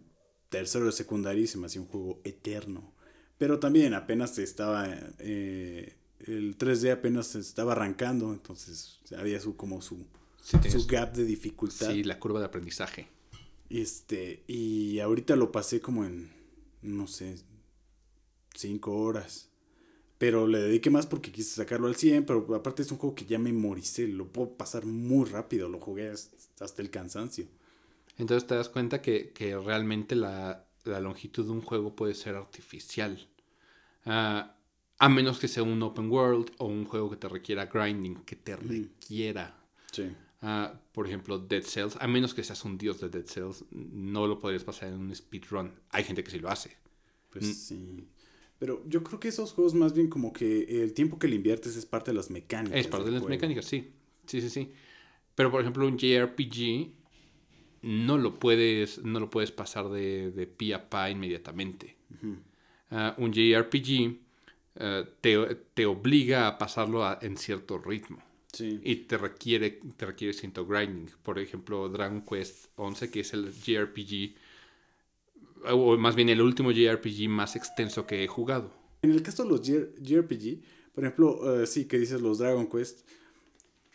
tercero 0.54 0.86
de 0.86 0.92
secundaria 0.92 1.44
y 1.44 1.48
se 1.48 1.58
me 1.58 1.66
hacía 1.66 1.82
un 1.82 1.88
juego 1.88 2.22
eterno. 2.24 2.94
Pero 3.40 3.60
también 3.60 3.96
apenas 3.96 4.38
estaba, 4.38 4.88
eh, 5.20 5.96
el 6.20 6.58
3D 6.58 6.92
apenas 6.92 7.34
estaba 7.36 7.72
arrancando, 7.72 8.32
entonces 8.32 9.00
había 9.18 9.40
su, 9.40 9.56
como 9.56 9.82
su, 9.82 10.06
su 10.42 10.86
gap 10.88 11.16
de 11.16 11.26
dificultad. 11.26 11.92
Sí, 11.92 12.04
la 12.04 12.20
curva 12.20 12.40
de 12.40 12.46
aprendizaje. 12.46 13.08
Este, 13.70 14.44
y 14.48 15.00
ahorita 15.00 15.36
lo 15.36 15.52
pasé 15.52 15.82
como 15.82 16.06
en 16.06 16.30
no 16.84 17.08
sé, 17.08 17.36
cinco 18.54 18.94
horas. 18.94 19.50
Pero 20.20 20.48
le 20.48 20.60
dediqué 20.60 20.90
más 20.90 21.08
porque 21.08 21.32
quise 21.32 21.56
sacarlo 21.56 21.88
al 21.88 21.96
100, 21.96 22.26
pero 22.26 22.56
aparte 22.56 22.84
es 22.84 22.92
un 22.92 22.98
juego 22.98 23.16
que 23.16 23.26
ya 23.26 23.40
memoricé, 23.40 24.08
lo 24.08 24.32
puedo 24.32 24.56
pasar 24.56 24.86
muy 24.86 25.26
rápido, 25.26 25.68
lo 25.68 25.80
jugué 25.80 26.12
hasta 26.12 26.82
el 26.82 26.90
cansancio. 26.92 27.48
Entonces 28.18 28.48
te 28.48 28.56
das 28.56 28.70
cuenta 28.70 29.02
que, 29.02 29.32
que 29.32 29.58
realmente 29.58 30.16
la, 30.16 30.66
la, 30.84 31.00
longitud 31.00 31.46
de 31.46 31.52
un 31.52 31.62
juego 31.62 31.96
puede 31.96 32.14
ser 32.14 32.36
artificial. 32.36 33.28
Uh, 34.06 34.44
a 35.00 35.10
menos 35.10 35.40
que 35.40 35.48
sea 35.48 35.64
un 35.64 35.82
open 35.82 36.10
world 36.10 36.52
o 36.60 36.66
un 36.66 36.86
juego 36.86 37.10
que 37.10 37.18
te 37.18 37.28
requiera 37.28 37.66
grinding, 37.66 38.24
que 38.24 38.36
te 38.36 38.56
requiera. 38.56 39.58
Sí. 39.92 40.12
Uh, 40.42 40.78
por 40.92 41.08
ejemplo, 41.08 41.40
Dead 41.40 41.64
Cells, 41.64 41.98
a 42.00 42.08
menos 42.08 42.34
que 42.34 42.44
seas 42.44 42.64
un 42.66 42.78
dios 42.78 43.00
de 43.00 43.10
Dead 43.10 43.26
Cells, 43.26 43.66
no 43.72 44.28
lo 44.28 44.40
podrías 44.40 44.64
pasar 44.64 44.90
en 44.90 44.96
un 44.96 45.16
speedrun. 45.16 45.72
Hay 45.90 46.04
gente 46.04 46.24
que 46.24 46.32
sí 46.32 46.40
lo 46.40 46.50
hace. 46.50 46.78
Pues 47.30 47.46
mm. 47.46 47.52
sí. 47.54 48.08
Pero 48.60 48.84
yo 48.88 49.04
creo 49.04 49.20
que 49.20 49.28
esos 49.28 49.52
juegos 49.52 49.74
más 49.74 49.94
bien 49.94 50.08
como 50.08 50.32
que 50.32 50.84
el 50.84 50.94
tiempo 50.94 51.20
que 51.20 51.28
le 51.28 51.36
inviertes 51.36 51.76
es 51.76 51.86
parte 51.86 52.12
de 52.12 52.18
las 52.18 52.30
mecánicas. 52.30 52.80
Es 52.80 52.88
parte 52.88 53.10
de 53.10 53.20
las 53.20 53.26
mecánicas, 53.26 53.66
sí. 53.66 53.92
Sí, 54.26 54.40
sí, 54.40 54.50
sí. 54.50 54.72
Pero 55.36 55.52
por 55.52 55.60
ejemplo, 55.60 55.86
un 55.86 55.98
JRPG 55.98 57.03
no 57.84 58.18
lo 58.18 58.40
puedes, 58.40 59.04
no 59.04 59.20
lo 59.20 59.30
puedes 59.30 59.52
pasar 59.52 59.90
de, 59.90 60.32
de 60.32 60.48
pi 60.48 60.74
a 60.74 60.90
pa 60.90 61.10
inmediatamente. 61.10 61.96
uh, 62.22 63.14
un 63.18 63.32
JRPG 63.32 64.18
uh, 64.76 65.06
te, 65.22 65.56
te, 65.74 65.86
obliga 65.86 66.48
a 66.48 66.58
pasarlo 66.58 67.06
a, 67.06 67.20
en 67.22 67.38
cierto 67.38 67.78
ritmo. 67.78 68.24
Y 68.60 68.96
te 69.08 69.18
requiere, 69.18 69.80
te 69.98 70.06
requiere 70.06 70.32
cierto 70.32 70.66
grinding. 70.66 71.10
Por 71.24 71.40
ejemplo, 71.40 71.90
Dragon 71.90 72.22
Quest 72.22 72.68
11, 72.76 73.10
que 73.10 73.22
es 73.22 73.34
el 73.34 73.52
JRPG, 73.52 74.36
o 75.72 75.98
más 75.98 76.16
bien 76.16 76.30
el 76.30 76.40
último 76.40 76.72
JRPG 76.72 77.28
más 77.30 77.56
extenso 77.56 78.06
que 78.06 78.24
he 78.24 78.28
jugado. 78.28 78.72
En 79.02 79.10
el 79.10 79.24
caso 79.24 79.44
de 79.44 79.50
los 79.50 79.62
JRPG, 79.64 80.62
por 80.94 81.04
ejemplo, 81.04 81.40
uh, 81.42 81.66
sí, 81.66 81.86
que 81.86 81.98
dices 81.98 82.22
los 82.22 82.38
Dragon 82.38 82.70
Quest, 82.70 83.10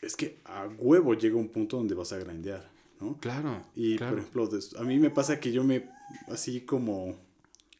es 0.02 0.16
que 0.16 0.38
a 0.44 0.66
huevo 0.78 1.14
llega 1.14 1.36
un 1.36 1.48
punto 1.48 1.76
donde 1.76 1.94
vas 1.94 2.12
a 2.12 2.18
grindear, 2.18 2.68
¿no? 3.00 3.18
Claro. 3.20 3.62
Y 3.74 3.98
por 3.98 4.18
ejemplo, 4.18 4.48
a 4.78 4.84
mí 4.84 4.98
me 4.98 5.10
pasa 5.10 5.40
que 5.40 5.52
yo 5.52 5.64
me, 5.64 5.88
así 6.28 6.62
como, 6.62 7.16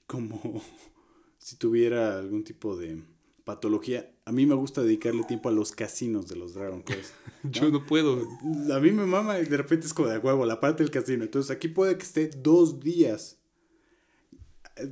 como 0.07 0.63
si 1.39 1.57
tuviera 1.57 2.19
algún 2.19 2.45
tipo 2.45 2.77
de 2.77 3.03
patología, 3.45 4.11
a 4.25 4.33
mí 4.33 4.45
me 4.45 4.55
gusta 4.55 4.83
dedicarle 4.83 5.25
tiempo 5.25 5.49
a 5.49 5.53
los 5.53 5.73
casinos 5.73 6.29
de 6.29 6.37
los 6.37 6.55
Dragon 6.55 6.83
Quest. 6.83 7.15
Yo 7.45 7.71
no 7.71 7.87
puedo. 7.87 8.23
A 8.75 8.79
mí 8.79 8.93
me 8.93 9.07
mama 9.07 9.41
y 9.41 9.47
de 9.47 9.57
repente 9.57 9.87
es 9.87 9.95
como 9.95 10.09
de 10.09 10.19
huevo, 10.19 10.45
la 10.45 10.61
parte 10.61 10.83
del 10.83 10.91
casino. 10.91 11.25
Entonces 11.25 11.51
aquí 11.51 11.69
puede 11.69 11.97
que 11.97 12.03
esté 12.03 12.29
dos 12.29 12.81
días 12.81 13.38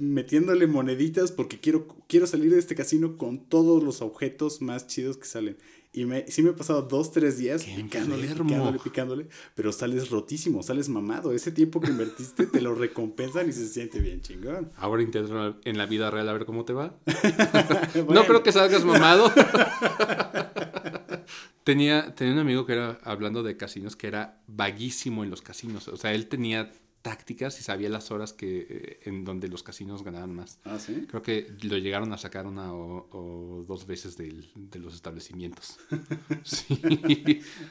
metiéndole 0.00 0.66
moneditas 0.66 1.32
porque 1.32 1.60
quiero, 1.60 1.86
quiero 2.08 2.26
salir 2.26 2.52
de 2.52 2.58
este 2.58 2.74
casino 2.74 3.16
con 3.16 3.38
todos 3.38 3.82
los 3.82 4.02
objetos 4.02 4.62
más 4.62 4.86
chidos 4.86 5.16
que 5.16 5.26
salen. 5.26 5.56
Y 5.92 6.04
me, 6.04 6.30
sí 6.30 6.42
me 6.42 6.50
he 6.50 6.52
pasado 6.52 6.82
dos, 6.82 7.10
tres 7.10 7.38
días 7.38 7.64
picándole, 7.64 8.28
picándole, 8.28 8.78
picándole, 8.78 9.28
pero 9.54 9.72
sales 9.72 10.10
rotísimo, 10.10 10.62
sales 10.62 10.90
mamado. 10.90 11.32
Ese 11.32 11.52
tiempo 11.52 11.80
que 11.80 11.90
invertiste 11.90 12.44
te 12.44 12.60
lo 12.60 12.74
recompensan 12.74 13.48
y 13.48 13.52
se 13.52 13.66
siente 13.66 14.00
bien 14.00 14.20
chingón. 14.20 14.70
Ahora 14.76 15.02
intento 15.02 15.56
en 15.64 15.78
la 15.78 15.86
vida 15.86 16.10
real 16.10 16.28
a 16.28 16.34
ver 16.34 16.44
cómo 16.44 16.66
te 16.66 16.74
va. 16.74 16.98
No 18.10 18.26
creo 18.26 18.42
que 18.42 18.52
salgas 18.52 18.84
mamado. 18.84 19.32
tenía, 21.64 22.14
tenía 22.14 22.34
un 22.34 22.40
amigo 22.40 22.66
que 22.66 22.74
era, 22.74 22.98
hablando 23.02 23.42
de 23.42 23.56
casinos, 23.56 23.96
que 23.96 24.06
era 24.06 24.42
vaguísimo 24.46 25.24
en 25.24 25.30
los 25.30 25.40
casinos. 25.40 25.88
O 25.88 25.96
sea, 25.96 26.12
él 26.12 26.26
tenía 26.26 26.72
tácticas 27.06 27.60
y 27.60 27.62
sabía 27.62 27.88
las 27.88 28.10
horas 28.10 28.32
que 28.32 28.66
eh, 28.68 29.00
en 29.04 29.24
donde 29.24 29.46
los 29.46 29.62
casinos 29.62 30.02
ganaban 30.02 30.34
más. 30.34 30.58
Ah, 30.64 30.80
sí. 30.80 31.06
Creo 31.06 31.22
que 31.22 31.46
lo 31.62 31.78
llegaron 31.78 32.12
a 32.12 32.18
sacar 32.18 32.48
una 32.48 32.74
o, 32.74 33.64
dos 33.64 33.86
veces 33.86 34.16
de 34.16 34.78
los 34.80 34.92
establecimientos. 34.92 35.78
sí. 36.42 36.80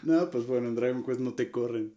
No, 0.04 0.32
pues 0.32 0.48
bueno, 0.48 0.70
en 0.70 0.76
Dragon 0.76 1.04
Quest 1.04 1.20
no 1.20 1.34
te 1.34 1.52
corren. 1.52 1.94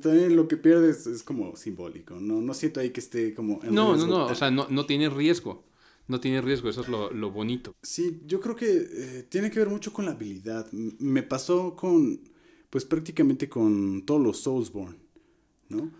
también 0.00 0.34
lo 0.34 0.48
que 0.48 0.56
pierdes 0.56 1.06
es 1.06 1.22
como 1.22 1.54
simbólico. 1.56 2.14
No, 2.14 2.40
no 2.40 2.54
siento 2.54 2.80
ahí 2.80 2.88
que 2.88 3.00
esté 3.00 3.34
como. 3.34 3.60
no, 3.64 3.94
no, 3.94 4.06
no. 4.06 4.26
O 4.28 4.34
sea, 4.34 4.50
no, 4.50 4.66
no 4.70 4.86
tiene 4.86 5.10
riesgo. 5.10 5.66
No 6.08 6.20
tiene 6.20 6.40
riesgo, 6.40 6.70
eso 6.70 6.80
es 6.80 6.88
lo, 6.88 7.10
lo 7.10 7.30
bonito. 7.30 7.74
Sí, 7.82 8.22
yo 8.26 8.40
creo 8.40 8.56
que 8.56 8.88
eh, 8.90 9.26
tiene 9.28 9.50
que 9.50 9.58
ver 9.58 9.68
mucho 9.68 9.92
con 9.92 10.06
la 10.06 10.12
habilidad. 10.12 10.72
Me 10.72 11.22
pasó 11.22 11.76
con, 11.76 12.22
pues 12.70 12.86
prácticamente 12.86 13.50
con 13.50 14.04
todos 14.06 14.22
los 14.22 14.38
Soulsborne, 14.38 14.96
¿no? 15.68 15.90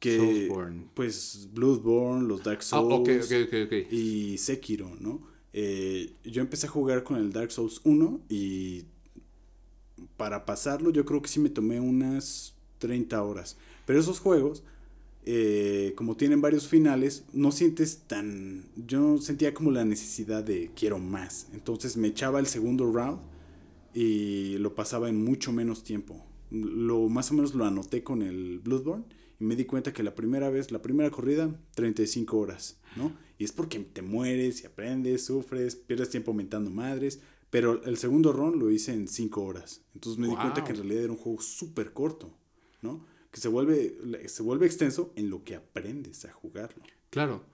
Que 0.00 0.52
pues 0.94 1.48
Bloodborne, 1.52 2.26
los 2.26 2.42
Dark 2.42 2.58
ah, 2.60 2.62
Souls 2.62 3.32
y 3.90 4.38
Sekiro, 4.38 4.94
¿no? 5.00 5.20
Eh, 5.52 6.12
yo 6.24 6.42
empecé 6.42 6.66
a 6.66 6.70
jugar 6.70 7.02
con 7.02 7.16
el 7.16 7.32
Dark 7.32 7.50
Souls 7.50 7.80
1 7.84 8.20
y 8.28 8.84
para 10.16 10.44
pasarlo 10.44 10.90
yo 10.90 11.04
creo 11.06 11.22
que 11.22 11.28
sí 11.28 11.40
me 11.40 11.48
tomé 11.48 11.80
unas 11.80 12.54
30 12.78 13.22
horas. 13.22 13.56
Pero 13.86 13.98
esos 13.98 14.20
juegos, 14.20 14.64
eh, 15.24 15.94
como 15.96 16.16
tienen 16.16 16.42
varios 16.42 16.68
finales, 16.68 17.24
no 17.32 17.52
sientes 17.52 18.02
tan... 18.06 18.66
Yo 18.76 19.18
sentía 19.18 19.54
como 19.54 19.70
la 19.70 19.84
necesidad 19.84 20.44
de 20.44 20.70
quiero 20.76 20.98
más. 20.98 21.46
Entonces 21.54 21.96
me 21.96 22.08
echaba 22.08 22.38
el 22.38 22.46
segundo 22.46 22.92
round 22.92 23.20
y 23.94 24.58
lo 24.58 24.74
pasaba 24.74 25.08
en 25.08 25.24
mucho 25.24 25.52
menos 25.52 25.82
tiempo. 25.84 26.22
Lo 26.50 27.08
más 27.08 27.30
o 27.30 27.34
menos 27.34 27.54
lo 27.54 27.64
anoté 27.64 28.02
con 28.02 28.20
el 28.20 28.58
Bloodborne 28.58 29.04
y 29.38 29.44
me 29.44 29.56
di 29.56 29.64
cuenta 29.64 29.92
que 29.92 30.02
la 30.02 30.14
primera 30.14 30.50
vez, 30.50 30.70
la 30.70 30.82
primera 30.82 31.10
corrida, 31.10 31.54
35 31.74 32.38
horas, 32.38 32.78
¿no? 32.96 33.12
Y 33.38 33.44
es 33.44 33.52
porque 33.52 33.78
te 33.78 34.02
mueres 34.02 34.62
y 34.62 34.66
aprendes, 34.66 35.26
sufres, 35.26 35.76
pierdes 35.76 36.10
tiempo 36.10 36.30
aumentando 36.30 36.70
madres, 36.70 37.20
pero 37.50 37.82
el 37.84 37.96
segundo 37.98 38.32
run 38.32 38.58
lo 38.58 38.70
hice 38.70 38.92
en 38.92 39.08
5 39.08 39.42
horas. 39.42 39.82
Entonces 39.94 40.18
me 40.18 40.28
di 40.28 40.34
cuenta 40.36 40.64
que 40.64 40.70
en 40.70 40.78
realidad 40.78 41.04
era 41.04 41.12
un 41.12 41.18
juego 41.18 41.40
súper 41.40 41.92
corto, 41.92 42.32
¿no? 42.80 43.04
Que 43.30 43.40
se 43.40 43.48
vuelve, 43.48 44.28
se 44.28 44.42
vuelve 44.42 44.66
extenso 44.66 45.12
en 45.16 45.28
lo 45.28 45.44
que 45.44 45.56
aprendes 45.56 46.24
a 46.24 46.32
jugarlo. 46.32 46.82
Claro. 47.10 47.44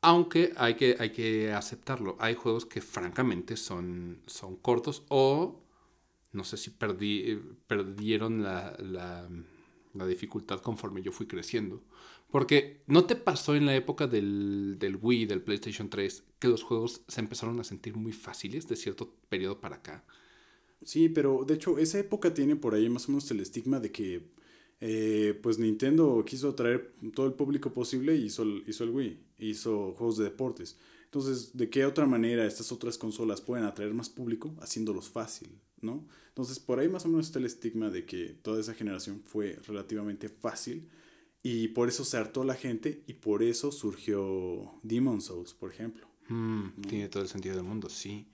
Aunque 0.00 0.52
hay 0.56 0.74
que, 0.74 0.96
hay 0.98 1.12
que 1.12 1.52
aceptarlo. 1.52 2.16
Hay 2.18 2.34
juegos 2.34 2.66
que 2.66 2.80
francamente 2.80 3.56
son, 3.56 4.20
son 4.26 4.56
cortos 4.56 5.04
o 5.08 5.64
no 6.34 6.44
sé 6.44 6.56
si 6.56 6.70
perdí, 6.70 7.40
perdieron 7.66 8.42
la, 8.42 8.76
la, 8.80 9.28
la, 9.94 10.06
dificultad 10.06 10.60
conforme 10.60 11.02
yo 11.02 11.12
fui 11.12 11.26
creciendo. 11.26 11.82
Porque 12.30 12.82
no 12.86 13.04
te 13.04 13.16
pasó 13.16 13.54
en 13.54 13.66
la 13.66 13.76
época 13.76 14.06
del, 14.06 14.76
del, 14.78 14.96
Wii, 14.96 15.26
del 15.26 15.42
PlayStation 15.42 15.88
3, 15.88 16.24
que 16.38 16.48
los 16.48 16.62
juegos 16.62 17.02
se 17.06 17.20
empezaron 17.20 17.60
a 17.60 17.64
sentir 17.64 17.96
muy 17.96 18.12
fáciles 18.12 18.66
de 18.66 18.76
cierto 18.76 19.14
periodo 19.28 19.60
para 19.60 19.76
acá. 19.76 20.04
Sí, 20.82 21.08
pero 21.08 21.44
de 21.46 21.54
hecho 21.54 21.78
esa 21.78 21.98
época 21.98 22.34
tiene 22.34 22.56
por 22.56 22.74
ahí 22.74 22.88
más 22.88 23.08
o 23.08 23.12
menos 23.12 23.30
el 23.30 23.40
estigma 23.40 23.80
de 23.80 23.90
que 23.90 24.34
eh, 24.80 25.38
pues 25.42 25.58
Nintendo 25.58 26.22
quiso 26.26 26.50
atraer 26.50 26.94
todo 27.14 27.26
el 27.26 27.32
público 27.32 27.72
posible 27.72 28.14
y 28.16 28.24
hizo, 28.24 28.44
hizo 28.66 28.84
el 28.84 28.90
Wii, 28.90 29.18
hizo 29.38 29.92
juegos 29.92 30.18
de 30.18 30.24
deportes. 30.24 30.78
Entonces, 31.04 31.56
¿de 31.56 31.70
qué 31.70 31.86
otra 31.86 32.06
manera 32.06 32.44
estas 32.44 32.72
otras 32.72 32.98
consolas 32.98 33.40
pueden 33.40 33.64
atraer 33.64 33.94
más 33.94 34.10
público? 34.10 34.54
Haciéndolos 34.60 35.08
fácil, 35.08 35.48
¿no? 35.80 36.06
Entonces, 36.28 36.58
por 36.58 36.78
ahí 36.78 36.88
más 36.88 37.04
o 37.04 37.08
menos 37.08 37.26
está 37.26 37.38
el 37.38 37.46
estigma 37.46 37.90
de 37.90 38.04
que 38.04 38.28
toda 38.42 38.60
esa 38.60 38.74
generación 38.74 39.22
fue 39.24 39.58
relativamente 39.66 40.28
fácil 40.28 40.88
y 41.42 41.68
por 41.68 41.88
eso 41.88 42.04
se 42.04 42.16
hartó 42.16 42.42
la 42.42 42.54
gente 42.54 43.02
y 43.06 43.14
por 43.14 43.42
eso 43.42 43.70
surgió 43.70 44.80
Demon 44.82 45.20
Souls, 45.20 45.54
por 45.54 45.70
ejemplo. 45.70 46.06
Mm, 46.28 46.80
tiene 46.88 47.08
todo 47.08 47.22
el 47.22 47.28
sentido 47.28 47.54
del 47.54 47.64
mundo, 47.64 47.88
sí. 47.88 48.26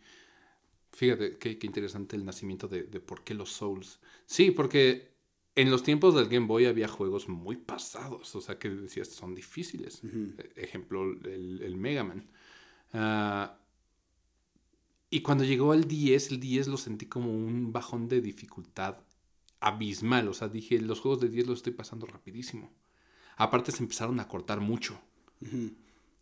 Fíjate 0.93 1.37
qué, 1.39 1.59
qué 1.59 1.67
interesante 1.67 2.17
el 2.17 2.25
nacimiento 2.25 2.69
de, 2.69 2.85
de, 2.85 3.01
por 3.01 3.23
qué 3.25 3.35
los 3.35 3.51
Souls. 3.51 3.99
Sí, 4.27 4.51
porque 4.51 5.11
en 5.57 5.71
los 5.71 5.83
tiempos 5.83 6.15
del 6.15 6.29
Game 6.29 6.47
Boy 6.47 6.67
había 6.67 6.89
juegos 6.89 7.29
muy 7.29 7.57
pasados, 7.57 8.35
o 8.35 8.41
sea 8.41 8.59
que 8.59 8.71
decías 8.71 9.09
son 9.09 9.35
difíciles. 9.35 10.03
Uh 10.05 10.07
-huh. 10.07 10.53
Ejemplo, 10.57 11.03
el, 11.05 11.61
el 11.63 11.77
Mega 11.77 12.05
Man. 12.05 12.29
Uh, 12.93 13.51
y 15.11 15.23
cuando 15.23 15.45
llegó 15.45 15.73
al 15.73 15.89
10, 15.89 16.31
el 16.31 16.41
10 16.41 16.69
lo 16.69 16.77
sentí 16.77 17.07
como 17.07 17.33
un 17.33 17.73
bajón 17.73 18.09
de 18.09 18.21
dificultad 18.21 18.99
abismal. 19.59 20.29
O 20.29 20.35
sea, 20.35 20.49
dije, 20.49 20.81
los 20.81 21.01
juegos 21.01 21.21
de 21.21 21.29
10 21.29 21.49
los 21.49 21.59
estoy 21.59 21.73
pasando 21.73 22.07
rapidísimo. 22.07 22.73
Aparte 23.37 23.73
se 23.73 23.83
empezaron 23.83 24.21
a 24.21 24.29
cortar 24.29 24.61
mucho. 24.61 25.01
Uh 25.41 25.47
-huh. 25.47 25.75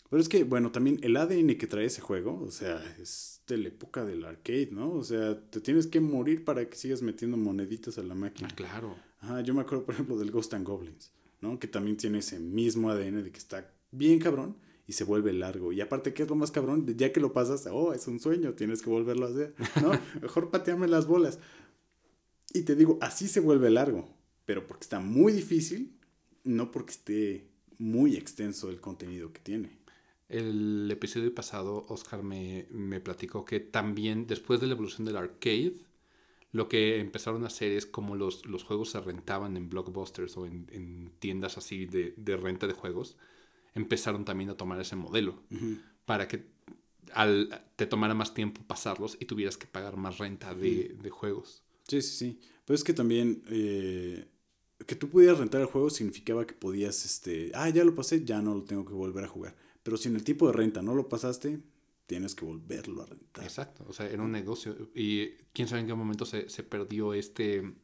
Pero 0.09 0.23
es 0.23 0.29
que, 0.29 0.45
bueno, 0.45 0.73
también 0.73 0.99
el 1.03 1.17
ADN 1.17 1.59
que 1.59 1.67
trae 1.67 1.85
ese 1.85 2.01
juego, 2.01 2.41
o 2.41 2.51
sea, 2.51 2.83
es 2.99 3.43
de 3.47 3.59
la 3.59 3.69
época 3.69 4.07
del 4.07 4.25
arcade, 4.25 4.71
¿no? 4.73 4.93
O 4.93 5.05
sea, 5.05 5.39
te 5.51 5.61
tienes 5.61 5.87
que 5.87 6.01
morir 6.01 6.45
para 6.45 6.67
que 6.69 6.77
sigas 6.77 7.03
metiendo 7.03 7.37
moneditas 7.37 7.99
a 7.99 8.03
la 8.03 8.15
máquina. 8.15 8.49
Ah, 8.51 8.55
claro. 8.55 8.97
Ajá, 9.21 9.43
yo 9.43 9.53
me 9.53 9.61
acuerdo, 9.61 9.85
por 9.85 9.95
ejemplo, 9.95 10.17
del 10.17 10.31
Ghost 10.31 10.55
and 10.55 10.67
Goblins, 10.67 11.13
¿no? 11.43 11.59
Que 11.59 11.69
también 11.69 11.99
tiene 11.99 12.19
ese 12.19 12.39
mismo 12.39 12.89
ADN 12.91 13.23
de 13.23 13.31
que 13.31 13.39
está 13.39 13.71
bien 13.91 14.19
cabrón 14.19 14.57
y 14.89 14.95
se 14.95 15.05
vuelve 15.05 15.33
largo. 15.33 15.71
Y 15.73 15.81
aparte, 15.81 16.15
¿qué 16.15 16.25
es 16.25 16.29
lo 16.29 16.35
más 16.35 16.51
cabrón? 16.51 16.87
Ya 16.97 17.13
que 17.13 17.21
lo 17.21 17.33
pasas, 17.33 17.69
oh, 17.71 17.93
es 17.93 18.09
un 18.09 18.19
sueño, 18.19 18.55
tienes 18.55 18.83
que 18.83 18.91
volverlo 18.91 19.27
a 19.27 19.29
hacer, 19.29 19.55
¿no? 19.83 19.93
Mejor 20.23 20.51
pateame 20.51 20.89
las 20.89 21.07
bolas. 21.07 21.39
Y 22.55 22.63
te 22.63 22.75
digo, 22.75 22.99
así 23.03 23.29
se 23.29 23.41
vuelve 23.41 23.69
largo, 23.69 24.09
pero 24.47 24.67
porque 24.67 24.85
está 24.85 24.99
muy 24.99 25.33
difícil, 25.33 25.95
no 26.43 26.71
porque 26.71 26.93
esté 26.93 27.49
muy 27.77 28.17
extenso 28.17 28.71
el 28.71 28.81
contenido 28.81 29.31
que 29.31 29.41
tiene. 29.41 29.79
El 30.31 30.91
episodio 30.91 31.35
pasado, 31.35 31.85
Oscar 31.89 32.23
me, 32.23 32.67
me 32.71 33.01
platicó 33.01 33.45
que 33.45 33.61
también 33.61 34.27
después 34.27 34.59
de 34.59 34.67
la 34.69 34.73
evolución 34.73 35.05
del 35.05 35.19
arcade, 35.19 35.75
lo 36.53 36.69
que 36.69 36.99
empezaron 36.99 37.45
a 37.45 37.49
hacer 37.49 37.73
es 37.73 37.85
como 37.85 38.17
los, 38.17 38.47
los 38.47 38.65
juegos 38.65 38.91
se 38.91 39.01
rentaban 39.01 39.57
en 39.59 39.69
blockbusters 39.69 40.35
o 40.39 40.47
en, 40.47 40.67
en 40.73 41.13
tiendas 41.19 41.59
así 41.59 41.85
de, 41.85 42.15
de, 42.17 42.37
renta 42.39 42.67
de 42.67 42.73
juegos, 42.73 43.19
empezaron 43.75 44.25
también 44.25 44.51
a 44.51 44.57
tomar 44.57 44.81
ese 44.81 44.97
modelo 44.97 45.43
uh 45.51 45.55
-huh. 45.55 45.81
para 46.05 46.27
que 46.29 46.47
al, 47.13 47.65
te 47.77 47.87
tomara 47.87 48.15
más 48.15 48.35
tiempo 48.35 48.61
pasarlos 48.67 49.17
y 49.21 49.25
tuvieras 49.25 49.57
que 49.57 49.67
pagar 49.67 49.97
más 49.97 50.19
renta 50.19 50.55
de, 50.55 50.97
de 51.01 51.11
juegos. 51.11 51.63
Sí, 51.87 52.03
sí, 52.03 52.17
sí. 52.17 52.41
Pero 52.65 52.75
es 52.75 52.85
que 52.85 52.93
también 52.93 53.43
eh, 53.49 54.29
que 54.87 54.95
tú 54.95 55.09
pudieras 55.09 55.39
rentar 55.39 55.61
el 55.61 55.67
juego 55.67 55.91
significaba 55.91 56.47
que 56.47 56.55
podías, 56.55 57.05
este, 57.05 57.51
ah, 57.55 57.69
ya 57.71 57.85
lo 57.85 57.95
pasé, 57.95 58.25
ya 58.25 58.41
no 58.41 58.55
lo 58.55 58.65
tengo 58.65 58.85
que 58.85 58.93
volver 58.93 59.25
a 59.25 59.29
jugar. 59.29 59.57
Pero 59.83 59.97
si 59.97 60.09
en 60.09 60.17
el 60.17 60.25
tipo 60.25 60.47
de 60.47 60.53
renta 60.53 60.83
no 60.83 60.95
lo 60.95 61.09
pasaste, 61.09 61.61
tienes 62.07 62.35
que 62.35 62.45
volverlo 62.45 63.03
a 63.03 63.07
rentar. 63.07 63.45
Exacto, 63.45 63.85
o 63.89 63.93
sea, 63.93 64.09
era 64.09 64.23
un 64.23 64.33
negocio. 64.33 64.91
Y 64.95 65.29
quién 65.53 65.69
sabe 65.69 65.83
en 65.83 65.87
qué 65.89 65.95
momento 65.95 66.27
se, 66.27 66.49
se 66.49 66.63
perdió 66.63 67.15
este, 67.15 67.75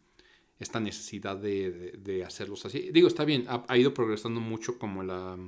esta 0.59 0.81
necesidad 0.81 1.37
de, 1.37 1.71
de, 1.71 1.91
de, 1.99 2.25
hacerlos 2.25 2.65
así. 2.67 2.91
Digo, 2.93 3.09
está 3.09 3.25
bien, 3.25 3.45
ha, 3.49 3.65
ha, 3.69 3.79
ido 3.79 3.93
progresando 3.95 4.41
mucho 4.41 4.79
como 4.79 5.03
la 5.03 5.39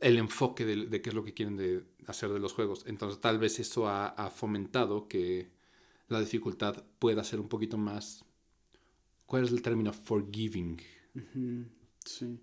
el 0.00 0.18
enfoque 0.18 0.64
de, 0.64 0.86
de, 0.86 1.02
qué 1.02 1.10
es 1.10 1.14
lo 1.14 1.24
que 1.24 1.34
quieren 1.34 1.56
de 1.56 1.84
hacer 2.06 2.30
de 2.30 2.40
los 2.40 2.52
juegos. 2.52 2.84
Entonces, 2.86 3.20
tal 3.20 3.38
vez 3.38 3.58
eso 3.60 3.88
ha, 3.88 4.08
ha 4.08 4.30
fomentado 4.30 5.08
que 5.08 5.50
la 6.08 6.20
dificultad 6.20 6.84
pueda 6.98 7.24
ser 7.24 7.40
un 7.40 7.48
poquito 7.48 7.78
más. 7.78 8.24
¿Cuál 9.26 9.44
es 9.44 9.52
el 9.52 9.62
término? 9.62 9.92
Forgiving. 9.92 10.80
Uh 11.14 11.18
-huh. 11.18 11.64
Sí. 12.04 12.40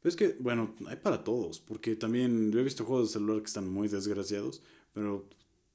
Pero 0.00 0.10
es 0.10 0.16
que, 0.16 0.36
bueno, 0.40 0.74
hay 0.86 0.96
para 0.96 1.24
todos, 1.24 1.60
porque 1.60 1.96
también 1.96 2.52
yo 2.52 2.60
he 2.60 2.64
visto 2.64 2.84
juegos 2.84 3.08
de 3.08 3.12
celular 3.14 3.40
que 3.40 3.46
están 3.46 3.68
muy 3.68 3.88
desgraciados, 3.88 4.62
pero 4.92 5.28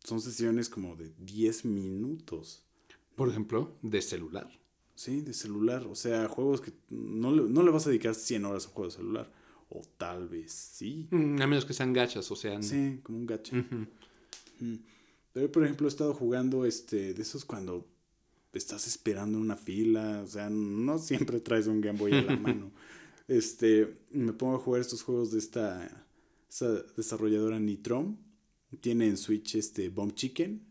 son 0.04 0.22
sesiones 0.22 0.70
como 0.70 0.96
de 0.96 1.12
10 1.20 1.66
minutos. 1.66 2.64
Por 3.16 3.30
ejemplo, 3.30 3.78
de 3.82 4.02
celular. 4.02 4.50
Sí, 4.96 5.22
de 5.22 5.34
celular. 5.34 5.86
O 5.88 5.96
sea, 5.96 6.28
juegos 6.30 6.62
que 6.62 6.74
no 6.90 7.32
le, 7.32 7.44
no 7.44 7.64
le 7.64 7.72
vas 7.72 7.88
a 7.88 7.90
dedicar 7.90 8.16
100 8.16 8.46
horas 8.46 8.66
a 8.66 8.70
un 8.70 8.74
juego 8.76 8.90
de 8.90 8.96
celular. 8.98 9.32
O 9.74 9.82
tal 9.98 10.28
vez 10.28 10.52
sí. 10.52 11.08
Mm, 11.12 11.42
a 11.42 11.48
menos 11.48 11.66
que 11.66 11.74
sean 11.74 11.94
gachas, 11.94 12.30
o 12.30 12.36
sean... 12.36 12.62
Sí, 12.62 13.00
como 13.04 13.18
un 13.20 13.26
gacha. 13.26 13.56
Uh 13.56 13.60
-huh. 13.60 13.88
Mm. 14.60 14.80
Pero, 15.34 15.52
por 15.52 15.64
ejemplo, 15.64 15.88
he 15.88 15.90
estado 15.90 16.14
jugando 16.14 16.66
este, 16.66 17.14
de 17.14 17.22
esos 17.22 17.46
cuando 17.46 17.88
estás 18.54 18.86
esperando 18.86 19.38
en 19.38 19.46
una 19.46 19.56
fila. 19.56 20.22
O 20.24 20.28
sea, 20.28 20.50
no 20.50 21.00
siempre 21.00 21.40
traes 21.40 21.68
un 21.68 21.80
Game 21.80 21.98
Boy 21.98 22.14
a 22.14 22.22
la 22.22 22.36
mano 22.36 22.72
este, 23.28 24.00
me 24.12 24.34
pongo 24.34 24.56
a 24.56 24.60
jugar 24.60 24.82
estos 24.82 25.04
juegos 25.04 25.32
de 25.32 25.40
esta, 25.40 26.06
esta 26.50 26.84
desarrolladora 26.98 27.60
Nitrom. 27.60 28.18
Tiene 28.82 29.08
en 29.08 29.18
Switch 29.18 29.56
este 29.56 29.90
Bomb 29.90 30.14
Chicken 30.14 30.62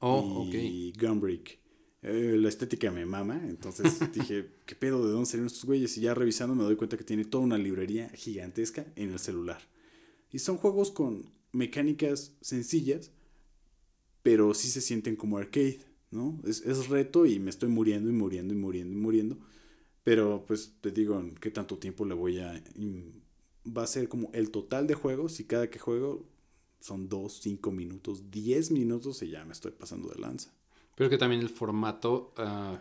oh, 0.00 0.44
y 0.44 0.48
okay. 0.48 0.92
Gunbreak. 0.92 1.58
Eh, 2.02 2.36
la 2.38 2.48
estética 2.48 2.90
me 2.90 3.06
mama, 3.06 3.42
entonces 3.48 3.98
dije, 4.12 4.50
¿qué 4.64 4.74
pedo? 4.74 5.06
¿De 5.06 5.12
dónde 5.12 5.26
salieron 5.26 5.46
estos 5.46 5.64
güeyes? 5.64 5.96
Y 5.98 6.02
ya 6.02 6.14
revisando 6.14 6.54
me 6.54 6.64
doy 6.64 6.76
cuenta 6.76 6.96
que 6.96 7.04
tiene 7.04 7.24
toda 7.24 7.44
una 7.44 7.58
librería 7.58 8.08
gigantesca 8.10 8.86
en 8.96 9.10
el 9.12 9.18
celular. 9.18 9.60
Y 10.30 10.38
son 10.38 10.56
juegos 10.58 10.90
con 10.90 11.30
mecánicas 11.52 12.32
sencillas, 12.40 13.10
pero 14.22 14.54
sí 14.54 14.68
se 14.68 14.80
sienten 14.80 15.16
como 15.16 15.38
arcade, 15.38 15.80
¿no? 16.10 16.40
Es, 16.44 16.60
es 16.62 16.88
reto 16.88 17.26
y 17.26 17.38
me 17.38 17.50
estoy 17.50 17.68
muriendo 17.68 18.10
y 18.10 18.12
muriendo 18.12 18.54
y 18.54 18.56
muriendo 18.56 18.94
y 18.94 19.00
muriendo. 19.00 19.38
Pero 20.04 20.44
pues 20.46 20.74
te 20.80 20.92
digo, 20.92 21.18
¿en 21.18 21.34
qué 21.34 21.50
tanto 21.50 21.78
tiempo 21.78 22.04
le 22.04 22.14
voy 22.14 22.38
a... 22.38 22.62
Va 23.66 23.82
a 23.82 23.86
ser 23.88 24.08
como 24.08 24.30
el 24.32 24.52
total 24.52 24.86
de 24.86 24.94
juegos 24.94 25.40
y 25.40 25.44
cada 25.44 25.68
que 25.68 25.80
juego 25.80 26.28
son 26.78 27.08
2, 27.08 27.40
5 27.42 27.72
minutos, 27.72 28.30
10 28.30 28.70
minutos 28.70 29.20
y 29.22 29.30
ya 29.30 29.44
me 29.44 29.52
estoy 29.52 29.72
pasando 29.72 30.08
de 30.08 30.20
lanza. 30.20 30.55
Pero 30.96 31.08
que 31.08 31.18
también 31.18 31.42
el 31.42 31.50
formato 31.50 32.34
uh, 32.38 32.76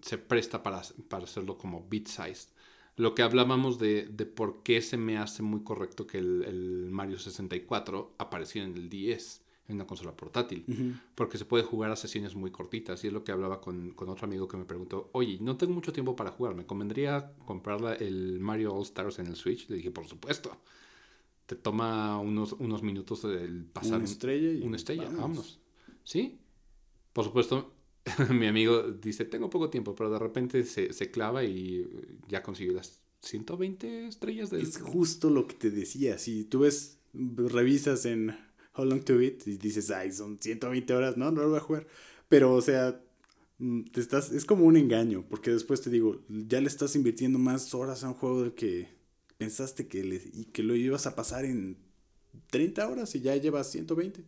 se 0.00 0.18
presta 0.18 0.62
para, 0.62 0.82
para 1.08 1.24
hacerlo 1.24 1.58
como 1.58 1.88
bit 1.88 2.06
size. 2.06 2.50
Lo 2.96 3.16
que 3.16 3.22
hablábamos 3.22 3.80
de, 3.80 4.06
de 4.06 4.26
por 4.26 4.62
qué 4.62 4.80
se 4.80 4.96
me 4.96 5.18
hace 5.18 5.42
muy 5.42 5.64
correcto 5.64 6.06
que 6.06 6.18
el, 6.18 6.44
el 6.44 6.90
Mario 6.92 7.18
64 7.18 8.14
apareciera 8.18 8.68
en 8.68 8.74
el 8.76 8.88
10 8.88 9.44
en 9.66 9.76
una 9.76 9.86
consola 9.86 10.14
portátil, 10.14 10.64
uh 10.68 10.72
-huh. 10.72 11.00
porque 11.14 11.38
se 11.38 11.46
puede 11.46 11.64
jugar 11.64 11.90
a 11.90 11.96
sesiones 11.96 12.34
muy 12.34 12.50
cortitas. 12.50 13.02
Y 13.02 13.06
es 13.06 13.12
lo 13.12 13.24
que 13.24 13.32
hablaba 13.32 13.60
con, 13.60 13.92
con, 13.92 14.08
otro 14.10 14.26
amigo 14.26 14.46
que 14.46 14.56
me 14.58 14.64
preguntó, 14.64 15.08
oye, 15.12 15.38
no 15.40 15.56
tengo 15.56 15.72
mucho 15.72 15.92
tiempo 15.92 16.14
para 16.14 16.30
jugar, 16.30 16.54
¿me 16.54 16.66
convendría 16.66 17.32
comprar 17.46 18.02
el 18.02 18.40
Mario 18.40 18.74
All 18.74 18.82
Stars 18.82 19.18
en 19.18 19.26
el 19.26 19.36
Switch? 19.36 19.68
Le 19.68 19.76
dije, 19.76 19.90
por 19.90 20.06
supuesto. 20.06 20.56
Te 21.46 21.56
toma 21.56 22.18
unos, 22.20 22.52
unos 22.52 22.82
minutos 22.82 23.24
el 23.24 23.64
pasar 23.66 23.96
una 23.96 24.04
estrella 24.04 24.50
y 24.50 24.62
una 24.62 24.76
estrella, 24.76 25.04
vamos. 25.04 25.20
vámonos. 25.20 25.60
¿Sí? 26.02 26.38
Por 27.14 27.24
supuesto, 27.24 27.72
mi 28.30 28.46
amigo 28.46 28.82
dice, 28.82 29.24
tengo 29.24 29.48
poco 29.48 29.70
tiempo, 29.70 29.94
pero 29.94 30.10
de 30.10 30.18
repente 30.18 30.64
se, 30.64 30.92
se 30.92 31.10
clava 31.10 31.44
y 31.44 31.88
ya 32.28 32.42
consigue 32.42 32.72
las 32.72 33.00
120 33.20 34.08
estrellas 34.08 34.50
del... 34.50 34.60
Es 34.60 34.76
justo 34.78 35.30
lo 35.30 35.46
que 35.46 35.54
te 35.54 35.70
decía, 35.70 36.18
si 36.18 36.44
tú 36.44 36.60
ves, 36.60 36.98
revisas 37.14 38.04
en 38.04 38.36
How 38.76 38.84
Long 38.84 39.04
to 39.04 39.16
Beat 39.16 39.46
y 39.46 39.56
dices, 39.56 39.90
ay, 39.90 40.12
son 40.12 40.38
120 40.40 40.92
horas, 40.92 41.16
no, 41.16 41.30
no 41.30 41.42
lo 41.42 41.48
voy 41.50 41.58
a 41.58 41.62
jugar. 41.62 41.86
Pero, 42.28 42.52
o 42.52 42.60
sea, 42.60 43.00
mm, 43.58 43.84
te 43.84 44.00
estás, 44.00 44.32
es 44.32 44.44
como 44.44 44.64
un 44.64 44.76
engaño, 44.76 45.24
porque 45.28 45.52
después 45.52 45.80
te 45.80 45.90
digo, 45.90 46.22
ya 46.28 46.60
le 46.60 46.66
estás 46.66 46.96
invirtiendo 46.96 47.38
más 47.38 47.74
horas 47.74 48.04
a 48.04 48.08
un 48.08 48.14
juego 48.14 48.42
del 48.42 48.54
que 48.54 48.88
pensaste 49.38 49.86
que, 49.86 50.04
le, 50.04 50.20
y 50.32 50.46
que 50.46 50.62
lo 50.62 50.74
ibas 50.74 51.06
a 51.06 51.14
pasar 51.14 51.44
en 51.44 51.78
30 52.50 52.88
horas 52.88 53.14
y 53.14 53.20
ya 53.20 53.36
llevas 53.36 53.70
120. 53.70 54.24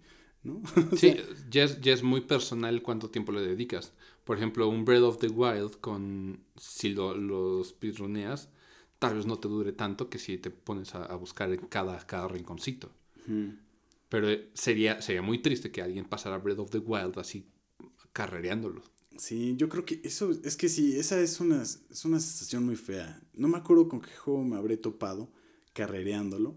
¿No? 0.46 0.62
sí, 0.96 1.16
ya, 1.50 1.64
es, 1.64 1.80
ya 1.80 1.92
es, 1.92 2.02
muy 2.02 2.22
personal 2.22 2.82
cuánto 2.82 3.10
tiempo 3.10 3.32
le 3.32 3.42
dedicas. 3.42 3.92
Por 4.24 4.36
ejemplo, 4.36 4.68
un 4.68 4.84
Breath 4.84 5.02
of 5.02 5.18
the 5.18 5.28
Wild, 5.28 5.80
con 5.80 6.40
si 6.56 6.90
lo, 6.90 7.14
los 7.14 7.68
speedruneas, 7.68 8.48
tal 8.98 9.16
vez 9.16 9.26
no 9.26 9.38
te 9.38 9.48
dure 9.48 9.72
tanto 9.72 10.08
que 10.08 10.18
si 10.18 10.38
te 10.38 10.50
pones 10.50 10.94
a, 10.94 11.04
a 11.04 11.16
buscar 11.16 11.52
en 11.52 11.66
cada, 11.66 11.98
cada 12.06 12.28
rinconcito. 12.28 12.90
Pero 14.08 14.28
sería, 14.54 15.02
sería 15.02 15.22
muy 15.22 15.38
triste 15.38 15.72
que 15.72 15.82
alguien 15.82 16.04
pasara 16.04 16.38
Breath 16.38 16.60
of 16.60 16.70
the 16.70 16.78
Wild 16.78 17.18
así 17.18 17.46
carrereándolo. 18.12 18.82
Sí, 19.18 19.54
yo 19.56 19.68
creo 19.68 19.84
que 19.84 20.00
eso, 20.04 20.30
es 20.44 20.56
que 20.56 20.68
sí, 20.68 20.98
esa 20.98 21.20
es 21.20 21.40
una, 21.40 21.62
es 21.62 22.04
una 22.04 22.20
sensación 22.20 22.64
muy 22.64 22.76
fea. 22.76 23.20
No 23.34 23.48
me 23.48 23.58
acuerdo 23.58 23.88
con 23.88 24.00
qué 24.00 24.14
juego 24.14 24.44
me 24.44 24.56
habré 24.56 24.76
topado 24.76 25.30
carrereándolo, 25.72 26.56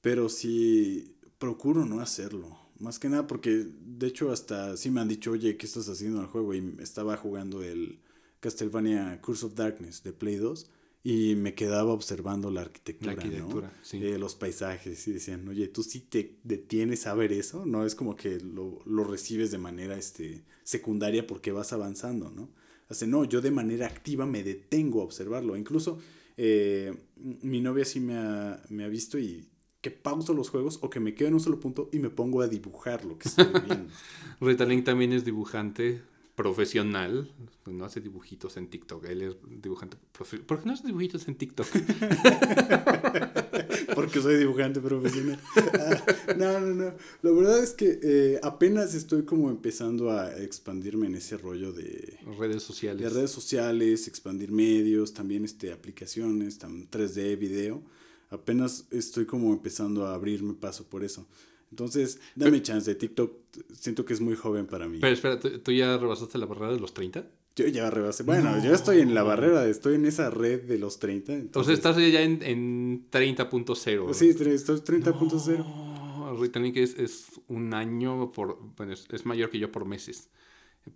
pero 0.00 0.28
sí 0.28 1.16
procuro 1.38 1.84
no 1.84 2.00
hacerlo. 2.00 2.63
Más 2.84 2.98
que 2.98 3.08
nada 3.08 3.26
porque, 3.26 3.66
de 3.80 4.06
hecho, 4.06 4.30
hasta 4.30 4.76
sí 4.76 4.90
me 4.90 5.00
han 5.00 5.08
dicho, 5.08 5.30
oye, 5.30 5.56
¿qué 5.56 5.64
estás 5.64 5.88
haciendo 5.88 6.18
en 6.18 6.24
el 6.24 6.30
juego? 6.30 6.54
Y 6.54 6.76
estaba 6.80 7.16
jugando 7.16 7.62
el 7.62 7.98
Castlevania 8.40 9.22
Curse 9.22 9.46
of 9.46 9.54
Darkness 9.54 10.02
de 10.02 10.12
Play 10.12 10.36
2 10.36 10.70
y 11.02 11.34
me 11.34 11.54
quedaba 11.54 11.94
observando 11.94 12.50
la 12.50 12.60
arquitectura, 12.60 13.14
¿no? 13.14 13.62
Eh, 13.92 14.18
los 14.18 14.34
paisajes 14.34 15.08
y 15.08 15.12
decían, 15.12 15.48
oye, 15.48 15.68
tú 15.68 15.82
sí 15.82 16.00
te 16.00 16.38
detienes 16.44 17.06
a 17.06 17.14
ver 17.14 17.32
eso, 17.32 17.64
no 17.64 17.86
es 17.86 17.94
como 17.94 18.16
que 18.16 18.38
lo, 18.40 18.80
lo 18.84 19.04
recibes 19.04 19.50
de 19.50 19.58
manera 19.58 19.96
este, 19.96 20.44
secundaria 20.62 21.26
porque 21.26 21.52
vas 21.52 21.72
avanzando, 21.72 22.30
¿no? 22.30 22.50
Hace, 22.90 23.06
no, 23.06 23.24
yo 23.24 23.40
de 23.40 23.50
manera 23.50 23.86
activa 23.86 24.26
me 24.26 24.42
detengo 24.42 25.00
a 25.00 25.04
observarlo. 25.04 25.56
Incluso 25.56 25.98
eh, 26.36 26.94
mi 27.16 27.62
novia 27.62 27.86
sí 27.86 27.98
me 27.98 28.18
ha, 28.18 28.62
me 28.68 28.84
ha 28.84 28.88
visto 28.88 29.18
y 29.18 29.48
que 29.84 29.90
pauso 29.90 30.32
los 30.32 30.48
juegos 30.48 30.78
o 30.80 30.88
que 30.88 30.98
me 30.98 31.14
quedo 31.14 31.28
en 31.28 31.34
un 31.34 31.40
solo 31.40 31.60
punto 31.60 31.90
y 31.92 31.98
me 31.98 32.08
pongo 32.08 32.40
a 32.40 32.48
dibujar 32.48 33.04
lo 33.04 33.18
que 33.18 33.28
estoy 33.28 33.44
viendo. 33.66 33.92
Ritalin 34.40 34.82
también 34.82 35.12
es 35.12 35.26
dibujante 35.26 36.00
profesional, 36.34 37.30
no 37.66 37.84
hace 37.84 38.00
dibujitos 38.00 38.56
en 38.56 38.68
TikTok, 38.68 39.04
él 39.04 39.20
es 39.20 39.36
dibujante 39.60 39.98
profesional. 40.12 40.46
¿Por 40.46 40.60
qué 40.60 40.66
no 40.66 40.72
hace 40.72 40.86
dibujitos 40.86 41.28
en 41.28 41.34
TikTok? 41.34 41.66
Porque 43.94 44.22
soy 44.22 44.38
dibujante 44.38 44.80
profesional. 44.80 45.38
Ah, 45.54 46.02
no, 46.34 46.60
no, 46.60 46.74
no. 46.74 46.94
La 47.20 47.30
verdad 47.30 47.62
es 47.62 47.74
que 47.74 47.98
eh, 48.02 48.40
apenas 48.42 48.94
estoy 48.94 49.24
como 49.24 49.50
empezando 49.50 50.10
a 50.10 50.34
expandirme 50.38 51.08
en 51.08 51.16
ese 51.16 51.36
rollo 51.36 51.74
de... 51.74 52.18
Redes 52.38 52.62
sociales. 52.62 53.02
De 53.02 53.10
redes 53.10 53.32
sociales, 53.32 54.08
expandir 54.08 54.50
medios, 54.50 55.12
también 55.12 55.44
este, 55.44 55.72
aplicaciones, 55.72 56.58
3D, 56.58 57.38
video. 57.38 57.82
Apenas 58.30 58.86
estoy 58.90 59.26
como 59.26 59.52
empezando 59.52 60.06
a 60.06 60.14
abrirme 60.14 60.54
paso 60.54 60.84
por 60.84 61.04
eso. 61.04 61.26
Entonces, 61.70 62.20
dame 62.36 62.62
chance. 62.62 62.88
de 62.88 62.94
TikTok 62.94 63.32
siento 63.72 64.04
que 64.04 64.12
es 64.12 64.20
muy 64.20 64.36
joven 64.36 64.66
para 64.66 64.86
mí. 64.86 64.98
Pero 65.00 65.12
espera, 65.12 65.40
¿tú, 65.40 65.72
ya 65.72 65.96
rebasaste 65.98 66.38
la 66.38 66.46
barrera 66.46 66.72
de 66.72 66.78
los 66.78 66.94
30? 66.94 67.26
Yo 67.56 67.66
ya 67.66 67.90
rebasé. 67.90 68.22
Bueno, 68.22 68.62
yo 68.64 68.72
estoy 68.74 69.00
en 69.00 69.14
la 69.14 69.22
barrera, 69.22 69.66
estoy 69.66 69.94
en 69.94 70.06
esa 70.06 70.30
red 70.30 70.62
de 70.62 70.78
los 70.78 70.98
30. 70.98 71.32
Entonces, 71.32 71.74
estás 71.74 71.96
ya 71.96 72.22
en, 72.22 72.42
en 72.42 73.10
30.0. 73.10 74.12
Sí, 74.12 74.28
estoy 74.28 74.76
30.0. 74.78 75.58
No, 75.58 76.72
que 76.72 76.82
es, 76.82 76.98
es, 76.98 77.26
un 77.48 77.74
año 77.74 78.32
por. 78.32 78.58
Bueno, 78.76 78.92
es, 78.92 79.26
mayor 79.26 79.50
que 79.50 79.58
yo 79.58 79.70
por 79.70 79.84
meses. 79.84 80.30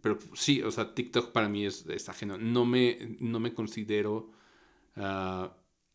Pero 0.01 0.19
sí, 0.35 0.63
o 0.63 0.71
sea, 0.71 0.95
TikTok 0.95 1.33
para 1.33 1.49
mí 1.49 1.65
es, 1.67 1.87
es 1.87 2.09
ajeno. 2.09 2.39
No 2.39 2.65
me, 2.65 3.17
no 3.21 3.41
me 3.41 3.55
considero. 3.55 4.31
Uh, 4.97 5.49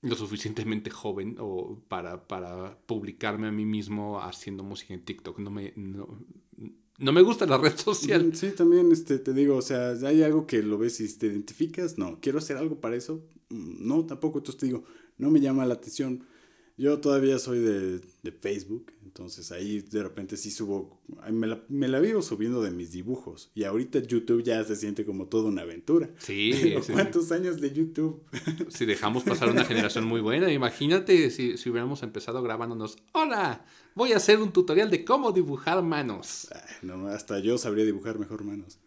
lo 0.04 0.16
suficientemente 0.16 0.90
joven 0.90 1.38
o 1.40 1.80
para, 1.88 2.28
para 2.28 2.78
publicarme 2.86 3.48
a 3.48 3.52
mí 3.52 3.66
mismo 3.66 4.22
haciendo 4.22 4.64
música 4.64 4.94
en 4.94 5.04
TikTok. 5.04 5.40
No 5.40 5.50
me, 5.50 5.74
no, 5.78 7.12
me 7.12 7.22
gusta 7.22 7.46
la 7.46 7.58
red 7.60 7.78
social. 7.78 8.36
Sí, 8.36 8.52
también 8.52 8.92
este, 8.92 9.18
te 9.18 9.34
digo, 9.34 9.56
o 9.56 9.62
sea, 9.62 9.92
hay 9.92 10.22
algo 10.22 10.46
que 10.46 10.62
lo 10.62 10.78
ves 10.78 11.00
y 11.00 11.18
te 11.18 11.28
identificas. 11.28 11.98
No, 11.98 12.20
quiero 12.20 12.40
hacer 12.40 12.58
algo 12.58 12.82
para 12.82 12.98
eso. 12.98 13.26
Mm, 13.50 13.88
no, 13.88 14.06
tampoco. 14.06 14.40
Entonces 14.40 14.60
te 14.60 14.66
digo, 14.66 14.84
no 15.18 15.32
me 15.32 15.40
llama 15.40 15.66
la 15.66 15.76
atención. 15.76 16.26
Yo 16.76 17.00
todavía 17.00 17.38
soy 17.38 17.60
de, 17.60 18.00
de 18.24 18.32
Facebook, 18.32 18.92
entonces 19.04 19.52
ahí 19.52 19.82
de 19.82 20.02
repente 20.02 20.38
sí 20.38 20.50
subo, 20.50 21.00
me 21.32 21.46
la, 21.46 21.64
me 21.70 21.88
la, 21.88 22.00
vivo 22.00 22.24
subiendo 22.24 22.64
de 22.64 22.72
mis 22.72 22.92
dibujos. 22.92 23.52
Y 23.54 23.64
ahorita 23.64 24.00
YouTube 24.00 24.42
ya 24.42 24.64
se 24.64 24.76
siente 24.76 25.06
como 25.06 25.28
toda 25.28 25.50
una 25.50 25.62
aventura. 25.62 26.10
Sí. 26.18 26.74
¿Cuántos 26.92 27.32
años 27.32 27.62
de 27.62 27.72
YouTube? 27.72 28.24
Si 28.70 28.86
dejamos 28.86 29.24
pasar 29.24 29.50
una 29.50 29.66
generación 29.66 30.06
muy 30.06 30.20
buena, 30.20 30.52
imagínate 30.52 31.30
si, 31.30 31.58
si, 31.58 31.70
hubiéramos 31.70 32.02
empezado 32.02 32.42
grabándonos, 32.42 32.98
hola, 33.12 33.66
voy 33.94 34.14
a 34.14 34.18
hacer 34.18 34.40
un 34.40 34.52
tutorial 34.52 34.90
de 34.90 35.06
cómo 35.06 35.32
dibujar 35.32 35.84
manos. 35.84 36.48
no, 36.82 37.08
hasta 37.08 37.38
yo 37.38 37.60
sabría 37.60 37.86
dibujar 37.86 38.18
mejor 38.18 38.44
manos. 38.44 38.80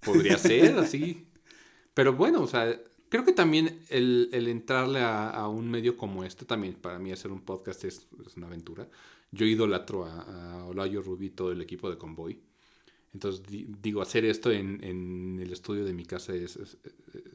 Podría 0.00 0.38
ser 0.38 0.76
así. 0.78 1.28
Pero 1.94 2.14
bueno, 2.14 2.42
o 2.42 2.48
sea, 2.48 2.80
creo 3.12 3.26
que 3.26 3.34
también 3.34 3.78
el, 3.90 4.30
el 4.32 4.48
entrarle 4.48 5.00
a, 5.00 5.28
a, 5.28 5.46
un 5.46 5.70
medio 5.70 5.98
como 5.98 6.24
este, 6.24 6.46
también 6.46 6.72
para 6.72 6.98
mí 6.98 7.12
hacer 7.12 7.30
un 7.30 7.42
podcast 7.42 7.84
es, 7.84 8.06
es 8.26 8.38
una 8.38 8.46
aventura. 8.46 8.88
Yo 9.30 9.44
idolatro 9.44 10.06
a, 10.06 10.22
a 10.22 10.64
Olayo 10.64 11.02
Rubí, 11.02 11.28
todo 11.28 11.52
el 11.52 11.60
equipo 11.60 11.90
de 11.90 11.98
Convoy. 11.98 12.40
Entonces, 13.12 13.42
digo, 13.82 14.00
hacer 14.00 14.24
esto 14.24 14.50
en, 14.50 14.82
en, 14.82 15.38
el 15.42 15.52
estudio 15.52 15.84
de 15.84 15.92
mi 15.92 16.06
casa 16.06 16.34
es, 16.34 16.56
es, 16.56 16.78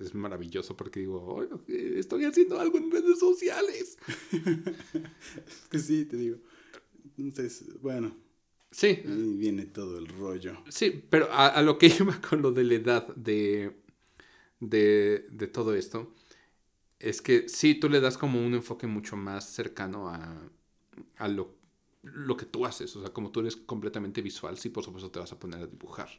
es 0.01 0.15
maravilloso 0.15 0.75
porque 0.75 1.01
digo, 1.01 1.47
estoy 1.67 2.25
haciendo 2.25 2.59
algo 2.59 2.79
en 2.79 2.89
redes 2.89 3.19
sociales. 3.19 3.99
sí, 5.73 6.05
te 6.05 6.17
digo. 6.17 6.37
Entonces, 7.19 7.65
bueno. 7.83 8.17
Sí. 8.71 8.97
Ahí 9.05 9.35
viene 9.37 9.67
todo 9.67 9.99
el 9.99 10.07
rollo. 10.07 10.57
Sí, 10.69 11.03
pero 11.07 11.31
a, 11.31 11.49
a 11.49 11.61
lo 11.61 11.77
que 11.77 11.85
iba 11.99 12.19
con 12.19 12.41
lo 12.41 12.51
de 12.51 12.63
la 12.63 12.73
edad 12.73 13.15
de 13.15 13.85
de, 14.59 15.27
de, 15.31 15.47
todo 15.47 15.75
esto 15.75 16.13
es 16.99 17.21
que 17.21 17.47
sí, 17.47 17.75
tú 17.75 17.89
le 17.89 17.99
das 17.99 18.17
como 18.17 18.43
un 18.43 18.53
enfoque 18.55 18.87
mucho 18.87 19.15
más 19.15 19.49
cercano 19.49 20.09
a, 20.09 20.49
a 21.17 21.27
lo, 21.27 21.55
lo, 22.01 22.35
que 22.37 22.45
tú 22.45 22.65
haces. 22.65 22.95
O 22.95 23.01
sea, 23.01 23.11
como 23.11 23.31
tú 23.31 23.41
eres 23.41 23.55
completamente 23.55 24.21
visual, 24.21 24.57
sí, 24.57 24.69
por 24.69 24.83
supuesto 24.83 25.11
te 25.11 25.19
vas 25.19 25.31
a 25.31 25.39
poner 25.39 25.61
a 25.61 25.67
dibujar. 25.67 26.09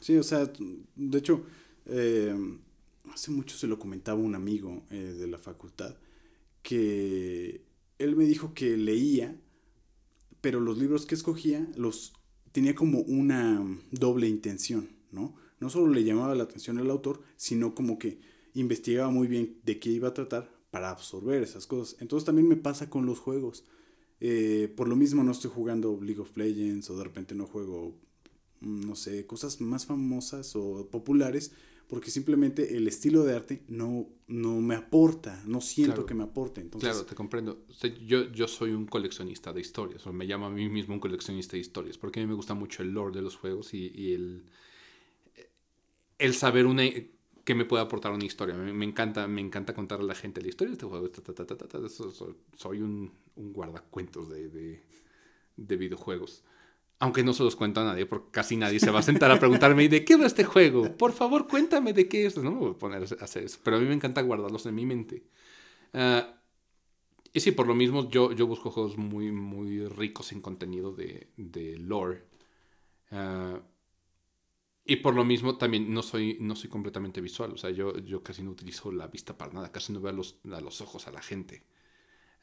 Sí, 0.00 0.16
o 0.16 0.22
sea, 0.22 0.50
de 0.94 1.18
hecho, 1.18 1.44
eh, 1.86 2.34
hace 3.12 3.30
mucho 3.30 3.56
se 3.56 3.66
lo 3.66 3.78
comentaba 3.78 4.18
un 4.18 4.34
amigo 4.34 4.84
eh, 4.90 5.14
de 5.18 5.26
la 5.26 5.38
facultad 5.38 5.96
que 6.62 7.62
él 7.98 8.16
me 8.16 8.24
dijo 8.24 8.54
que 8.54 8.76
leía, 8.76 9.38
pero 10.40 10.60
los 10.60 10.78
libros 10.78 11.04
que 11.06 11.14
escogía 11.14 11.66
los 11.76 12.14
tenía 12.52 12.74
como 12.74 13.00
una 13.00 13.62
doble 13.90 14.28
intención, 14.28 14.88
¿no? 15.12 15.34
No 15.64 15.70
solo 15.70 15.92
le 15.94 16.04
llamaba 16.04 16.34
la 16.34 16.44
atención 16.44 16.76
al 16.76 16.90
autor, 16.90 17.22
sino 17.36 17.74
como 17.74 17.98
que 17.98 18.20
investigaba 18.52 19.10
muy 19.10 19.26
bien 19.26 19.60
de 19.64 19.80
qué 19.80 19.88
iba 19.88 20.08
a 20.08 20.14
tratar 20.14 20.54
para 20.70 20.90
absorber 20.90 21.42
esas 21.42 21.66
cosas. 21.66 21.96
Entonces 22.00 22.26
también 22.26 22.46
me 22.46 22.56
pasa 22.56 22.90
con 22.90 23.06
los 23.06 23.18
juegos. 23.18 23.64
Eh, 24.20 24.70
por 24.76 24.88
lo 24.88 24.94
mismo 24.94 25.24
no 25.24 25.32
estoy 25.32 25.50
jugando 25.50 25.98
League 26.02 26.20
of 26.20 26.36
Legends 26.36 26.90
o 26.90 26.98
de 26.98 27.04
repente 27.04 27.34
no 27.34 27.46
juego, 27.46 27.96
mm, 28.60 28.86
no 28.86 28.94
sé, 28.94 29.26
cosas 29.26 29.58
más 29.62 29.86
famosas 29.86 30.54
o 30.54 30.86
populares 30.90 31.52
porque 31.88 32.10
simplemente 32.10 32.76
el 32.76 32.86
estilo 32.86 33.24
de 33.24 33.34
arte 33.34 33.62
no, 33.68 34.06
no 34.26 34.60
me 34.60 34.74
aporta, 34.74 35.42
no 35.46 35.62
siento 35.62 36.04
que 36.04 36.14
me 36.14 36.24
aporte. 36.24 36.60
Entonces, 36.60 36.90
claro, 36.90 37.06
te 37.06 37.14
comprendo. 37.14 37.64
yo, 38.06 38.30
yo 38.32 38.48
soy 38.48 38.72
un 38.72 38.86
coleccionista 38.86 39.52
de 39.52 39.60
historias, 39.60 40.06
o 40.06 40.12
me 40.12 40.26
llamo 40.26 40.46
a 40.46 40.50
mí 40.50 40.68
mismo 40.68 40.94
un 40.94 41.00
coleccionista 41.00 41.52
de 41.52 41.60
historias, 41.60 41.98
porque 41.98 42.20
a 42.20 42.22
mí 42.22 42.26
me 42.26 42.34
gusta 42.34 42.54
mucho 42.54 42.82
el 42.82 42.90
lore 42.90 43.14
de 43.14 43.22
los 43.22 43.36
juegos 43.36 43.74
y, 43.74 43.92
y 43.94 44.12
el, 44.12 44.44
el 46.24 46.34
saber 46.34 46.66
una 46.66 46.82
que 47.44 47.54
me 47.54 47.64
puede 47.64 47.82
aportar 47.82 48.12
una 48.12 48.24
historia. 48.24 48.54
Me, 48.54 48.84
encanta, 48.84 49.26
me 49.28 49.40
encanta 49.40 49.74
contarle 49.74 50.04
a 50.04 50.08
la 50.08 50.14
gente 50.14 50.40
la 50.40 50.48
historia 50.48 50.70
de 50.70 50.76
este 50.76 50.86
juego. 50.86 51.10
soy 52.56 52.80
un, 52.80 53.12
un 53.36 53.52
guardacuentos 53.52 54.30
de, 54.30 54.48
de, 54.48 54.82
de, 55.56 55.76
videojuegos. 55.76 56.42
Aunque 57.00 57.22
no 57.22 57.34
se 57.34 57.42
los 57.42 57.54
cuento 57.54 57.80
a 57.80 57.84
nadie, 57.84 58.06
porque 58.06 58.30
casi 58.30 58.56
nadie 58.56 58.80
se 58.80 58.90
va 58.90 59.00
a 59.00 59.02
sentar 59.02 59.30
a 59.30 59.38
preguntarme 59.38 59.88
de 59.88 60.04
qué 60.04 60.16
va 60.16 60.26
este 60.26 60.44
juego? 60.44 60.96
Por 60.96 61.12
favor, 61.12 61.46
cuéntame 61.46 61.92
de 61.92 62.08
qué 62.08 62.26
es. 62.26 62.36
No 62.38 62.50
me 62.50 62.58
voy 62.58 62.70
a 62.70 62.78
poner 62.78 63.02
a 63.02 63.24
hacer 63.24 63.44
eso. 63.44 63.58
Pero 63.62 63.76
a 63.76 63.80
mí 63.80 63.86
me 63.86 63.94
encanta 63.94 64.22
guardarlos 64.22 64.64
en 64.64 64.74
mi 64.74 64.86
mente. 64.86 65.24
Uh, 65.92 66.24
y 67.32 67.40
sí, 67.40 67.50
por 67.50 67.66
lo 67.66 67.74
mismo 67.74 68.08
yo, 68.08 68.32
yo 68.32 68.46
busco 68.46 68.70
juegos 68.70 68.96
muy, 68.96 69.32
muy 69.32 69.86
ricos 69.86 70.32
en 70.32 70.40
contenido 70.40 70.92
de, 70.92 71.28
de 71.36 71.76
lore. 71.76 72.22
Uh, 73.10 73.58
y 74.84 74.96
por 74.96 75.14
lo 75.14 75.24
mismo 75.24 75.56
también 75.56 75.92
no 75.92 76.02
soy, 76.02 76.36
no 76.40 76.54
soy 76.54 76.68
completamente 76.68 77.20
visual. 77.20 77.52
O 77.52 77.56
sea, 77.56 77.70
yo, 77.70 77.96
yo 77.98 78.22
casi 78.22 78.42
no 78.42 78.50
utilizo 78.50 78.92
la 78.92 79.06
vista 79.06 79.36
para 79.36 79.52
nada. 79.52 79.72
Casi 79.72 79.92
no 79.92 80.00
veo 80.00 80.10
a 80.10 80.14
los, 80.14 80.38
a 80.52 80.60
los 80.60 80.80
ojos 80.82 81.08
a 81.08 81.10
la 81.10 81.22
gente. 81.22 81.64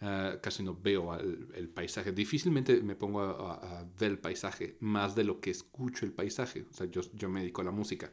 Ah, 0.02 0.40
casi 0.42 0.64
no 0.64 0.76
veo 0.76 1.14
el, 1.20 1.70
paisaje. 1.70 2.12
Difícilmente 2.12 2.82
me 2.82 2.96
pongo 2.96 3.22
a, 3.22 3.86
ver 4.00 4.12
el 4.12 4.20
paisaje 4.20 4.76
más 4.80 5.16
de 5.16 5.24
lo 5.24 5.40
que 5.40 5.52
escucho 5.52 6.06
el 6.06 6.14
paisaje. 6.14 6.66
O 6.70 6.74
sea, 6.74 6.88
yo, 6.88 7.02
yo 7.14 7.30
me 7.30 7.42
dedico 7.42 7.62
a 7.62 7.66
la 7.66 7.72
música. 7.72 8.12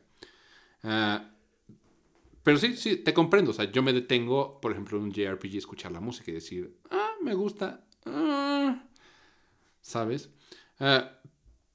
Ah, 0.82 1.30
pero 2.42 2.58
sí, 2.58 2.76
sí, 2.76 2.96
te 2.96 3.14
comprendo. 3.14 3.52
O 3.52 3.54
sea, 3.54 3.70
yo 3.72 3.82
me 3.82 3.94
detengo, 3.94 4.60
por 4.60 4.72
ejemplo, 4.72 4.98
en 4.98 5.04
un 5.04 5.12
JRPG, 5.12 5.56
escuchar 5.56 5.92
la 5.92 6.00
música 6.00 6.30
y 6.30 6.34
decir, 6.34 6.76
ah, 6.90 7.12
me 7.22 7.32
gusta. 7.32 7.86
Ah", 8.04 8.84
¿Sabes? 9.80 10.30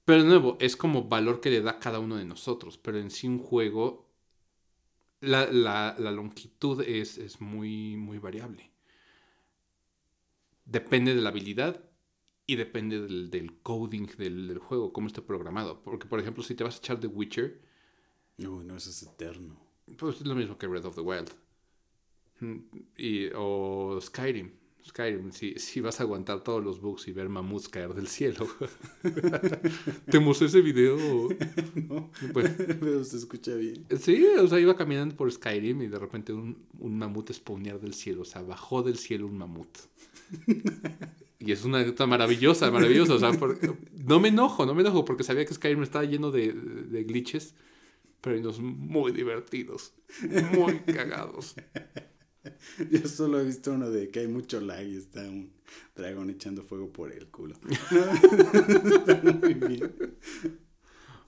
Pero 0.06 0.24
de 0.24 0.28
nuevo, 0.28 0.58
es 0.60 0.76
como 0.76 1.04
valor 1.04 1.42
que 1.42 1.50
le 1.50 1.62
da 1.62 1.80
cada 1.80 2.00
uno 2.00 2.18
de 2.18 2.26
nosotros. 2.26 2.78
Pero 2.78 3.00
en 3.00 3.10
sí 3.10 3.28
un 3.28 3.40
juego, 3.40 4.10
la, 5.22 5.52
la, 5.52 5.96
la 5.98 6.12
longitud 6.12 6.82
es, 6.82 7.18
es 7.18 7.42
muy, 7.42 7.96
muy 7.96 8.20
variable 8.20 8.74
depende 10.66 11.16
de 11.16 11.22
la 11.22 11.30
habilidad 11.30 11.84
y 12.46 12.56
depende 12.56 13.08
del, 13.08 13.60
coding 13.62 14.08
del, 14.18 14.58
juego, 14.58 14.92
cómo 14.92 15.08
esté 15.08 15.22
programado. 15.22 15.82
Porque, 15.84 16.08
por 16.08 16.20
ejemplo, 16.20 16.44
si 16.44 16.56
te 16.56 16.64
vas 16.64 16.76
a 16.76 16.80
echar 16.80 17.00
The 17.00 17.08
Witcher. 17.08 17.62
No, 18.38 18.64
no, 18.64 18.76
eso 18.76 18.90
es 18.90 19.04
eterno. 19.04 19.60
Pues 19.98 20.18
es 20.18 20.28
lo 20.28 20.36
mismo 20.36 20.58
que 20.58 20.68
Red 20.68 20.86
of 20.86 20.96
the 20.96 21.02
Wild. 21.02 21.30
Mm, 22.40 22.58
y, 22.98 23.30
o 23.36 24.00
Skyrim. 24.02 24.52
Skyrim, 24.86 25.32
si, 25.32 25.54
si 25.60 25.80
vas 25.80 26.00
a 26.00 26.04
aguantar 26.04 26.44
todos 26.44 26.62
los 26.62 26.82
bugs 26.82 27.08
y 27.08 27.14
ver 27.14 27.30
mamuts 27.30 27.70
caer 27.70 27.94
del 27.94 28.08
cielo. 28.08 28.48
¿Te 30.12 30.20
mostré 30.20 30.48
ese 30.48 30.62
video? 30.62 30.98
no, 31.90 32.12
pero 32.34 33.04
se 33.04 33.18
escucha 33.18 33.56
bien. 33.56 33.86
Sí, 33.98 34.26
o 34.38 34.48
sea, 34.48 34.60
iba 34.60 34.76
caminando 34.76 35.16
por 35.16 35.32
Skyrim 35.32 35.84
y 35.84 35.88
de 35.88 35.98
repente 35.98 36.34
un, 36.34 36.66
un 36.80 36.98
mamut 36.98 37.32
spawnear 37.32 37.80
del 37.80 37.94
cielo. 37.94 38.24
O 38.24 38.26
sea, 38.26 38.42
bajó 38.42 38.84
del 38.84 38.98
cielo 38.98 39.26
un 39.28 39.38
mamut. 39.38 39.70
Y 41.40 41.52
es 41.54 41.64
una 41.64 41.84
nota 41.84 42.06
maravillosa, 42.06 42.70
maravillosa. 42.70 43.14
O 43.14 43.20
sea, 43.20 43.32
no 44.06 44.20
me 44.20 44.28
enojo, 44.28 44.66
no 44.66 44.76
me 44.76 44.82
enojo 44.82 45.06
porque 45.06 45.24
sabía 45.24 45.46
que 45.46 45.54
Skyrim 45.54 45.84
estaba 45.84 46.04
lleno 46.04 46.30
de, 46.30 46.52
de 46.52 47.04
glitches, 47.06 47.56
pero 48.20 48.38
unos 48.38 48.60
muy 48.60 49.14
divertidos, 49.14 49.94
muy 50.54 50.80
cagados. 50.80 51.56
Yo 52.92 53.08
solo 53.08 53.40
he 53.40 53.46
visto 53.46 53.72
uno 53.72 53.90
de 53.90 54.10
que 54.10 54.22
hay 54.22 54.28
mucho 54.28 54.60
lag 54.60 54.86
y 54.86 54.98
está 54.98 55.22
un 55.22 55.54
dragón 55.96 56.30
echando 56.30 56.64
fuego 56.64 56.92
por 56.92 57.12
el 57.12 57.28
culo. 57.28 57.56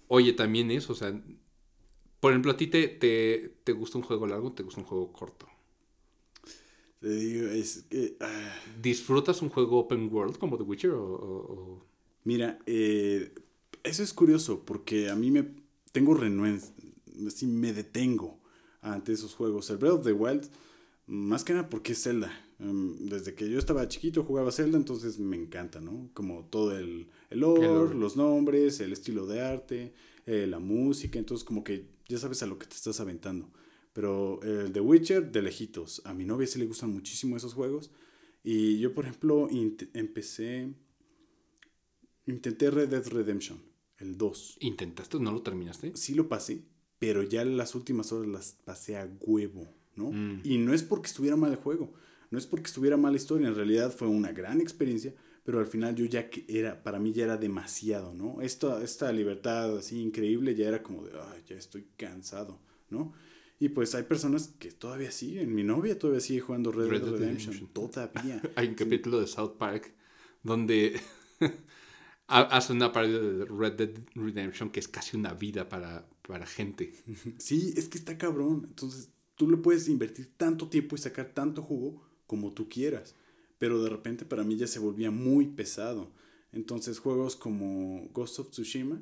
Oye, 0.08 0.34
también 0.34 0.72
eso, 0.72 0.94
o 0.94 0.96
sea, 0.96 1.20
por 2.20 2.32
ejemplo, 2.32 2.52
¿a 2.52 2.58
ti 2.58 2.68
te, 2.68 2.88
te, 2.88 3.58
te 3.64 3.72
gusta 3.72 3.98
un 3.98 4.04
juego 4.04 4.28
largo 4.28 4.50
o 4.50 4.54
te 4.54 4.64
gusta 4.64 4.82
un 4.82 4.88
juego 4.88 5.12
corto? 5.12 5.48
Te 7.00 7.10
digo, 7.10 7.48
es 7.50 7.86
que... 7.90 8.18
Ah. 8.20 8.54
¿Disfrutas 8.82 9.42
un 9.42 9.50
juego 9.50 9.80
open 9.80 10.12
world 10.12 10.38
como 10.38 10.58
The 10.58 10.64
Witcher 10.64 10.92
o...? 10.92 11.86
Mira, 12.24 12.60
eh, 12.66 13.34
eso 13.84 14.04
es 14.04 14.14
curioso 14.14 14.64
porque 14.66 15.10
a 15.10 15.16
mí 15.16 15.32
me... 15.32 15.64
Tengo 15.92 16.14
renuencia, 16.14 16.74
sí 17.30 17.48
me 17.48 17.72
detengo 17.72 18.42
ante 18.82 19.14
esos 19.14 19.34
juegos. 19.34 19.70
El 19.70 19.78
Breath 19.78 20.00
of 20.00 20.04
the 20.04 20.12
Wild, 20.12 20.50
más 21.08 21.44
que 21.44 21.54
nada 21.54 21.70
porque 21.70 21.94
es 21.94 22.04
Zelda. 22.04 22.32
Em, 22.60 22.96
desde 23.08 23.36
que 23.36 23.50
yo 23.50 23.60
estaba 23.60 23.88
chiquito 23.88 24.24
jugaba 24.24 24.52
Zelda, 24.52 24.78
entonces 24.78 25.20
me 25.20 25.36
encanta, 25.36 25.82
¿no? 25.82 26.10
Como 26.14 26.46
todo 26.46 26.78
el, 26.78 27.10
el 27.30 27.40
lore, 27.40 27.94
los 27.96 28.16
nombres, 28.16 28.80
el 28.80 28.94
estilo 28.94 29.26
de 29.26 29.42
arte, 29.42 29.94
eh, 30.26 30.48
la 30.48 30.60
música, 30.60 31.20
entonces 31.20 31.44
como 31.44 31.64
que 31.64 31.88
ya 32.08 32.18
sabes 32.18 32.42
a 32.44 32.48
lo 32.48 32.58
que 32.58 32.68
te 32.68 32.76
estás 32.76 33.00
aventando. 33.00 33.52
Pero 33.94 34.42
el 34.44 34.74
The 34.74 34.82
Witcher, 34.82 35.32
de 35.32 35.42
lejitos. 35.42 36.02
A 36.06 36.14
mi 36.14 36.26
novia 36.26 36.48
sí 36.48 36.60
le 36.60 36.66
gustan 36.66 36.92
muchísimo 36.92 37.38
esos 37.38 37.54
juegos. 37.54 37.92
Y 38.44 38.78
yo, 38.80 38.94
por 38.94 39.06
ejemplo, 39.06 39.48
empecé. 39.94 40.74
Intenté 42.28 42.72
Red 42.72 42.90
Dead 42.90 43.08
Redemption, 43.08 43.62
el 44.00 44.18
2. 44.18 44.58
¿Intentaste? 44.62 45.20
¿No 45.20 45.32
lo 45.32 45.42
terminaste? 45.44 45.96
Sí 45.96 46.14
lo 46.14 46.28
pasé, 46.28 46.66
pero 47.00 47.24
ya 47.24 47.46
las 47.46 47.76
últimas 47.76 48.12
horas 48.12 48.28
las 48.28 48.52
pasé 48.66 48.98
a 48.98 49.10
huevo, 49.22 49.68
¿no? 49.96 50.12
Mm. 50.12 50.42
Y 50.44 50.58
no 50.58 50.74
es 50.74 50.84
porque 50.84 51.08
estuviera 51.08 51.36
mal 51.36 51.52
el 51.52 51.58
juego, 51.58 51.94
no 52.32 52.38
es 52.38 52.46
porque 52.46 52.68
estuviera 52.68 52.98
mal 52.98 53.14
la 53.14 53.18
historia, 53.18 53.48
en 53.48 53.56
realidad 53.56 53.92
fue 53.92 54.08
una 54.08 54.32
gran 54.32 54.62
experiencia, 54.62 55.14
pero 55.44 55.60
al 55.60 55.68
final 55.68 55.96
yo 55.96 56.06
ya 56.06 56.30
que 56.30 56.46
era, 56.48 56.82
para 56.82 57.00
mí 57.00 57.14
ya 57.14 57.26
era 57.26 57.38
demasiado, 57.38 58.14
¿no? 58.14 58.42
Esta, 58.42 58.84
esta 58.84 59.12
libertad 59.12 59.78
así 59.78 60.02
increíble 60.02 60.56
ya 60.56 60.68
era 60.68 60.82
como 60.82 61.04
de, 61.04 61.12
ay, 61.14 61.44
ya 61.48 61.56
estoy 61.56 61.86
cansado, 61.98 62.60
¿no? 62.90 63.14
Y 63.60 63.70
pues 63.70 63.96
hay 63.96 64.04
personas 64.04 64.54
que 64.60 64.72
todavía 64.72 65.12
siguen. 65.12 65.54
Mi 65.54 65.64
novia 65.64 65.98
todavía 65.98 66.20
sigue 66.20 66.42
jugando 66.42 66.72
Red, 66.72 66.90
Dead 66.90 67.12
Redemption. 67.12 67.68
Todavía. 67.68 68.42
hay 68.56 68.68
un 68.68 68.76
capítulo 68.76 69.20
de 69.20 69.28
South 69.28 69.54
Park 69.58 69.94
donde 70.44 71.00
hace 72.28 72.74
una 72.74 72.92
parodia 72.92 73.20
de 73.20 73.46
Red 73.46 73.74
Dead 73.74 73.92
Redemption 74.14 74.70
que 74.70 74.80
es 74.80 74.88
casi 74.88 75.16
una 75.16 75.34
vida 75.34 75.70
para, 75.70 76.06
para 76.28 76.46
gente. 76.46 76.94
Sí, 77.38 77.74
es 77.78 77.88
que 77.88 77.98
está 77.98 78.18
cabrón. 78.18 78.66
Entonces 78.68 79.10
tú 79.36 79.50
le 79.50 79.58
puedes 79.58 79.88
invertir 79.88 80.32
tanto 80.38 80.68
tiempo 80.68 80.96
y 80.96 81.00
sacar 81.00 81.34
tanto 81.34 81.62
jugo 81.62 82.02
como 82.28 82.54
tú 82.54 82.68
quieras. 82.70 83.16
Pero 83.58 83.82
de 83.84 83.90
repente 83.90 84.26
para 84.26 84.44
mí 84.44 84.58
ya 84.58 84.68
se 84.68 84.80
volvía 84.80 85.12
muy 85.12 85.48
pesado. 85.48 86.12
Entonces 86.52 87.00
juegos 87.00 87.36
como 87.36 88.08
Ghost 88.14 88.40
of 88.40 88.50
Tsushima 88.52 89.02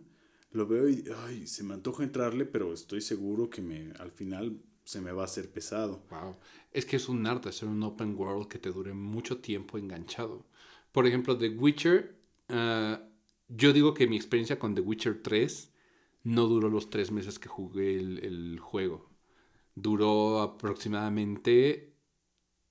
lo 0.52 0.68
veo 0.68 0.88
y 0.88 1.04
ay, 1.26 1.48
se 1.48 1.64
me 1.64 1.74
antoja 1.74 2.04
entrarle, 2.04 2.46
pero 2.46 2.74
estoy 2.74 3.02
seguro 3.02 3.50
que 3.50 3.62
me, 3.62 3.92
al 4.00 4.12
final 4.12 4.62
se 4.84 5.02
me 5.02 5.12
va 5.12 5.24
a 5.24 5.26
hacer 5.26 5.50
pesado. 5.50 6.04
Wow. 6.10 6.36
Es 6.72 6.86
que 6.86 6.98
es 6.98 7.10
un 7.10 7.26
arte 7.26 7.50
hacer 7.50 7.68
un 7.70 7.82
open 7.84 8.16
world 8.16 8.48
que 8.48 8.60
te 8.60 8.72
dure 8.72 8.94
mucho 8.94 9.40
tiempo 9.40 9.78
enganchado. 9.78 10.46
Por 10.92 11.08
ejemplo, 11.08 11.38
The 11.38 11.50
Witcher, 11.50 12.16
ah, 12.50 13.02
yo 13.48 13.74
digo 13.74 13.94
que 13.94 14.08
mi 14.08 14.16
experiencia 14.16 14.60
con 14.60 14.76
The 14.76 14.82
Witcher 14.82 15.22
3 15.22 15.72
no 16.24 16.48
duró 16.48 16.70
los 16.70 16.90
tres 16.90 17.12
meses 17.12 17.40
que 17.40 17.50
jugué 17.50 18.00
el, 18.00 18.60
juego. 18.60 19.10
Duró 19.76 20.42
aproximadamente 20.42 21.94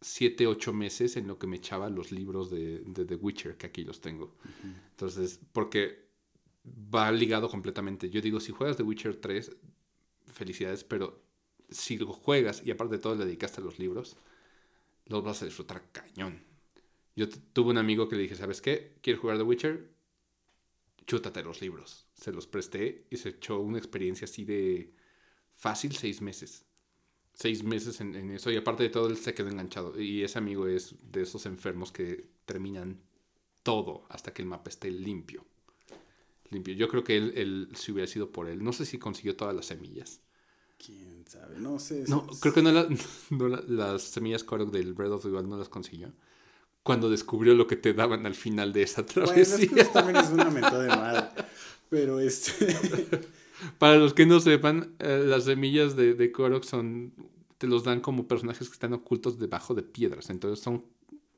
7, 0.00 0.46
8 0.46 0.72
meses 0.72 1.16
en 1.16 1.26
lo 1.26 1.38
que 1.38 1.46
me 1.46 1.56
echaba 1.56 1.88
los 1.90 2.12
libros 2.12 2.50
de, 2.50 2.78
The 2.94 3.14
Witcher, 3.16 3.56
que 3.56 3.66
aquí 3.66 3.84
los 3.84 4.00
tengo. 4.00 4.36
Entonces, 4.90 5.40
porque 5.52 6.08
va 6.64 7.10
ligado 7.12 7.48
completamente. 7.48 8.10
Yo 8.10 8.20
digo, 8.20 8.40
si 8.40 8.52
juegas 8.52 8.76
The 8.76 8.82
Witcher 8.82 9.16
3, 9.16 9.56
felicidades, 10.32 10.84
pero 10.84 11.22
si 11.70 11.98
lo 11.98 12.12
juegas 12.12 12.62
y 12.64 12.70
aparte 12.70 12.96
de 12.96 13.02
todo 13.02 13.14
le 13.14 13.24
dedicaste 13.24 13.60
a 13.60 13.64
los 13.64 13.78
libros, 13.78 14.16
los 15.06 15.22
vas 15.22 15.42
a 15.42 15.46
disfrutar 15.46 15.90
cañón. 15.92 16.42
Yo 17.14 17.28
tuve 17.28 17.70
un 17.70 17.78
amigo 17.78 18.08
que 18.08 18.16
le 18.16 18.22
dije, 18.22 18.36
¿sabes 18.36 18.62
qué? 18.62 18.96
¿Quieres 19.02 19.20
jugar 19.20 19.36
The 19.36 19.42
Witcher? 19.42 19.92
Chútate 21.06 21.42
los 21.42 21.60
libros. 21.60 22.06
Se 22.14 22.32
los 22.32 22.46
presté 22.46 23.06
y 23.10 23.16
se 23.16 23.30
echó 23.30 23.60
una 23.60 23.78
experiencia 23.78 24.24
así 24.24 24.44
de 24.44 24.94
fácil 25.54 25.94
seis 25.94 26.22
meses. 26.22 26.64
Seis 27.34 27.62
meses 27.62 28.00
en, 28.00 28.14
en 28.14 28.30
eso 28.30 28.50
y 28.50 28.56
aparte 28.56 28.82
de 28.82 28.90
todo 28.90 29.08
él 29.08 29.16
se 29.16 29.34
quedó 29.34 29.48
enganchado. 29.48 30.00
Y 30.00 30.22
ese 30.22 30.38
amigo 30.38 30.66
es 30.66 30.94
de 31.10 31.22
esos 31.22 31.46
enfermos 31.46 31.92
que 31.92 32.28
terminan 32.44 33.00
todo 33.62 34.04
hasta 34.08 34.32
que 34.32 34.42
el 34.42 34.48
mapa 34.48 34.70
esté 34.70 34.90
limpio 34.90 35.44
limpio. 36.52 36.74
Yo 36.74 36.88
creo 36.88 37.02
que 37.02 37.16
él, 37.16 37.32
él, 37.36 37.68
si 37.74 37.90
hubiera 37.90 38.06
sido 38.06 38.30
por 38.30 38.48
él, 38.48 38.62
no 38.62 38.72
sé 38.72 38.86
si 38.86 38.98
consiguió 38.98 39.36
todas 39.36 39.54
las 39.54 39.66
semillas. 39.66 40.20
Quién 40.84 41.24
sabe, 41.26 41.58
no 41.58 41.78
sé. 41.78 42.04
No, 42.08 42.26
creo 42.40 42.54
que 42.54 42.62
no, 42.62 42.70
las 43.68 44.02
semillas 44.02 44.44
Korok 44.44 44.70
del 44.70 44.92
Breath 44.92 45.12
of 45.12 45.22
the 45.22 45.30
Wild 45.30 45.48
no 45.48 45.56
las 45.56 45.68
consiguió. 45.68 46.12
Cuando 46.82 47.08
descubrió 47.08 47.54
lo 47.54 47.66
que 47.66 47.76
te 47.76 47.94
daban 47.94 48.26
al 48.26 48.34
final 48.34 48.72
de 48.72 48.82
esa 48.82 49.06
travesía. 49.06 49.68
Bueno, 49.70 49.90
también 49.92 50.16
es 50.16 50.30
una 50.30 50.50
mentada 50.50 50.82
de 50.82 50.88
madre. 50.88 51.28
Pero 51.88 52.20
este. 52.20 53.08
Para 53.78 53.96
los 53.96 54.14
que 54.14 54.26
no 54.26 54.40
sepan, 54.40 54.94
eh, 54.98 55.24
las 55.26 55.44
semillas 55.44 55.96
de, 55.96 56.14
de 56.14 56.32
Korok 56.32 56.64
son. 56.64 57.12
Te 57.58 57.66
los 57.66 57.84
dan 57.84 58.00
como 58.00 58.26
personajes 58.26 58.68
que 58.68 58.74
están 58.74 58.92
ocultos 58.92 59.38
debajo 59.38 59.74
de 59.74 59.82
piedras. 59.82 60.30
Entonces 60.30 60.62
son 60.62 60.84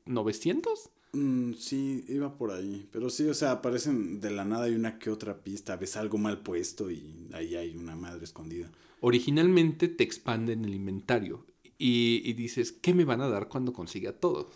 900 0.05 0.89
Mm, 1.15 1.53
sí, 1.53 2.03
iba 2.09 2.37
por 2.37 2.51
ahí. 2.51 2.87
Pero 2.91 3.09
sí, 3.09 3.27
o 3.27 3.33
sea, 3.33 3.51
aparecen 3.51 4.19
de 4.19 4.31
la 4.31 4.43
nada 4.43 4.67
y 4.67 4.75
una 4.75 4.99
que 4.99 5.09
otra 5.09 5.41
pista. 5.41 5.77
Ves 5.77 5.95
algo 5.95 6.17
mal 6.17 6.41
puesto 6.41 6.91
y 6.91 7.29
ahí 7.33 7.55
hay 7.55 7.75
una 7.77 7.95
madre 7.95 8.25
escondida. 8.25 8.69
Originalmente 8.99 9.87
te 9.87 10.03
expanden 10.03 10.65
el 10.65 10.75
inventario 10.75 11.45
y, 11.77 12.33
dices, 12.33 12.71
¿qué 12.71 12.93
me 12.93 13.05
van 13.05 13.21
a 13.21 13.29
dar 13.29 13.47
cuando 13.47 13.73
consiga 13.73 14.13
todos? 14.13 14.47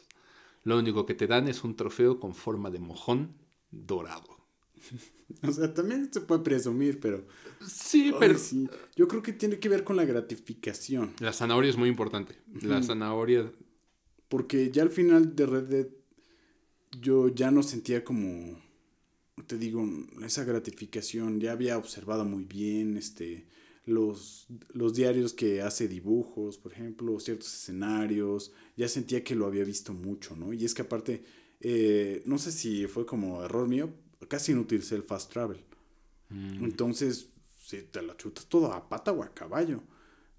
Lo 0.63 0.77
único 0.77 1.05
que 1.05 1.13
te 1.13 1.27
dan 1.27 1.47
es 1.47 1.63
un 1.63 1.75
trofeo 1.75 2.19
con 2.19 2.35
forma 2.35 2.69
de 2.69 2.79
mojón 2.79 3.35
dorado. 3.71 4.38
o 5.43 5.51
sea, 5.51 5.73
también 5.73 6.11
se 6.11 6.21
puede 6.21 6.41
presumir, 6.41 6.99
pero. 6.99 7.25
Sí, 7.65 8.13
pero. 8.19 8.37
Sí. 8.37 8.67
Yo 8.95 9.07
creo 9.07 9.21
que 9.21 9.33
tiene 9.33 9.59
que 9.59 9.69
ver 9.69 9.83
con 9.83 9.95
la 9.95 10.05
gratificación. 10.05 11.13
La 11.19 11.33
zanahoria 11.33 11.69
es 11.69 11.77
muy 11.77 11.89
importante. 11.89 12.35
La 12.61 12.81
zanahoria. 12.81 13.51
Porque 14.27 14.69
ya 14.71 14.83
al 14.83 14.91
final 14.91 15.35
de 15.35 15.45
Red 15.45 15.63
Dead 15.63 15.87
yo 16.99 17.29
ya 17.29 17.51
no 17.51 17.63
sentía 17.63 18.03
como, 18.03 18.59
te 19.47 19.57
digo, 19.57 19.87
esa 20.23 20.43
gratificación. 20.43 21.39
Ya 21.39 21.51
había 21.51 21.77
observado 21.77 22.25
muy 22.25 22.43
bien 22.43 22.97
este, 22.97 23.47
los, 23.85 24.47
los 24.73 24.93
diarios 24.93 25.33
que 25.33 25.61
hace 25.61 25.87
dibujos, 25.87 26.57
por 26.57 26.73
ejemplo, 26.73 27.19
ciertos 27.19 27.53
escenarios, 27.53 28.51
ya 28.75 28.87
sentía 28.87 29.23
que 29.23 29.35
lo 29.35 29.45
había 29.45 29.63
visto 29.63 29.93
mucho, 29.93 30.35
¿no? 30.35 30.53
Y 30.53 30.65
es 30.65 30.73
que 30.73 30.83
aparte, 30.83 31.23
eh, 31.59 32.21
no 32.25 32.37
sé 32.37 32.51
si 32.51 32.87
fue 32.87 33.05
como 33.05 33.43
error 33.43 33.67
mío, 33.67 33.93
casi 34.27 34.53
no 34.53 34.61
utilicé 34.61 34.95
el 34.95 35.03
fast 35.03 35.31
travel. 35.31 35.63
Mm. 36.29 36.63
Entonces, 36.63 37.29
si 37.55 37.81
te 37.83 38.01
la 38.01 38.17
chutas 38.17 38.47
todo 38.47 38.71
a 38.73 38.89
pata 38.89 39.11
o 39.11 39.23
a 39.23 39.33
caballo, 39.33 39.83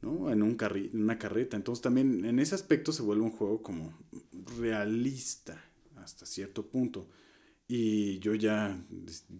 ¿no? 0.02 0.30
En, 0.30 0.42
un 0.42 0.54
carri 0.54 0.90
en 0.92 1.02
una 1.02 1.18
carreta. 1.18 1.56
Entonces 1.56 1.82
también 1.82 2.24
en 2.24 2.38
ese 2.38 2.54
aspecto 2.54 2.92
se 2.92 3.02
vuelve 3.02 3.22
un 3.22 3.30
juego 3.30 3.62
como 3.62 3.92
realista 4.58 5.62
hasta 5.96 6.26
cierto 6.26 6.66
punto. 6.66 7.08
Y 7.68 8.18
yo 8.18 8.34
ya 8.34 8.84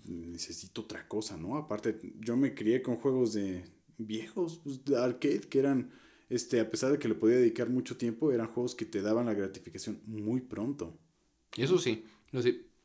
necesito 0.04 0.82
otra 0.82 1.08
cosa, 1.08 1.36
¿no? 1.36 1.56
Aparte, 1.56 1.98
yo 2.20 2.36
me 2.36 2.54
crié 2.54 2.80
con 2.80 2.96
juegos 2.96 3.32
de 3.32 3.64
viejos, 3.98 4.60
pues, 4.62 4.84
de 4.84 4.96
arcade, 4.96 5.40
que 5.40 5.58
eran, 5.58 5.90
este, 6.28 6.60
a 6.60 6.70
pesar 6.70 6.92
de 6.92 6.98
que 7.00 7.08
le 7.08 7.16
podía 7.16 7.36
dedicar 7.36 7.68
mucho 7.68 7.96
tiempo, 7.96 8.30
eran 8.30 8.46
juegos 8.46 8.76
que 8.76 8.84
te 8.84 9.02
daban 9.02 9.26
la 9.26 9.34
gratificación 9.34 10.00
muy 10.06 10.40
pronto. 10.42 10.96
Eso 11.56 11.76
sí, 11.78 12.04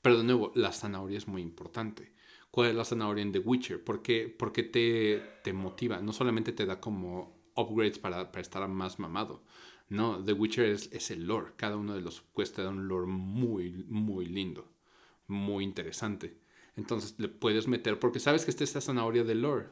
pero 0.06 0.20
de 0.20 0.24
nuevo, 0.24 0.52
la 0.54 0.72
zanahoria 0.72 1.18
es 1.18 1.28
muy 1.28 1.42
importante. 1.42 2.12
¿Cuál 2.52 2.70
es 2.70 2.76
la 2.76 2.86
zanahoria 2.86 3.24
en 3.24 3.32
The 3.32 3.40
Witcher? 3.40 3.84
¿Por 3.84 4.04
qué, 4.04 4.30
te, 4.72 5.40
te 5.44 5.52
motiva? 5.52 6.00
No 6.00 6.14
solamente 6.14 6.52
te 6.52 6.68
da 6.68 6.80
como 6.80 7.50
upgrades 7.56 7.98
para, 7.98 8.32
para 8.32 8.44
estar 8.44 8.68
más 8.68 9.00
mamado. 9.00 9.42
No, 9.90 10.24
The 10.24 10.34
Witcher 10.34 10.66
es, 10.66 10.92
es, 10.94 11.10
el 11.10 11.26
lore. 11.26 11.54
Cada 11.58 11.76
uno 11.76 11.96
de 11.96 12.02
los 12.02 12.22
quests 12.36 12.56
te 12.56 12.62
da 12.62 12.70
un 12.70 12.88
lore 12.88 13.08
muy, 13.08 13.84
muy 13.88 14.28
lindo. 14.28 14.72
Muy 15.26 15.64
interesante. 15.64 16.38
Entonces 16.76 17.16
le 17.18 17.28
puedes 17.28 17.68
meter, 17.68 17.98
porque 17.98 18.20
sabes 18.20 18.46
que 18.46 18.52
esta 18.52 18.64
es 18.64 18.76
la 18.76 18.82
zanahoria 18.82 19.24
del 19.24 19.42
lore. 19.42 19.70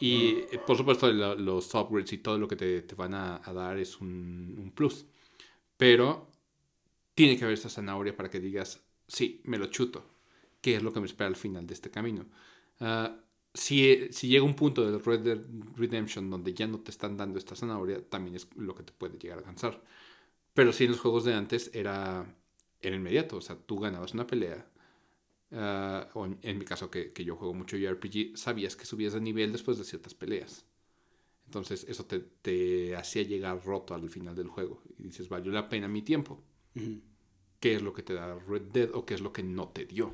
Y 0.00 0.30
eh, 0.50 0.60
por 0.66 0.78
supuesto 0.78 1.12
los 1.12 1.72
upgrades 1.76 2.12
y 2.12 2.18
todo 2.18 2.38
lo 2.38 2.48
que 2.48 2.56
te, 2.56 2.82
te 2.82 2.96
van 2.96 3.14
a, 3.14 3.38
dar 3.54 3.78
es 3.78 4.00
un, 4.00 4.56
un, 4.58 4.72
plus. 4.72 5.06
Pero 5.76 6.28
tiene 7.14 7.38
que 7.38 7.44
haber 7.44 7.54
esta 7.54 7.68
zanahoria 7.68 8.16
para 8.16 8.28
que 8.28 8.40
digas, 8.40 8.82
sí, 9.10 9.40
me 9.44 9.58
lo 9.58 9.66
chuto. 9.66 10.04
¿Qué 10.60 10.76
es 10.76 10.82
lo 10.82 10.92
que 10.92 11.00
me 11.00 11.06
espera 11.06 11.28
al 11.28 11.36
final 11.36 11.66
de 11.66 11.74
este 11.74 11.90
camino? 11.90 12.26
Uh, 12.80 13.16
si, 13.52 14.08
si, 14.12 14.28
llega 14.28 14.44
un 14.44 14.54
punto 14.54 14.88
del 14.88 15.02
Red 15.02 15.20
Dead 15.20 15.40
Redemption 15.76 16.30
donde 16.30 16.54
ya 16.54 16.66
no 16.66 16.80
te 16.80 16.90
están 16.90 17.16
dando 17.16 17.38
esta 17.38 17.56
zanahoria, 17.56 18.02
también 18.08 18.36
es 18.36 18.48
lo 18.56 18.74
que 18.74 18.84
te 18.84 18.92
puede 18.92 19.18
llegar 19.18 19.38
a 19.38 19.42
cansar. 19.42 19.82
Pero 20.54 20.72
si 20.72 20.84
en 20.84 20.92
los 20.92 21.00
juegos 21.00 21.24
de 21.24 21.34
antes 21.34 21.70
era, 21.74 22.36
era 22.80 22.96
inmediato, 22.96 23.38
o 23.38 23.40
sea, 23.40 23.56
tú 23.56 23.78
ganabas 23.78 24.14
una 24.14 24.26
pelea, 24.26 24.66
o 26.14 26.26
en, 26.42 26.58
mi 26.58 26.64
caso 26.64 26.90
que, 26.90 27.12
que, 27.12 27.24
yo 27.24 27.36
juego 27.36 27.54
mucho 27.54 27.76
JRPG, 27.76 28.36
sabías 28.36 28.76
que 28.76 28.86
subías 28.86 29.14
de 29.14 29.20
nivel 29.20 29.52
después 29.52 29.78
de 29.78 29.84
ciertas 29.84 30.14
peleas. 30.14 30.64
Entonces 31.46 31.84
eso 31.88 32.04
te, 32.04 32.20
te 32.20 32.94
hacía 32.94 33.22
llegar 33.24 33.64
roto 33.64 33.94
al 33.94 34.08
final 34.08 34.36
del 34.36 34.46
juego. 34.46 34.82
Y 34.98 35.04
dices, 35.04 35.28
valió 35.28 35.50
la 35.50 35.68
pena 35.68 35.88
mi 35.88 36.02
tiempo. 36.02 36.40
Uh. 36.76 37.00
¿Qué 37.60 37.74
es 37.74 37.82
lo 37.82 37.92
que 37.92 38.02
te 38.02 38.14
da 38.14 38.38
Red 38.38 38.62
Dead 38.72 38.90
o 38.94 39.04
qué 39.04 39.14
es 39.14 39.20
lo 39.20 39.32
que 39.32 39.42
no 39.42 39.68
te 39.68 39.84
dio? 39.84 40.10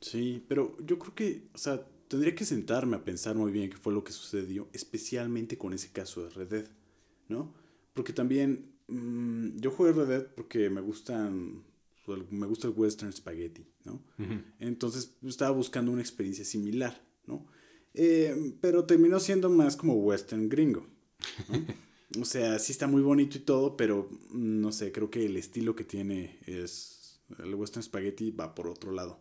Sí, 0.00 0.44
pero 0.48 0.76
yo 0.84 0.98
creo 0.98 1.14
que, 1.14 1.48
o 1.54 1.58
sea, 1.58 1.86
tendría 2.08 2.34
que 2.34 2.44
sentarme 2.44 2.96
a 2.96 3.04
pensar 3.04 3.34
muy 3.36 3.50
bien 3.50 3.70
qué 3.70 3.76
fue 3.76 3.92
lo 3.92 4.04
que 4.04 4.12
sucedió, 4.12 4.68
especialmente 4.72 5.56
con 5.56 5.72
ese 5.72 5.90
caso 5.90 6.22
de 6.22 6.30
Red 6.30 6.48
Dead, 6.48 6.66
¿no? 7.28 7.54
Porque 7.94 8.12
también 8.12 8.72
mmm, 8.88 9.56
yo 9.56 9.70
jugué 9.70 9.92
Red 9.92 10.08
Dead 10.08 10.26
porque 10.34 10.68
me 10.70 10.80
gustan 10.80 11.64
me 12.30 12.46
gusta 12.46 12.66
el 12.66 12.74
western 12.76 13.12
spaghetti, 13.12 13.64
¿no? 13.84 14.02
Uh 14.18 14.22
-huh. 14.22 14.44
Entonces 14.58 15.14
estaba 15.24 15.52
buscando 15.52 15.92
una 15.92 16.02
experiencia 16.02 16.44
similar, 16.44 17.00
¿no? 17.26 17.46
Eh, 17.94 18.54
pero 18.60 18.84
terminó 18.84 19.20
siendo 19.20 19.48
más 19.48 19.76
como 19.76 19.94
western 19.94 20.48
gringo. 20.48 20.86
¿no? 21.48 21.64
o 22.20 22.24
sea, 22.24 22.58
sí 22.58 22.72
está 22.72 22.86
muy 22.86 23.02
bonito 23.02 23.38
y 23.38 23.40
todo, 23.40 23.76
pero 23.76 24.08
no 24.32 24.72
sé, 24.72 24.92
creo 24.92 25.10
que 25.10 25.26
el 25.26 25.36
estilo 25.36 25.74
que 25.74 25.84
tiene 25.84 26.38
es 26.46 27.20
el 27.38 27.54
western 27.54 27.82
spaghetti 27.82 28.30
va 28.30 28.54
por 28.54 28.68
otro 28.68 28.92
lado. 28.92 29.20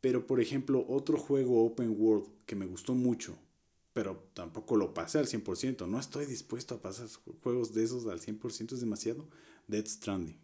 Pero, 0.00 0.26
por 0.26 0.40
ejemplo, 0.40 0.84
otro 0.88 1.18
juego 1.18 1.64
open 1.64 1.94
world 1.98 2.26
que 2.46 2.56
me 2.56 2.66
gustó 2.66 2.94
mucho, 2.94 3.36
pero 3.92 4.28
tampoco 4.34 4.76
lo 4.76 4.94
pasé 4.94 5.18
al 5.18 5.26
100%, 5.26 5.88
no 5.88 5.98
estoy 5.98 6.26
dispuesto 6.26 6.74
a 6.74 6.82
pasar 6.82 7.08
juegos 7.42 7.74
de 7.74 7.84
esos 7.84 8.06
al 8.06 8.20
100%, 8.20 8.72
es 8.72 8.80
demasiado, 8.80 9.26
Dead 9.66 9.86
Stranding, 9.86 10.38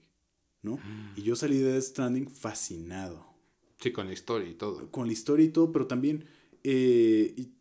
¿no? 0.63 0.77
Mm. 0.77 1.13
Y 1.17 1.23
yo 1.23 1.37
salí 1.37 1.59
de 1.59 1.73
Dead 1.73 1.83
Stranding 1.83 2.29
fascinado. 2.29 3.27
Sí, 3.79 3.93
con 3.93 4.07
la 4.07 4.13
historia 4.13 4.49
y 4.49 4.55
todo. 4.55 4.91
Con 4.91 5.07
la 5.07 5.13
historia 5.13 5.45
y 5.45 5.51
todo, 5.51 5.73
pero 5.73 5.87
también, 5.87 6.25
eh, 6.65 7.35
y, 7.37 7.53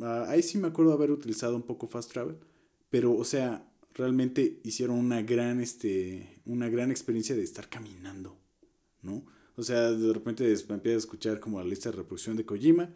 uh, 0.00 0.24
ahí 0.26 0.42
sí 0.42 0.58
me 0.58 0.68
acuerdo 0.68 0.92
haber 0.92 1.10
utilizado 1.10 1.54
un 1.54 1.62
poco 1.62 1.86
Fast 1.86 2.10
Travel, 2.10 2.36
pero, 2.92 3.14
o 3.14 3.24
sea, 3.24 3.66
realmente 3.94 4.60
hicieron 4.64 4.98
una 4.98 5.22
gran, 5.22 5.60
este, 5.62 6.42
una 6.44 6.68
gran 6.68 6.90
experiencia 6.90 7.34
de 7.34 7.42
estar 7.42 7.70
caminando, 7.70 8.36
¿no? 9.00 9.24
O 9.56 9.62
sea, 9.62 9.90
de 9.92 10.12
repente 10.12 10.44
empieza 10.44 10.96
a 10.96 10.98
escuchar 10.98 11.40
como 11.40 11.58
la 11.58 11.64
lista 11.64 11.90
de 11.90 11.96
reproducción 11.96 12.36
de 12.36 12.44
Kojima 12.44 12.90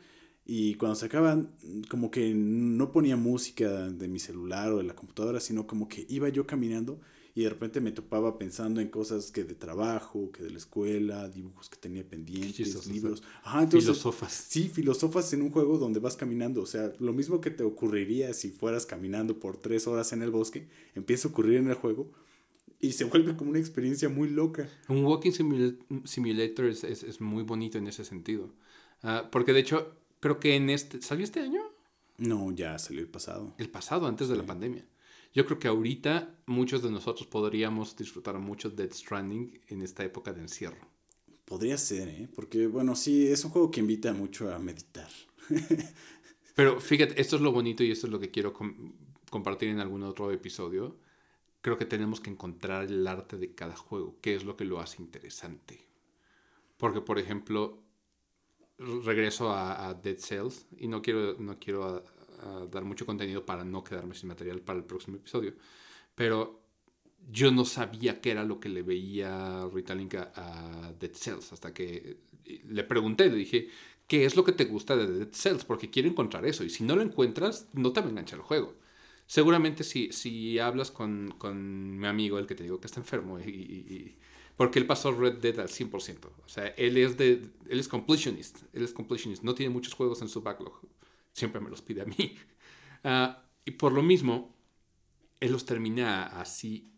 y 0.44 0.74
cuando 0.74 0.96
se 0.96 1.06
acaban, 1.06 1.50
como 1.88 2.10
que 2.10 2.34
no 2.34 2.92
ponía 2.92 3.16
música 3.16 3.88
de 3.88 4.06
mi 4.06 4.18
celular 4.18 4.70
o 4.70 4.76
de 4.76 4.84
la 4.84 4.94
computadora, 4.94 5.40
sino 5.40 5.66
como 5.66 5.88
que 5.88 6.04
iba 6.10 6.28
yo 6.28 6.46
caminando 6.46 7.00
y 7.36 7.42
de 7.42 7.50
repente 7.50 7.82
me 7.82 7.92
topaba 7.92 8.38
pensando 8.38 8.80
en 8.80 8.88
cosas 8.88 9.30
que 9.30 9.44
de 9.44 9.54
trabajo, 9.54 10.32
que 10.32 10.42
de 10.42 10.48
la 10.48 10.56
escuela, 10.56 11.28
dibujos 11.28 11.68
que 11.68 11.76
tenía 11.76 12.02
pendientes, 12.02 12.86
libros. 12.86 13.22
Ajá, 13.42 13.64
entonces, 13.64 13.90
filosofas. 13.90 14.46
Sí, 14.48 14.70
filosofas 14.70 15.30
en 15.34 15.42
un 15.42 15.50
juego 15.50 15.76
donde 15.76 16.00
vas 16.00 16.16
caminando. 16.16 16.62
O 16.62 16.66
sea, 16.66 16.94
lo 16.98 17.12
mismo 17.12 17.42
que 17.42 17.50
te 17.50 17.62
ocurriría 17.62 18.32
si 18.32 18.48
fueras 18.48 18.86
caminando 18.86 19.38
por 19.38 19.58
tres 19.58 19.86
horas 19.86 20.14
en 20.14 20.22
el 20.22 20.30
bosque, 20.30 20.66
empieza 20.94 21.28
a 21.28 21.30
ocurrir 21.30 21.58
en 21.58 21.68
el 21.68 21.74
juego 21.74 22.10
y 22.80 22.92
se 22.92 23.04
vuelve 23.04 23.36
como 23.36 23.50
una 23.50 23.58
experiencia 23.58 24.08
muy 24.08 24.30
loca. 24.30 24.66
Un 24.88 25.04
walking 25.04 25.32
simula 25.32 25.74
simulator 26.04 26.64
es, 26.64 26.84
es, 26.84 27.02
es, 27.02 27.20
muy 27.20 27.42
bonito 27.42 27.76
en 27.76 27.86
ese 27.86 28.06
sentido. 28.06 28.48
Uh, 29.02 29.28
porque 29.30 29.52
de 29.52 29.60
hecho, 29.60 29.94
creo 30.20 30.40
que 30.40 30.56
en 30.56 30.70
este... 30.70 31.02
¿Salió 31.02 31.24
este 31.24 31.40
año? 31.40 31.60
No, 32.16 32.50
ya 32.50 32.78
salió 32.78 33.02
el 33.02 33.08
pasado. 33.08 33.52
El 33.58 33.68
pasado, 33.68 34.06
antes 34.06 34.26
sí. 34.26 34.32
de 34.32 34.38
la 34.38 34.46
pandemia. 34.46 34.86
Yo 35.36 35.44
creo 35.44 35.58
que 35.58 35.68
ahorita 35.68 36.34
muchos 36.46 36.82
de 36.82 36.90
nosotros 36.90 37.26
podríamos 37.26 37.94
disfrutar 37.94 38.38
mucho 38.38 38.70
de 38.70 38.76
Dead 38.76 38.92
Stranding 38.92 39.60
en 39.68 39.82
esta 39.82 40.02
época 40.02 40.32
de 40.32 40.40
encierro. 40.40 40.88
Podría 41.44 41.76
ser, 41.76 42.08
¿eh? 42.08 42.28
Porque, 42.34 42.66
bueno, 42.66 42.96
sí, 42.96 43.28
es 43.28 43.44
un 43.44 43.50
juego 43.50 43.70
que 43.70 43.80
invita 43.80 44.14
mucho 44.14 44.50
a 44.50 44.58
meditar. 44.58 45.10
Pero 46.54 46.80
fíjate, 46.80 47.20
esto 47.20 47.36
es 47.36 47.42
lo 47.42 47.52
bonito 47.52 47.84
y 47.84 47.90
esto 47.90 48.06
es 48.06 48.12
lo 48.14 48.18
que 48.18 48.30
quiero 48.30 48.54
com 48.54 48.94
compartir 49.30 49.68
en 49.68 49.80
algún 49.80 50.04
otro 50.04 50.32
episodio 50.32 50.96
creo 51.66 51.76
que 51.76 51.84
tenemos 51.84 52.20
que 52.20 52.30
encontrar 52.30 52.84
el 52.84 53.04
arte 53.08 53.36
de 53.36 53.52
cada 53.52 53.74
juego, 53.74 54.16
qué 54.20 54.36
es 54.36 54.44
lo 54.44 54.56
que 54.56 54.64
lo 54.64 54.78
hace 54.78 55.02
interesante. 55.02 55.84
Porque, 56.76 57.00
por 57.00 57.18
ejemplo, 57.18 57.82
regreso 58.78 59.50
a, 59.50 59.88
a 59.88 59.94
Dead 59.94 60.16
Cells 60.16 60.68
y 60.78 60.86
no 60.86 61.02
quiero, 61.02 61.34
no 61.40 61.58
quiero 61.58 62.04
dar 62.70 62.84
mucho 62.84 63.06
contenido 63.06 63.44
para 63.44 63.64
no 63.64 63.84
quedarme 63.84 64.14
sin 64.14 64.28
material 64.28 64.60
para 64.60 64.78
el 64.78 64.84
próximo 64.84 65.16
episodio, 65.16 65.54
pero 66.14 66.62
yo 67.28 67.50
no 67.50 67.64
sabía 67.64 68.20
qué 68.20 68.30
era 68.30 68.44
lo 68.44 68.60
que 68.60 68.68
le 68.68 68.82
veía 68.82 69.68
Rita 69.72 69.94
Link 69.94 70.14
a, 70.14 70.92
Dead 70.98 71.12
Cells 71.12 71.52
hasta 71.52 71.74
que 71.74 72.18
le 72.44 72.84
pregunté, 72.84 73.28
le 73.28 73.36
dije, 73.36 73.68
¿qué 74.06 74.24
es 74.24 74.36
lo 74.36 74.44
que 74.44 74.52
te 74.52 74.64
gusta 74.64 74.96
de 74.96 75.06
Dead 75.06 75.32
Cells? 75.32 75.64
Porque 75.64 75.90
quiero 75.90 76.08
encontrar 76.08 76.46
eso 76.46 76.64
y 76.64 76.70
si 76.70 76.84
no 76.84 76.94
lo 76.96 77.02
encuentras, 77.02 77.68
no 77.72 77.92
te 77.92 78.00
va 78.00 78.06
a 78.06 78.10
enganchar 78.10 78.38
el 78.38 78.44
juego 78.44 78.74
seguramente 79.26 79.84
si, 79.84 80.12
si 80.12 80.58
hablas 80.58 80.90
con, 80.90 81.34
con, 81.38 81.98
mi 81.98 82.06
amigo, 82.06 82.38
el 82.38 82.46
que 82.46 82.54
te 82.54 82.62
digo 82.62 82.80
que 82.80 82.86
está 82.86 83.00
enfermo, 83.00 83.38
y, 83.38 83.50
y, 83.50 84.16
porque 84.56 84.78
él 84.78 84.86
pasó 84.86 85.12
Red 85.12 85.38
Dead 85.38 85.58
al 85.58 85.68
100%. 85.68 86.26
O 86.44 86.48
sea, 86.48 86.68
él 86.68 86.96
es, 86.96 87.16
de, 87.16 87.48
él 87.68 87.80
es 87.80 87.88
completionist, 87.88 88.62
él 88.72 88.84
es 88.84 88.92
completionist, 88.92 89.42
no 89.42 89.54
tiene 89.54 89.72
muchos 89.72 89.94
juegos 89.94 90.22
en 90.22 90.28
su 90.28 90.42
backlog, 90.42 90.80
siempre 91.36 91.60
me 91.60 91.68
los 91.68 91.82
pide 91.82 92.02
a 92.02 92.06
mí. 92.06 92.36
Uh, 93.04 93.34
y 93.66 93.72
por 93.72 93.92
lo 93.92 94.02
mismo, 94.02 94.56
él 95.38 95.52
los 95.52 95.66
termina 95.66 96.24
así, 96.40 96.90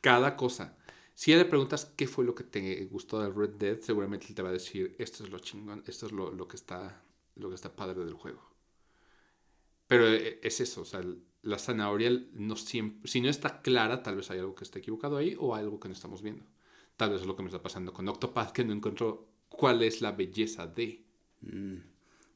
cada 0.00 0.34
cosa. 0.34 0.78
Si 1.14 1.34
le 1.34 1.44
preguntas 1.44 1.84
qué 1.84 2.06
fue 2.06 2.24
lo 2.24 2.34
que 2.34 2.44
te 2.44 2.86
gustó 2.86 3.20
de 3.20 3.30
Red 3.30 3.56
Dead, 3.56 3.80
seguramente 3.80 4.26
él 4.28 4.34
te 4.34 4.42
va 4.42 4.48
a 4.48 4.52
decir, 4.52 4.96
esto 4.98 5.24
es 5.24 5.30
lo 5.30 5.38
chingón, 5.38 5.84
esto 5.86 6.06
es 6.06 6.12
lo, 6.12 6.32
lo 6.32 6.48
que, 6.48 6.56
está, 6.56 7.04
lo 7.36 7.50
que 7.50 7.54
está 7.54 7.76
padre 7.76 8.02
del 8.02 8.14
juego. 8.14 8.42
Pero 9.86 10.08
es 10.08 10.60
eso, 10.60 10.80
o 10.80 10.84
sea, 10.86 11.02
la 11.42 11.58
zanahoria 11.58 12.10
no 12.32 12.56
siempre, 12.56 13.10
si 13.10 13.20
no 13.20 13.28
está 13.28 13.60
clara, 13.60 14.02
tal 14.02 14.16
vez 14.16 14.30
hay 14.30 14.38
algo 14.38 14.54
que 14.54 14.64
está 14.64 14.78
equivocado 14.78 15.18
ahí 15.18 15.36
o 15.38 15.54
algo 15.54 15.78
que 15.78 15.88
no 15.88 15.94
estamos 15.94 16.22
viendo. 16.22 16.46
Tal 16.96 17.10
vez 17.10 17.20
es 17.20 17.26
lo 17.26 17.36
que 17.36 17.42
me 17.42 17.48
está 17.48 17.62
pasando 17.62 17.92
con 17.92 18.08
Octopath, 18.08 18.52
que 18.52 18.64
no 18.64 18.72
encontró 18.72 19.28
cuál 19.50 19.82
es 19.82 20.00
la 20.00 20.12
belleza 20.12 20.66
de. 20.66 21.04
Mm, 21.42 21.91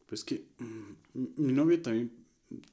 pues 0.06 0.24
que 0.24 0.46
mm, 0.58 1.42
mi 1.42 1.52
novio 1.52 1.80
también 1.82 2.12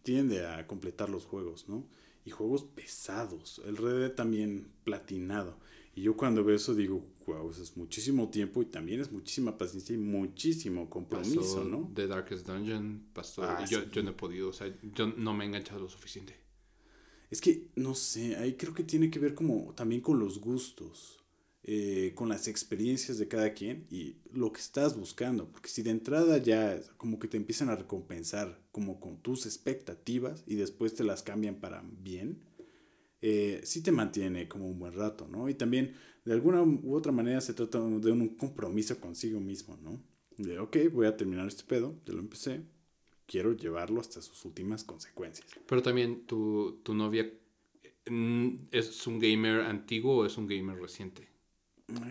tiende 0.04 0.46
a 0.46 0.66
completar 0.68 1.10
los 1.10 1.26
juegos, 1.26 1.68
¿no? 1.68 1.88
Y 2.26 2.32
juegos 2.32 2.64
pesados. 2.64 3.62
El 3.66 3.78
Red 3.78 4.00
Dead 4.00 4.12
también 4.14 4.72
platinado. 4.84 5.58
Y 5.96 6.04
yo 6.04 6.16
cuando 6.16 6.44
veo 6.44 6.56
eso 6.56 6.74
digo, 6.74 7.06
wow, 7.28 7.50
eso 7.52 7.62
es 7.62 7.78
muchísimo 7.78 8.30
tiempo 8.30 8.62
y 8.62 8.66
también 8.66 9.02
es 9.02 9.12
muchísima 9.12 9.58
paciencia 9.58 9.94
y 9.94 10.00
muchísimo 10.00 10.90
compromiso, 10.90 11.42
Pasó 11.42 11.64
¿no? 11.64 11.92
The 11.94 12.08
Darkest 12.08 12.48
Dungeon, 12.48 13.08
pasó. 13.14 13.44
Ah, 13.44 13.64
yo, 13.70 13.82
sí. 13.82 13.88
yo 13.92 14.04
no 14.04 14.12
he 14.12 14.14
podido, 14.14 14.50
o 14.50 14.54
sea, 14.54 14.74
yo 14.96 15.08
no 15.08 15.34
me 15.34 15.44
he 15.44 15.48
enganchado 15.48 15.82
lo 15.82 15.90
suficiente. 15.90 16.36
Es 17.30 17.42
que, 17.42 17.68
no 17.76 17.94
sé, 17.96 18.36
ahí 18.38 18.54
creo 18.54 18.74
que 18.74 18.84
tiene 18.84 19.10
que 19.10 19.20
ver 19.20 19.36
como 19.36 19.74
también 19.76 20.02
con 20.02 20.20
los 20.20 20.40
gustos, 20.40 21.23
eh, 21.66 22.12
con 22.16 22.28
las 22.28 22.50
experiencias 22.50 23.18
de 23.18 23.30
cada 23.30 23.54
quien 23.54 23.88
y 23.90 24.18
lo 24.34 24.52
que 24.52 24.60
estás 24.60 24.98
buscando. 24.98 25.48
Porque 25.50 25.70
si 25.70 25.82
de 25.82 25.92
entrada 25.92 26.38
ya 26.38 26.78
como 26.98 27.20
que 27.20 27.30
te 27.30 27.38
empiezan 27.38 27.70
a 27.70 27.76
recompensar 27.78 28.60
como 28.72 29.00
con 29.00 29.22
tus 29.22 29.46
expectativas 29.46 30.44
y 30.46 30.56
después 30.56 30.94
te 30.94 31.06
las 31.06 31.24
cambian 31.24 31.56
para 31.56 31.82
bien, 32.02 32.42
eh, 33.22 33.62
sí 33.64 33.82
te 33.82 33.94
mantiene 33.94 34.50
como 34.50 34.68
un 34.68 34.78
buen 34.78 34.94
rato, 34.94 35.26
¿no? 35.30 35.48
Y 35.48 35.54
también 35.54 35.96
de 36.26 36.34
alguna 36.34 36.62
u 36.62 36.96
otra 36.96 37.14
manera 37.14 37.40
se 37.40 37.54
trata 37.54 37.80
de 37.80 38.12
un 38.12 38.36
compromiso 38.36 39.00
consigo 39.00 39.40
mismo, 39.40 39.78
¿no? 39.82 40.04
De, 40.38 40.60
ok, 40.60 40.76
voy 40.92 41.06
a 41.06 41.16
terminar 41.16 41.48
este 41.48 41.64
pedo, 41.64 41.96
ya 42.06 42.14
lo 42.14 42.20
empecé, 42.20 42.66
quiero 43.26 43.54
llevarlo 43.54 44.02
hasta 44.02 44.22
sus 44.22 44.44
últimas 44.44 44.84
consecuencias. 44.84 45.48
Pero 45.66 45.82
también 45.82 46.26
tu, 46.26 46.82
tu 46.84 46.94
novia 46.94 47.32
mm, 48.10 48.50
es 48.72 49.08
un 49.08 49.20
gamer 49.20 49.62
antiguo 49.62 50.18
o 50.18 50.26
es 50.26 50.38
un 50.38 50.48
gamer 50.48 50.78
reciente. 50.78 51.33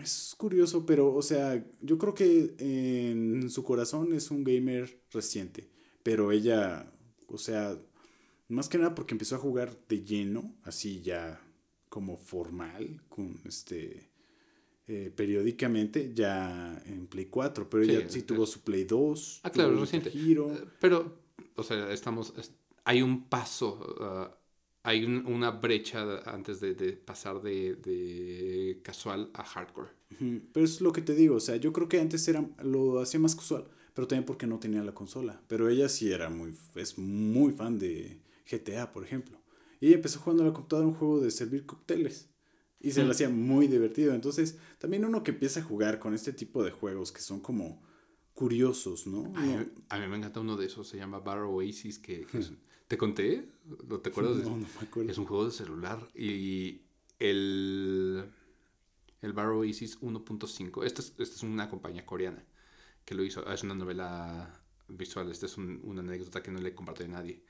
Es 0.01 0.35
curioso, 0.37 0.85
pero, 0.85 1.13
o 1.13 1.21
sea, 1.21 1.65
yo 1.81 1.97
creo 1.97 2.13
que 2.13 2.55
en 2.59 3.49
su 3.49 3.63
corazón 3.63 4.13
es 4.13 4.31
un 4.31 4.43
gamer 4.43 5.01
reciente. 5.11 5.69
Pero 6.03 6.31
ella, 6.31 6.91
o 7.27 7.37
sea, 7.37 7.77
más 8.49 8.69
que 8.69 8.77
nada 8.77 8.93
porque 8.95 9.13
empezó 9.13 9.35
a 9.35 9.39
jugar 9.39 9.77
de 9.89 10.03
lleno, 10.03 10.55
así 10.63 11.01
ya 11.01 11.41
como 11.89 12.17
formal, 12.17 13.01
con 13.09 13.39
este. 13.45 14.09
eh, 14.85 15.13
periódicamente, 15.15 16.11
ya 16.13 16.81
en 16.85 17.07
Play 17.07 17.27
4. 17.27 17.69
Pero 17.69 17.85
Sí, 17.85 17.91
ella 17.91 18.09
sí 18.09 18.19
es- 18.19 18.25
tuvo 18.25 18.45
su 18.45 18.61
Play 18.61 18.83
2. 18.83 19.39
Ah, 19.43 19.49
claro, 19.49 19.79
reciente. 19.79 20.09
Eh, 20.13 20.65
Pero, 20.81 21.19
o 21.55 21.63
sea, 21.63 21.89
estamos. 21.93 22.33
es- 22.37 22.51
hay 22.83 23.01
un 23.01 23.29
paso, 23.29 23.95
ah, 24.01 24.37
hay 24.83 25.05
un- 25.05 25.25
una 25.25 25.51
brecha 25.51 26.19
antes 26.25 26.59
de, 26.59 26.75
de 26.75 26.93
pasar 26.93 27.41
de, 27.41 27.75
de 27.75 28.79
casual 28.83 29.29
a 29.33 29.43
hardcore. 29.43 29.89
Pero 30.53 30.65
es 30.65 30.79
lo 30.81 30.91
que 30.93 31.01
te 31.01 31.15
digo, 31.15 31.35
o 31.35 31.39
sea, 31.39 31.55
yo 31.55 31.73
creo 31.73 31.89
que 31.89 31.99
antes 31.99 32.27
era, 32.27 32.47
lo 32.63 32.99
hacía 32.99 33.19
más 33.19 33.35
casual, 33.35 33.65
pero 33.93 34.07
también 34.07 34.25
porque 34.25 34.45
no 34.47 34.59
tenía 34.59 34.83
la 34.83 34.93
consola. 34.93 35.41
Pero 35.47 35.69
ella 35.69 35.89
sí 35.89 36.11
era 36.11 36.29
muy, 36.29 36.53
es 36.75 36.97
muy 36.97 37.51
fan 37.53 37.79
de 37.79 38.21
GTA, 38.49 38.91
por 38.91 39.03
ejemplo. 39.03 39.41
Y 39.79 39.87
ella 39.87 39.95
empezó 39.95 40.19
jugando 40.19 40.43
a 40.43 40.47
la 40.47 40.53
computadora 40.53 40.87
un 40.87 40.93
juego 40.93 41.19
de 41.19 41.31
servir 41.31 41.65
cócteles. 41.65 42.29
Y 42.79 42.91
se 42.91 43.01
Mm. 43.01 43.05
le 43.05 43.11
hacía 43.11 43.29
muy 43.29 43.67
divertido. 43.67 44.13
Entonces, 44.13 44.57
también 44.77 45.03
uno 45.05 45.23
que 45.23 45.31
empieza 45.31 45.61
a 45.61 45.63
jugar 45.63 45.99
con 45.99 46.13
este 46.13 46.31
tipo 46.33 46.63
de 46.63 46.71
juegos 46.71 47.11
que 47.11 47.21
son 47.21 47.39
como 47.39 47.81
curiosos, 48.33 49.07
¿no? 49.07 49.31
Ay, 49.35 49.55
No- 49.55 49.65
a 49.89 49.99
mí 49.99 50.07
me 50.07 50.17
encanta 50.17 50.39
uno 50.39 50.57
de 50.57 50.65
esos, 50.65 50.87
se 50.87 50.97
llama 50.97 51.19
Bar 51.19 51.39
Oasis, 51.43 51.99
que, 51.99 52.25
que 52.25 52.39
es- 52.39 52.51
¿te 52.93 52.97
conté? 52.99 53.49
¿No 53.87 53.99
te 53.99 54.09
acuerdas? 54.09 54.37
no, 54.45 54.51
no 54.51 54.57
me 54.57 54.87
acuerdo. 54.87 55.09
Es 55.11 55.17
un 55.17 55.25
juego 55.25 55.45
de 55.45 55.51
celular 55.51 56.07
y 56.13 56.81
el, 57.17 58.23
el 59.21 59.33
Bar 59.33 59.47
Oasis 59.47 59.99
1.5, 60.01 60.83
esta 60.83 61.01
es, 61.01 61.07
esta 61.17 61.35
es 61.37 61.41
una 61.43 61.69
compañía 61.69 62.05
coreana 62.05 62.45
que 63.03 63.15
lo 63.15 63.23
hizo, 63.23 63.51
es 63.51 63.63
una 63.63 63.73
novela 63.73 64.61
visual, 64.87 65.31
esta 65.31 65.47
es 65.47 65.57
un- 65.57 65.81
una 65.83 66.01
anécdota 66.01 66.43
que 66.43 66.51
no 66.51 66.59
le 66.61 66.75
compartí 66.75 67.03
a 67.03 67.07
nadie. 67.07 67.43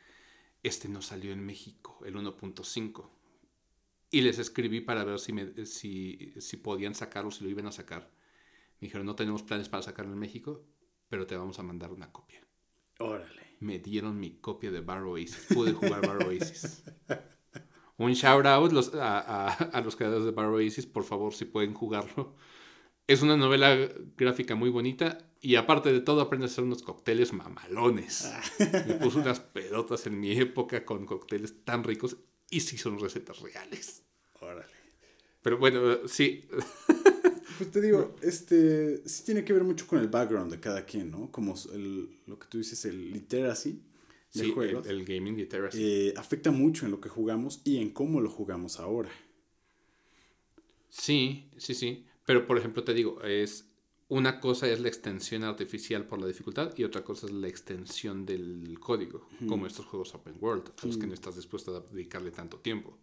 Este 0.64 0.88
no 0.88 1.02
salió 1.02 1.34
en 1.34 1.46
México, 1.46 2.00
el 2.06 2.16
1.5. 2.16 3.12
Y 4.12 4.22
les 4.22 4.40
escribí 4.40 4.80
para 4.80 5.04
ver 5.04 5.20
si, 5.20 5.34
me- 5.34 5.66
si, 5.66 6.34
si 6.40 6.58
podían 6.58 6.96
sacarlo, 6.96 7.32
si 7.32 7.44
lo 7.44 7.50
iban 7.50 7.68
a 7.68 7.72
sacar. 7.74 8.10
Me 8.80 8.88
dijeron, 8.88 9.06
no 9.06 9.16
tenemos 9.16 9.44
planes 9.44 9.68
para 9.70 9.84
sacarlo 9.84 10.14
en 10.14 10.20
México, 10.20 10.64
pero 11.10 11.28
te 11.28 11.36
vamos 11.36 11.60
a 11.60 11.64
mandar 11.64 11.92
una 11.92 12.12
copia. 12.14 12.42
Órale. 13.00 13.44
Me 13.60 13.80
dieron 13.80 14.20
mi 14.20 14.32
copia 14.40 14.72
de 14.72 14.82
Bar 14.82 15.04
Oasis. 15.04 15.48
Pude 15.54 15.72
jugar 15.74 16.06
Bar 16.06 16.24
Oasis. 16.28 16.84
Un 17.98 18.14
shout 18.14 18.46
out 18.46 18.72
los- 18.72 18.94
a, 18.96 19.20
a- 19.20 19.54
a 19.54 19.82
los 19.82 19.96
creadores 19.96 20.26
de 20.26 20.32
Bar 20.32 20.48
Oasis, 20.48 20.86
por 20.86 21.04
favor, 21.04 21.34
si 21.34 21.46
pueden 21.46 21.74
jugarlo. 21.74 22.36
Es 23.08 23.22
una 23.22 23.36
novela 23.38 23.76
gráfica 24.18 24.56
muy 24.56 24.70
bonita 24.70 25.18
y 25.42 25.56
aparte 25.56 25.92
de 25.92 26.00
todo 26.00 26.22
aprendes 26.22 26.52
a 26.52 26.54
hacer 26.54 26.64
unos 26.64 26.84
cócteles 26.84 27.34
mamalones. 27.34 28.32
Me 28.88 28.94
puse 28.96 29.20
unas 29.20 29.40
pedotas 29.42 30.08
en 30.08 30.20
mi 30.20 30.32
época 30.40 30.86
con 30.86 31.06
cócteles 31.06 31.64
tan 31.66 31.84
ricos 31.84 32.18
y 32.50 32.62
sí 32.62 32.78
son 32.78 33.00
recetas 33.00 33.40
reales. 33.42 34.04
Órale. 34.40 34.72
Pero 35.42 35.58
bueno, 35.58 36.08
sí, 36.08 36.48
Pues 37.64 37.72
te 37.72 37.80
digo, 37.80 38.14
este 38.22 39.08
sí 39.08 39.24
tiene 39.24 39.46
que 39.46 39.54
ver 39.54 39.64
mucho 39.64 39.88
con 39.88 39.98
el 40.00 40.10
background 40.10 40.52
de 40.52 40.60
cada 40.60 40.84
quien, 40.84 41.10
¿no? 41.10 41.32
Como 41.32 41.56
el, 41.72 42.10
lo 42.28 42.38
que 42.38 42.48
tú 42.48 42.58
dices, 42.58 42.84
el 42.84 43.14
literacy 43.14 43.72
de 43.72 43.80
sí 44.30 44.42
el, 44.42 44.52
juegos. 44.52 44.86
el 44.86 45.06
gaming 45.06 45.38
literacy. 45.38 45.82
eh, 45.82 46.14
afecta 46.18 46.52
mucho 46.52 46.84
en 46.84 46.92
lo 46.92 47.00
que 47.00 47.08
jugamos 47.08 47.62
y 47.64 47.78
en 47.78 47.92
cómo 47.92 48.20
lo 48.20 48.30
jugamos 48.30 48.82
ahora. 48.82 49.10
Sí, 50.90 51.46
sí, 51.56 51.74
sí. 51.74 52.06
Pero 52.26 52.46
por 52.46 52.58
ejemplo, 52.58 52.84
te 52.84 52.94
digo, 52.94 53.22
es 53.22 53.70
una 54.10 54.42
cosa 54.42 54.68
es 54.68 54.82
la 54.82 54.90
extensión 54.90 55.46
artificial 55.46 56.06
por 56.06 56.20
la 56.20 56.28
dificultad 56.28 56.74
y 56.76 56.84
otra 56.84 57.06
cosa 57.06 57.28
es 57.28 57.32
la 57.32 57.48
extensión 57.48 58.26
del 58.26 58.78
código, 58.78 59.26
como 59.48 59.68
estos 59.68 59.86
juegos 59.86 60.14
open 60.16 60.36
world, 60.42 60.70
a 60.82 60.86
los 60.86 60.98
que 60.98 61.08
no 61.08 61.14
estás 61.14 61.38
dispuesto 61.38 61.78
a 61.78 61.80
dedicarle 61.94 62.32
tanto 62.32 62.58
tiempo. 62.58 62.98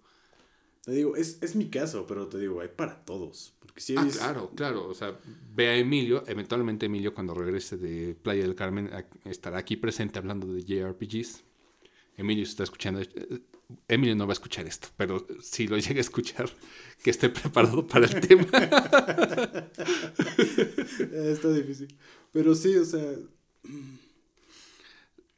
Te 0.91 0.97
digo, 0.97 1.15
es, 1.15 1.39
es 1.41 1.55
mi 1.55 1.69
caso, 1.71 2.05
pero 2.07 2.27
te 2.27 2.39
digo, 2.39 2.61
hay 2.61 2.69
para 2.69 3.05
todos. 3.05 3.55
Porque 3.61 3.81
si 3.81 3.95
Ah, 3.97 4.09
claro, 4.13 4.51
claro. 4.57 4.89
O 4.89 4.95
sea, 4.95 5.17
ve 5.55 5.69
a 5.69 5.77
Emilio, 5.77 6.25
eventualmente 6.27 6.87
Emilio 6.87 7.15
cuando 7.15 7.33
regrese 7.33 7.77
de 7.77 8.17
Playa 8.21 8.43
del 8.43 8.57
Carmen 8.57 8.91
estará 9.25 9.59
aquí 9.59 9.77
presente 9.77 10.19
hablando 10.19 10.53
de 10.53 10.65
JRPGs. 10.65 11.45
Emilio 12.17 12.43
está 12.43 12.65
escuchando. 12.65 13.01
eh, 13.01 13.09
Emilio 13.87 14.17
no 14.17 14.27
va 14.27 14.33
a 14.33 14.39
escuchar 14.41 14.67
esto, 14.67 14.89
pero 14.97 15.25
si 15.41 15.69
lo 15.69 15.79
llega 15.79 15.99
a 15.99 16.01
escuchar, 16.01 16.51
que 17.05 17.11
esté 17.11 17.29
preparado 17.29 17.87
para 17.87 18.07
el 18.07 18.21
tema. 18.21 18.47
Eh, 21.13 21.31
está 21.33 21.51
difícil. 21.53 21.89
Pero 22.33 22.55
sí, 22.55 22.77
o 22.77 22.85
sea, 22.85 23.15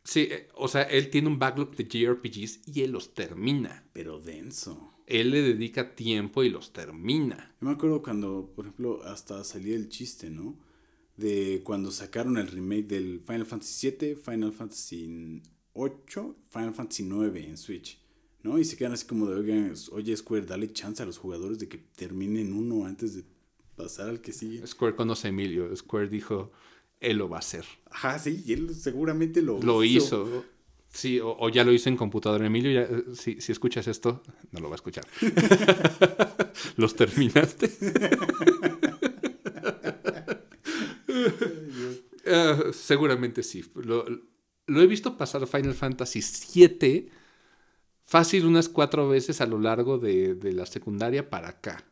Sí, 0.04 0.28
eh, 0.30 0.48
o 0.54 0.68
sea, 0.68 0.82
él 0.82 1.10
tiene 1.10 1.28
un 1.28 1.38
backlog 1.38 1.76
de 1.76 1.84
JRPGs 1.84 2.60
y 2.66 2.82
él 2.82 2.92
los 2.92 3.14
termina. 3.14 3.84
pero 3.92 4.20
denso. 4.20 4.94
Él 5.06 5.30
le 5.30 5.42
dedica 5.42 5.94
tiempo 5.94 6.42
y 6.42 6.48
los 6.48 6.72
termina. 6.72 7.54
Yo 7.60 7.66
me 7.66 7.74
acuerdo 7.74 8.02
cuando, 8.02 8.52
por 8.54 8.64
ejemplo, 8.64 9.02
hasta 9.04 9.44
salía 9.44 9.76
el 9.76 9.88
chiste, 9.88 10.30
¿no? 10.30 10.58
De 11.16 11.60
cuando 11.64 11.90
sacaron 11.90 12.38
el 12.38 12.46
remake 12.46 12.86
del 12.86 13.20
Final 13.20 13.44
Fantasy 13.46 13.90
VII, 13.90 14.14
Final 14.16 14.52
Fantasy 14.52 15.06
VIII, 15.06 15.42
Final 16.48 16.72
Fantasy 16.74 17.02
IX 17.02 17.36
en 17.36 17.56
Switch, 17.56 18.00
¿no? 18.42 18.58
Y 18.58 18.64
se 18.64 18.76
quedan 18.76 18.92
así 18.92 19.06
como 19.06 19.26
de, 19.26 19.34
oigan, 19.40 19.74
oye 19.90 20.16
Square, 20.16 20.46
dale 20.46 20.72
chance 20.72 21.02
a 21.02 21.06
los 21.06 21.18
jugadores 21.18 21.58
de 21.58 21.68
que 21.68 21.78
terminen 21.78 22.52
uno 22.52 22.86
antes 22.86 23.14
de 23.14 23.24
pasar 23.76 24.08
al 24.08 24.20
que 24.20 24.32
sigue. 24.32 24.66
Square 24.66 24.96
conoce 24.96 25.28
a 25.28 25.30
Emilio. 25.30 25.74
Square 25.76 26.08
dijo, 26.08 26.52
él 27.02 27.18
lo 27.18 27.28
va 27.28 27.36
a 27.36 27.40
hacer. 27.40 27.64
Ajá, 27.90 28.18
sí, 28.18 28.42
y 28.46 28.52
él 28.54 28.74
seguramente 28.74 29.42
lo, 29.42 29.60
Lo 29.60 29.84
hizo. 29.84 30.44
Sí, 30.88 31.20
o, 31.20 31.36
o 31.38 31.48
ya 31.48 31.64
lo 31.64 31.72
hizo 31.72 31.88
en 31.88 31.96
computadora. 31.96 32.46
Emilio, 32.46 32.70
ya, 32.70 32.82
eh, 32.82 33.04
si, 33.14 33.40
si 33.40 33.52
escuchas 33.52 33.86
esto, 33.88 34.22
no 34.50 34.60
lo 34.60 34.68
va 34.68 34.74
a 34.74 34.76
escuchar. 34.76 35.04
¿Los 36.76 36.94
terminaste? 36.96 37.70
Ah, 42.26 42.56
seguramente 42.72 43.42
sí. 43.42 43.64
Lo, 43.74 44.04
lo 44.66 44.80
he 44.80 44.86
visto 44.86 45.16
pasar 45.16 45.46
Final 45.46 45.74
Fantasy 45.74 46.20
VII 46.54 47.10
fácil 48.04 48.46
unas 48.46 48.68
cuatro 48.68 49.08
veces 49.08 49.40
a 49.40 49.46
lo 49.46 49.58
largo 49.58 49.98
de, 49.98 50.34
de 50.34 50.52
la 50.52 50.66
secundaria 50.66 51.30
para 51.30 51.48
acá. 51.48 51.84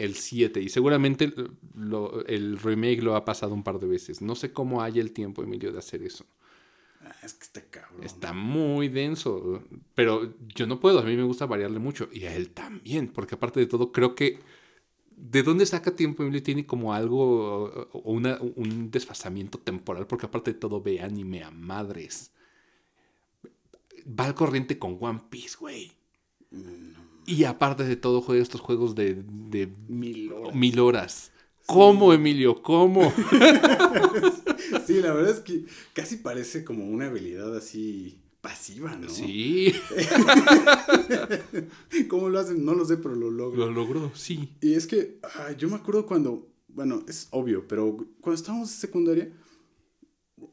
El 0.00 0.14
7. 0.14 0.60
Y 0.62 0.68
seguramente 0.70 1.32
lo- 1.74 2.24
el 2.26 2.58
remake 2.58 3.02
lo 3.02 3.16
ha 3.16 3.24
pasado 3.24 3.52
un 3.54 3.62
par 3.62 3.78
de 3.78 3.86
veces. 3.86 4.22
No 4.22 4.34
sé 4.34 4.52
cómo 4.52 4.82
haya 4.82 5.00
el 5.02 5.12
tiempo, 5.12 5.42
Emilio, 5.42 5.72
de 5.72 5.78
hacer 5.78 6.02
eso. 6.02 6.24
Ah, 7.02 7.14
es 7.22 7.34
que 7.34 7.44
está 7.44 7.62
cabrón. 7.68 8.02
Está 8.04 8.32
muy 8.32 8.88
denso. 8.88 9.62
Pero 9.94 10.34
yo 10.54 10.66
no 10.66 10.80
puedo. 10.80 10.98
A 11.00 11.02
mí 11.02 11.16
me 11.16 11.22
gusta 11.24 11.46
variarle 11.46 11.78
mucho. 11.78 12.08
Y 12.12 12.24
a 12.24 12.34
él 12.34 12.50
también. 12.50 13.08
Porque 13.08 13.34
aparte 13.34 13.60
de 13.60 13.66
todo, 13.66 13.92
creo 13.92 14.14
que. 14.14 14.38
¿De 15.16 15.42
dónde 15.42 15.66
saca 15.66 15.94
tiempo 15.94 16.22
Emilio? 16.22 16.42
Tiene 16.42 16.64
como 16.66 16.94
algo. 16.94 17.64
O 17.92 18.12
una, 18.12 18.38
un 18.56 18.90
desfasamiento 18.90 19.58
temporal. 19.58 20.06
Porque 20.06 20.26
aparte 20.26 20.52
de 20.54 20.58
todo, 20.58 20.80
ve 20.82 21.00
anime 21.00 21.42
a 21.44 21.50
madres. 21.50 22.32
Va 24.18 24.24
al 24.26 24.34
corriente 24.34 24.78
con 24.78 24.96
One 25.00 25.20
Piece, 25.30 25.56
güey. 25.58 25.92
Y 27.30 27.44
aparte 27.44 27.84
de 27.84 27.96
todo, 27.96 28.20
juega 28.20 28.42
estos 28.42 28.60
juegos 28.60 28.94
de, 28.94 29.22
de 29.26 29.72
Mil 29.88 30.32
horas. 30.32 30.54
mil 30.54 30.78
horas. 30.80 31.32
¿Cómo, 31.66 32.12
Emilio? 32.12 32.62
¿Cómo? 32.62 33.12
Sí, 34.86 35.00
la 35.00 35.12
verdad 35.12 35.30
es 35.32 35.40
que 35.40 35.64
casi 35.92 36.16
parece 36.16 36.64
como 36.64 36.84
una 36.84 37.06
habilidad 37.06 37.56
así 37.56 38.18
pasiva, 38.40 38.96
¿no? 38.96 39.08
Sí. 39.08 39.72
¿Cómo 42.08 42.28
lo 42.28 42.38
hacen? 42.40 42.64
No 42.64 42.74
lo 42.74 42.84
sé, 42.84 42.96
pero 42.96 43.14
lo 43.14 43.30
logran. 43.30 43.60
Lo 43.60 43.70
logró, 43.70 44.10
sí. 44.14 44.48
Y 44.60 44.74
es 44.74 44.86
que 44.86 45.18
ah, 45.22 45.52
yo 45.56 45.68
me 45.68 45.76
acuerdo 45.76 46.06
cuando, 46.06 46.48
bueno, 46.68 47.04
es 47.08 47.28
obvio, 47.30 47.66
pero 47.68 47.96
cuando 48.20 48.36
estábamos 48.40 48.70
en 48.70 48.76
secundaria, 48.80 49.32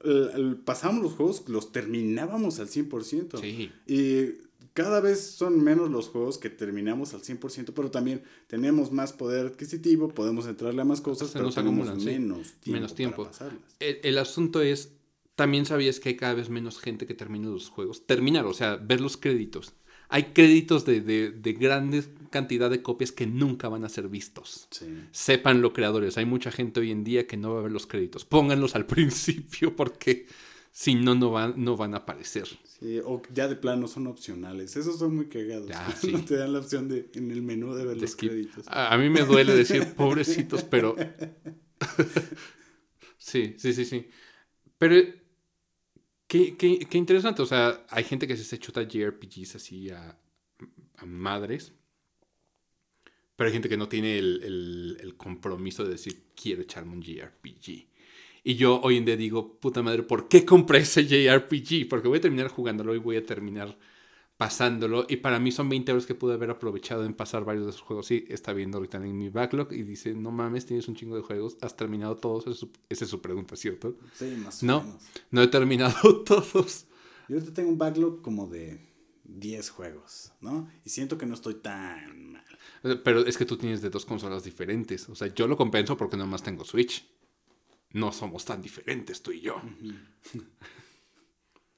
el- 0.03 0.29
el- 0.35 0.55
pasábamos 0.57 1.03
los 1.03 1.13
juegos, 1.13 1.43
los 1.47 1.71
terminábamos 1.71 2.59
al 2.59 2.67
100%. 2.67 3.39
Sí. 3.41 3.71
Y 3.87 4.46
cada 4.77 5.01
vez 5.01 5.31
son 5.31 5.63
menos 5.63 5.89
los 5.89 6.07
juegos 6.07 6.37
que 6.37 6.51
terminamos 6.51 7.15
al 7.15 7.23
100%, 7.23 7.73
pero 7.73 7.89
también 7.89 8.21
tenemos 8.45 8.91
más 8.91 9.11
poder 9.11 9.47
adquisitivo, 9.47 10.09
podemos 10.09 10.45
entrarle 10.45 10.79
a 10.83 10.85
más 10.85 11.01
cosas, 11.01 11.29
Se 11.29 11.33
pero 11.33 11.45
nos 11.45 11.55
tenemos 11.55 11.87
acumulan, 11.87 11.99
sí. 11.99 12.19
menos 12.19 12.53
tiempo. 12.59 12.71
Menos 12.77 12.93
tiempo. 12.93 13.17
Para 13.23 13.31
pasarlas. 13.31 13.75
El, 13.79 13.99
el 14.03 14.17
asunto 14.19 14.61
es, 14.61 14.93
también 15.33 15.65
sabías 15.65 15.99
que 15.99 16.09
hay 16.09 16.15
cada 16.15 16.35
vez 16.35 16.51
menos 16.51 16.77
gente 16.77 17.07
que 17.07 17.15
termina 17.15 17.49
los 17.49 17.69
juegos. 17.69 18.05
Terminar, 18.05 18.45
o 18.45 18.53
sea, 18.53 18.75
ver 18.75 19.01
los 19.01 19.17
créditos. 19.17 19.73
Hay 20.09 20.25
créditos 20.25 20.85
de, 20.85 21.01
de, 21.01 21.31
de 21.31 21.53
grandes 21.53 22.09
cantidad 22.29 22.69
de 22.69 22.83
copias 22.83 23.11
que 23.11 23.25
nunca 23.25 23.69
van 23.69 23.83
a 23.83 23.89
ser 23.89 24.07
vistos. 24.09 24.67
Sí. 24.69 24.85
Sepan 25.11 25.63
los 25.63 25.71
creadores, 25.71 26.19
hay 26.19 26.25
mucha 26.25 26.51
gente 26.51 26.81
hoy 26.81 26.91
en 26.91 27.03
día 27.03 27.25
que 27.25 27.35
no 27.35 27.55
va 27.55 27.61
a 27.61 27.63
ver 27.63 27.71
los 27.71 27.87
créditos. 27.87 28.25
Pónganlos 28.25 28.75
al 28.75 28.85
principio 28.95 29.75
porque 29.75 30.27
si 30.71 30.95
no, 30.95 31.15
no 31.15 31.31
van, 31.31 31.53
no 31.57 31.75
van 31.75 31.93
a 31.93 31.97
aparecer. 31.97 32.47
Sí, 32.63 32.99
o 33.03 33.21
ya 33.33 33.47
de 33.47 33.55
plano 33.55 33.87
son 33.87 34.07
opcionales. 34.07 34.75
Esos 34.75 34.99
son 34.99 35.15
muy 35.15 35.27
cagados. 35.27 35.69
Ah, 35.73 35.93
No 36.11 36.23
te 36.23 36.35
dan 36.37 36.53
la 36.53 36.59
opción 36.59 36.87
de 36.87 37.09
en 37.15 37.31
el 37.31 37.41
menú 37.41 37.73
de 37.73 37.85
ver 37.85 37.95
De 37.95 38.01
los 38.01 38.11
skip. 38.11 38.29
créditos. 38.29 38.67
A, 38.67 38.93
a 38.93 38.97
mí 38.97 39.09
me 39.09 39.21
duele 39.21 39.55
decir 39.55 39.93
pobrecitos, 39.95 40.63
pero... 40.63 40.95
sí, 43.17 43.55
sí, 43.57 43.73
sí, 43.73 43.85
sí. 43.85 44.07
Pero 44.77 44.95
qué, 46.27 46.55
qué- 46.57 46.79
qué 46.89 46.97
interesante. 46.97 47.41
O 47.41 47.45
sea, 47.45 47.85
hay 47.89 48.03
gente 48.03 48.27
que 48.27 48.37
se 48.37 48.59
chuta 48.59 48.83
JRPGs 48.87 49.55
así 49.55 49.89
a, 49.89 50.17
a 50.97 51.05
madres. 51.05 51.73
Pero 53.35 53.47
hay 53.47 53.53
gente 53.53 53.69
que 53.69 53.77
no 53.77 53.87
tiene 53.87 54.17
el, 54.17 54.41
el- 54.43 54.97
el 55.01 55.17
compromiso 55.17 55.83
de 55.83 55.91
decir, 55.91 56.25
quiero 56.35 56.61
echarme 56.61 56.93
un 56.93 57.01
JRPG. 57.01 57.87
Y 58.49 58.55
yo 58.55 58.79
hoy 58.81 58.95
en 58.95 59.03
día 59.03 59.17
digo, 59.17 59.59
puta 59.59 59.83
madre, 59.83 60.03
¿por 60.03 60.29
qué 60.29 60.45
compré 60.45 60.79
ese 60.79 61.05
JRPG? 61.05 61.89
Porque 61.89 62.07
voy 62.07 62.19
a 62.19 62.21
terminar 62.21 62.47
jugándolo 62.47 62.95
y 62.95 62.97
voy 62.97 63.17
a 63.17 63.25
terminar 63.25 63.77
pasándolo. 64.37 65.05
Y 65.09 65.17
para 65.17 65.37
mí 65.37 65.51
son 65.51 65.67
20 65.67 65.91
horas 65.91 66.05
que 66.05 66.15
pude 66.15 66.35
haber 66.35 66.49
aprovechado 66.51 67.03
en 67.03 67.13
pasar 67.13 67.43
varios 67.43 67.65
de 67.65 67.71
esos 67.71 67.81
juegos. 67.81 68.05
Sí, 68.07 68.23
está 68.29 68.53
viendo 68.53 68.77
ahorita 68.77 68.99
en 69.05 69.17
mi 69.17 69.27
backlog 69.27 69.73
y 69.73 69.83
dice, 69.83 70.13
no 70.13 70.31
mames, 70.31 70.65
tienes 70.65 70.87
un 70.87 70.95
chingo 70.95 71.17
de 71.17 71.23
juegos, 71.23 71.57
has 71.59 71.75
terminado 71.75 72.15
todos. 72.15 72.43
Esa 72.43 72.51
es 72.51 72.57
su, 72.59 72.71
esa 72.87 73.03
es 73.03 73.09
su 73.11 73.21
pregunta, 73.21 73.57
¿cierto? 73.57 73.97
Sí, 74.13 74.33
más 74.37 74.63
o 74.63 74.65
No. 74.65 74.81
menos. 74.83 75.03
No 75.29 75.41
he 75.41 75.47
terminado 75.47 76.21
todos. 76.23 76.85
Yo 77.27 77.35
ahorita 77.35 77.53
tengo 77.53 77.69
un 77.69 77.77
backlog 77.77 78.21
como 78.21 78.47
de 78.47 78.79
10 79.25 79.69
juegos, 79.71 80.31
¿no? 80.39 80.69
Y 80.85 80.89
siento 80.89 81.17
que 81.17 81.25
no 81.25 81.33
estoy 81.33 81.55
tan 81.55 82.31
mal. 82.31 82.45
Pero 83.03 83.25
es 83.25 83.37
que 83.37 83.43
tú 83.45 83.57
tienes 83.57 83.81
de 83.81 83.89
dos 83.89 84.05
consolas 84.05 84.45
diferentes. 84.45 85.09
O 85.09 85.15
sea, 85.15 85.27
yo 85.33 85.47
lo 85.49 85.57
compenso 85.57 85.97
porque 85.97 86.15
nomás 86.15 86.43
tengo 86.43 86.63
Switch. 86.63 87.05
No 87.91 88.11
somos 88.11 88.45
tan 88.45 88.61
diferentes 88.61 89.21
tú 89.21 89.31
y 89.31 89.41
yo. 89.41 89.61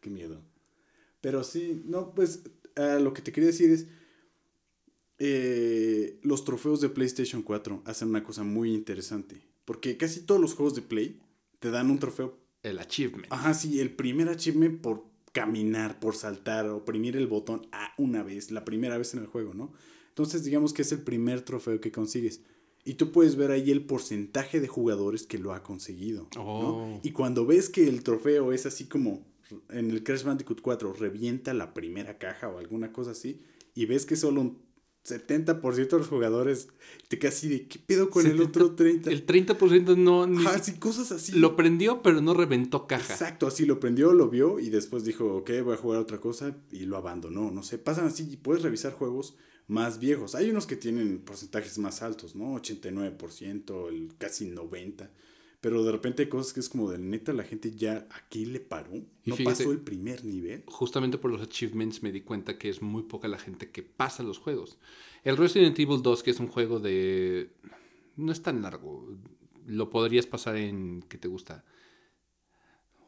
Qué 0.02 0.10
miedo. 0.10 0.42
Pero 1.22 1.44
sí, 1.44 1.84
no, 1.86 2.14
pues 2.14 2.44
lo 2.76 3.14
que 3.14 3.22
te 3.22 3.32
quería 3.32 3.48
decir 3.48 3.72
es, 3.72 3.88
eh, 5.18 6.20
los 6.24 6.46
trofeos 6.46 6.80
de 6.80 6.90
PlayStation 6.90 7.44
4 7.44 7.84
hacen 7.86 8.10
una 8.10 8.24
cosa 8.24 8.44
muy 8.44 8.74
interesante. 8.74 9.42
Porque 9.66 9.98
casi 9.98 10.22
todos 10.22 10.42
los 10.42 10.56
juegos 10.56 10.76
de 10.76 10.82
Play 10.82 11.20
te 11.60 11.72
dan 11.72 11.92
un 11.92 12.00
trofeo. 12.00 12.40
El 12.64 12.80
achievement. 12.80 13.28
Ajá, 13.30 13.54
sí, 13.54 13.80
el 13.80 13.96
primer 13.96 14.30
achievement 14.30 14.82
por 14.82 15.06
caminar, 15.32 16.00
por 16.00 16.16
saltar, 16.16 16.68
oprimir 16.70 17.16
el 17.16 17.28
botón 17.28 17.68
a 17.72 17.94
una 17.98 18.24
vez, 18.24 18.52
la 18.52 18.66
primera 18.66 18.98
vez 18.98 19.14
en 19.14 19.20
el 19.20 19.28
juego, 19.28 19.54
¿no? 19.54 19.74
Entonces 20.10 20.44
digamos 20.44 20.74
que 20.74 20.82
es 20.82 20.92
el 20.92 21.02
primer 21.02 21.42
trofeo 21.42 21.80
que 21.80 21.92
consigues. 21.92 22.42
Y 22.90 22.96
tú 22.96 23.12
puedes 23.12 23.36
ver 23.36 23.52
ahí 23.52 23.70
el 23.70 23.86
porcentaje 23.86 24.60
de 24.60 24.68
jugadores 24.68 25.28
que 25.28 25.38
lo 25.38 25.54
ha 25.54 25.62
conseguido. 25.62 26.28
¿no? 26.36 26.42
Oh. 26.42 27.00
Y 27.04 27.12
cuando 27.12 27.46
ves 27.46 27.70
que 27.70 27.88
el 27.88 28.02
trofeo 28.02 28.52
es 28.52 28.66
así 28.66 28.86
como 28.86 29.28
en 29.70 29.92
el 29.92 30.04
Crash 30.04 30.24
Bandicoot 30.24 30.60
4 30.62 30.94
revienta 30.94 31.54
la 31.54 31.76
primera 31.76 32.18
caja 32.18 32.50
o 32.50 32.58
alguna 32.58 32.92
cosa 32.92 33.12
así, 33.12 33.42
y 33.76 33.86
ves 33.86 34.08
que 34.08 34.16
solo 34.16 34.42
un 34.42 34.58
70% 35.06 35.88
de 35.90 35.98
los 36.00 36.08
jugadores 36.08 36.68
te 37.08 37.26
así 37.28 37.48
de 37.48 37.68
¿qué 37.68 37.80
pedo 37.80 38.10
con 38.10 38.26
el 38.26 38.34
70? 38.40 38.50
otro 38.50 38.76
30? 38.76 39.12
El 39.12 39.26
30% 39.26 39.96
no 39.96 40.26
ni 40.28 40.46
Ajá, 40.46 40.58
si- 40.60 40.72
sí, 40.72 40.80
cosas 40.80 41.12
así. 41.12 41.34
lo 41.34 41.56
prendió, 41.56 42.02
pero 42.02 42.22
no 42.22 42.34
reventó 42.34 42.88
caja. 42.88 43.14
Exacto, 43.14 43.46
así 43.48 43.66
lo 43.66 43.80
prendió, 43.80 44.14
lo 44.14 44.30
vio 44.30 44.60
y 44.60 44.70
después 44.70 45.04
dijo, 45.04 45.36
ok, 45.38 45.52
voy 45.64 45.74
a 45.74 45.78
jugar 45.78 46.00
otra 46.00 46.20
cosa 46.20 46.58
y 46.72 46.86
lo 46.86 46.98
abandonó. 46.98 47.52
No 47.52 47.62
sé, 47.64 47.78
pasan 47.78 48.08
así 48.08 48.28
y 48.32 48.38
puedes 48.38 48.64
revisar 48.64 48.94
juegos 48.94 49.36
más 49.70 50.00
viejos. 50.00 50.36
Hay 50.36 50.50
unos 50.50 50.66
que 50.66 50.76
tienen 50.76 51.20
porcentajes 51.20 51.78
más 51.78 52.02
altos, 52.02 52.36
¿no? 52.36 52.56
89%, 52.60 53.88
el 53.90 54.12
casi 54.18 54.50
90%. 54.52 55.08
Pero 55.62 55.84
de 55.84 55.92
repente 55.92 56.24
hay 56.24 56.30
cosas 56.30 56.54
que 56.54 56.62
es 56.62 56.70
como 56.70 56.90
de 56.90 56.98
neta, 56.98 57.34
la 57.34 57.44
gente 57.44 57.72
ya 57.72 58.08
aquí 58.12 58.46
le 58.46 58.62
paró. 58.62 58.94
No 59.26 59.36
fíjate- 59.36 59.44
pasó 59.64 59.72
el 59.74 59.80
primer 59.82 60.24
nivel. 60.24 60.64
Justamente 60.68 61.18
por 61.18 61.30
los 61.32 61.42
achievements 61.42 62.02
me 62.02 62.14
di 62.14 62.22
cuenta 62.22 62.58
que 62.58 62.70
es 62.70 62.82
muy 62.82 63.04
poca 63.04 63.28
la 63.28 63.38
gente 63.38 63.70
que 63.70 63.84
pasa 63.84 64.24
los 64.24 64.38
juegos. 64.40 64.78
El 65.26 65.36
Resident 65.36 65.78
Evil 65.78 66.02
2, 66.02 66.24
que 66.24 66.32
es 66.32 66.40
un 66.40 66.48
juego 66.48 66.80
de... 66.80 67.52
No 68.16 68.32
es 68.32 68.42
tan 68.42 68.62
largo. 68.62 69.06
Lo 69.68 69.90
podrías 69.90 70.26
pasar 70.26 70.56
en... 70.56 71.04
¿Qué 71.10 71.18
te 71.18 71.28
gusta? 71.28 71.66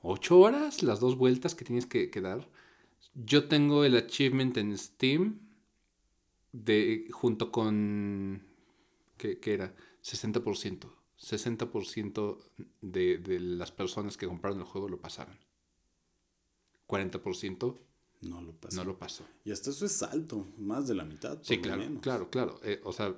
¿Ocho 0.01 0.37
horas? 0.39 0.83
Las 0.83 0.99
dos 0.99 1.15
vueltas 1.17 1.55
que 1.55 1.63
tienes 1.65 1.85
que, 1.85 2.09
que 2.09 2.21
dar. 2.21 2.49
Yo 3.15 3.45
tengo 3.47 3.85
el 3.85 3.95
achievement 3.95 4.57
en 4.57 4.77
Steam 4.77 5.39
de 6.51 7.07
junto 7.11 7.51
con... 7.51 8.43
¿Qué, 9.17 9.39
qué 9.39 9.53
era? 9.53 9.75
60%. 10.03 10.89
60% 11.19 12.37
de, 12.81 13.17
de 13.19 13.39
las 13.39 13.71
personas 13.71 14.17
que 14.17 14.25
compraron 14.27 14.59
el 14.59 14.65
juego 14.65 14.89
lo 14.89 14.99
pasaron. 14.99 15.37
40% 16.87 17.77
No 18.21 18.41
lo 18.41 18.53
pasó. 18.53 18.75
no 18.77 18.83
lo 18.83 18.97
pasó. 18.97 19.23
Y 19.45 19.51
hasta 19.51 19.69
eso 19.69 19.85
es 19.85 20.01
alto, 20.03 20.47
más 20.57 20.87
de 20.87 20.95
la 20.95 21.05
mitad. 21.05 21.37
por 21.37 21.45
Sí, 21.45 21.55
lo 21.57 21.61
claro, 21.61 21.81
menos. 21.81 22.01
claro, 22.01 22.29
claro. 22.29 22.59
Eh, 22.63 22.81
o 22.83 22.91
sea, 22.91 23.15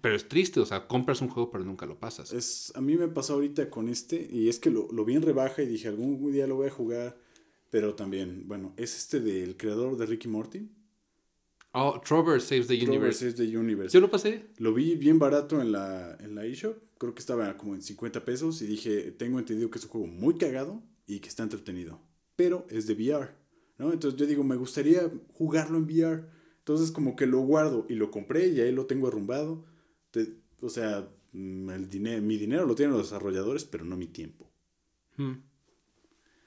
pero 0.00 0.16
es 0.16 0.28
triste, 0.28 0.60
o 0.60 0.66
sea, 0.66 0.86
compras 0.88 1.20
un 1.20 1.28
juego 1.28 1.50
pero 1.50 1.64
nunca 1.64 1.86
lo 1.86 1.98
pasas. 1.98 2.32
Es, 2.32 2.72
a 2.74 2.80
mí 2.80 2.96
me 2.96 3.08
pasó 3.08 3.34
ahorita 3.34 3.70
con 3.70 3.88
este 3.88 4.26
y 4.30 4.48
es 4.48 4.58
que 4.58 4.70
lo, 4.70 4.88
lo 4.90 5.04
vi 5.04 5.14
en 5.14 5.22
rebaja 5.22 5.62
y 5.62 5.66
dije 5.66 5.88
algún 5.88 6.32
día 6.32 6.46
lo 6.46 6.56
voy 6.56 6.68
a 6.68 6.70
jugar. 6.70 7.18
Pero 7.70 7.94
también, 7.94 8.46
bueno, 8.46 8.72
es 8.76 8.96
este 8.96 9.20
del 9.20 9.56
creador 9.56 9.96
de 9.96 10.06
Ricky 10.06 10.28
Morty. 10.28 10.70
Oh, 11.74 12.00
Trover 12.00 12.40
Saves 12.40 12.68
the 12.68 12.76
Trover 12.78 12.88
Universe. 12.90 13.18
Saves 13.18 13.34
the 13.34 13.58
Universe. 13.58 13.92
Yo 13.92 14.00
lo 14.00 14.10
pasé. 14.10 14.46
Lo 14.58 14.72
vi 14.72 14.94
bien 14.94 15.18
barato 15.18 15.60
en 15.60 15.72
la, 15.72 16.16
en 16.20 16.34
la 16.34 16.44
eShop. 16.46 16.76
Creo 16.98 17.14
que 17.14 17.20
estaba 17.20 17.56
como 17.56 17.74
en 17.74 17.82
50 17.82 18.24
pesos. 18.24 18.62
Y 18.62 18.66
dije, 18.66 19.10
tengo 19.12 19.38
entendido 19.40 19.70
que 19.70 19.78
es 19.78 19.84
un 19.84 19.90
juego 19.90 20.06
muy 20.06 20.38
cagado 20.38 20.82
y 21.06 21.18
que 21.18 21.28
está 21.28 21.42
entretenido. 21.42 22.00
Pero 22.36 22.66
es 22.70 22.86
de 22.86 22.94
VR. 22.94 23.32
¿no? 23.78 23.92
Entonces 23.92 24.18
yo 24.18 24.26
digo, 24.26 24.44
me 24.44 24.56
gustaría 24.56 25.10
jugarlo 25.32 25.78
en 25.78 25.84
VR. 25.84 26.24
Entonces 26.58 26.92
como 26.92 27.16
que 27.16 27.26
lo 27.26 27.40
guardo 27.40 27.86
y 27.88 27.94
lo 27.94 28.10
compré 28.10 28.46
y 28.48 28.60
ahí 28.60 28.70
lo 28.72 28.86
tengo 28.86 29.08
arrumbado. 29.08 29.64
Te- 30.12 30.32
o 30.60 30.68
sea, 30.68 31.08
mm, 31.32 31.70
el 31.70 31.90
dinero, 31.90 32.22
mi 32.22 32.38
dinero 32.38 32.66
lo 32.66 32.74
tienen 32.76 32.96
los 32.96 33.10
desarrolladores, 33.10 33.64
pero 33.64 33.84
no 33.84 33.96
mi 33.96 34.06
tiempo. 34.06 34.48
Hmm. 35.16 35.42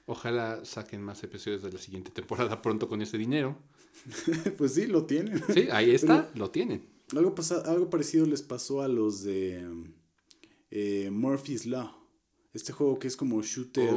Ojalá 0.06 0.64
saquen 0.64 1.02
más 1.02 1.22
episodios 1.22 1.62
de 1.62 1.70
la 1.70 1.78
siguiente 1.78 2.10
temporada 2.10 2.62
pronto 2.62 2.88
con 2.88 3.02
ese 3.02 3.18
dinero. 3.18 3.58
pues 4.58 4.74
sí, 4.74 4.86
lo 4.86 5.04
tienen. 5.06 5.42
Sí, 5.52 5.68
ahí 5.70 5.90
está, 5.90 6.30
lo 6.34 6.50
tienen. 6.50 6.82
Algo, 7.16 7.34
pasa- 7.34 7.62
algo 7.62 7.88
parecido 7.90 8.26
les 8.26 8.42
pasó 8.42 8.82
a 8.82 8.88
los 8.88 9.22
de 9.22 9.64
eh, 10.70 11.10
Murphy's 11.10 11.66
Law. 11.66 11.90
Este 12.52 12.72
juego 12.72 12.98
que 12.98 13.08
es 13.08 13.16
como 13.16 13.42
shooter 13.42 13.90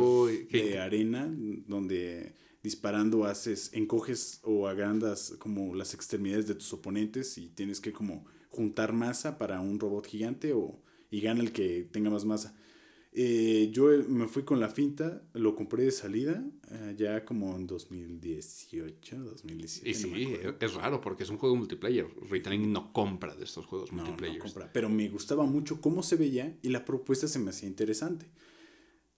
de 0.51 0.79
arena, 0.79 1.33
donde 1.67 2.35
disparando 2.63 3.25
haces, 3.25 3.71
encoges 3.73 4.39
o 4.43 4.67
agrandas 4.67 5.33
como 5.39 5.73
las 5.73 5.93
extremidades 5.93 6.47
de 6.47 6.55
tus 6.55 6.71
oponentes 6.73 7.37
y 7.37 7.47
tienes 7.49 7.81
que 7.81 7.91
como 7.91 8.25
juntar 8.49 8.93
masa 8.93 9.37
para 9.37 9.61
un 9.61 9.79
robot 9.79 10.05
gigante 10.05 10.53
o, 10.53 10.79
y 11.09 11.21
gana 11.21 11.41
el 11.41 11.51
que 11.53 11.89
tenga 11.91 12.09
más 12.09 12.25
masa. 12.25 12.55
Eh, 13.13 13.69
yo 13.73 13.87
me 14.07 14.25
fui 14.27 14.43
con 14.43 14.59
la 14.61 14.69
finta, 14.69 15.21
lo 15.33 15.53
compré 15.53 15.83
de 15.83 15.91
salida, 15.91 16.43
eh, 16.71 16.95
ya 16.97 17.25
como 17.25 17.53
en 17.57 17.67
2018, 17.67 19.17
2017. 19.17 19.89
Y 19.89 19.93
no 19.93 19.99
sí, 20.17 20.35
acuerdo. 20.35 20.57
es 20.65 20.73
raro 20.75 21.01
porque 21.01 21.23
es 21.23 21.29
un 21.29 21.37
juego 21.37 21.55
multiplayer. 21.55 22.07
Retelling 22.29 22.71
no 22.71 22.93
compra 22.93 23.35
de 23.35 23.43
estos 23.43 23.65
juegos 23.65 23.91
No, 23.91 23.97
no 23.97 24.03
multiplayer. 24.05 24.39
compra. 24.39 24.71
Pero 24.71 24.89
me 24.89 25.09
gustaba 25.09 25.45
mucho 25.45 25.81
cómo 25.81 26.03
se 26.03 26.15
veía 26.15 26.57
y 26.61 26.69
la 26.69 26.85
propuesta 26.85 27.27
se 27.27 27.39
me 27.39 27.49
hacía 27.49 27.67
interesante. 27.67 28.27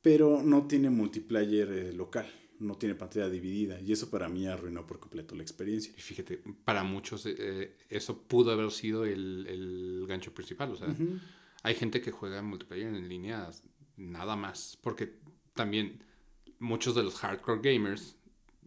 Pero 0.02 0.42
no 0.44 0.66
tiene 0.68 0.90
multiplayer 0.90 1.72
eh, 1.72 1.94
local, 1.94 2.26
no 2.60 2.76
tiene 2.78 2.96
pantalla 2.96 3.30
dividida 3.30 3.80
y 3.80 3.92
eso 3.94 4.10
para 4.10 4.28
mí 4.28 4.48
arruinó 4.48 4.86
por 4.88 5.00
completo 5.00 5.36
la 5.36 5.44
experiencia. 5.44 5.94
Y 5.98 6.02
fíjate, 6.02 6.42
para 6.66 6.84
muchos 6.84 7.26
eh, 7.28 7.78
eso 7.90 8.24
pudo 8.24 8.52
haber 8.52 8.72
sido 8.72 9.06
el, 9.06 9.46
el 9.48 10.06
gancho 10.08 10.34
principal. 10.34 10.72
O 10.72 10.76
sea, 10.76 10.94
hay 11.62 11.76
gente 11.76 12.02
que 12.02 12.12
juega 12.12 12.42
multiplayer 12.42 12.88
en 12.94 13.08
línea 13.08 13.50
nada 13.98 14.36
más. 14.36 14.78
Porque 14.82 15.14
también 15.54 16.04
muchos 16.60 16.96
de 16.96 17.04
los 17.04 17.16
hardcore 17.16 17.62
gamers 17.62 18.16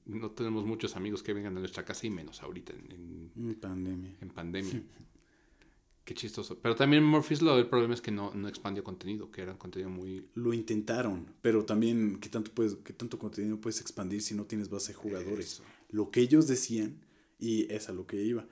no 0.05 0.31
tenemos 0.31 0.65
muchos 0.65 0.95
amigos 0.97 1.23
que 1.23 1.33
vengan 1.33 1.57
a 1.57 1.61
nuestra 1.61 1.85
casa 1.85 2.07
y 2.07 2.11
menos 2.11 2.43
ahorita 2.43 2.73
en, 2.73 3.33
En 3.37 3.55
pandemia. 3.57 4.17
en 4.21 4.31
pandemia. 4.31 4.83
Qué 6.05 6.15
chistoso. 6.15 6.57
Pero 6.61 6.77
también 6.77 7.03
Murphy's 7.03 7.43
Law, 7.43 7.59
el 7.59 7.67
problema 7.69 7.93
es 7.95 8.01
que 8.01 8.13
no, 8.13 8.33
no 8.33 8.47
expandió 8.47 8.85
contenido, 8.85 9.33
que 9.33 9.43
era 9.43 9.51
un 9.53 9.59
contenido 9.59 9.91
muy... 9.91 10.29
Lo 10.35 10.53
intentaron, 10.55 11.27
pero 11.43 11.65
también, 11.65 12.19
¿qué 12.21 12.29
tanto, 12.29 12.53
puedes, 12.53 12.77
qué 12.85 12.93
tanto 12.93 13.19
contenido 13.19 13.61
puedes 13.61 13.81
expandir 13.81 14.23
si 14.23 14.35
no 14.37 14.45
tienes 14.45 14.69
base 14.71 14.93
de 14.93 14.95
jugadores? 14.99 15.55
Eso. 15.55 15.65
Lo 15.91 16.13
que 16.13 16.21
ellos 16.21 16.47
decían, 16.47 17.01
y 17.41 17.73
es 17.73 17.89
a 17.89 17.93
lo 17.93 18.07
que 18.07 18.23
iba, 18.23 18.47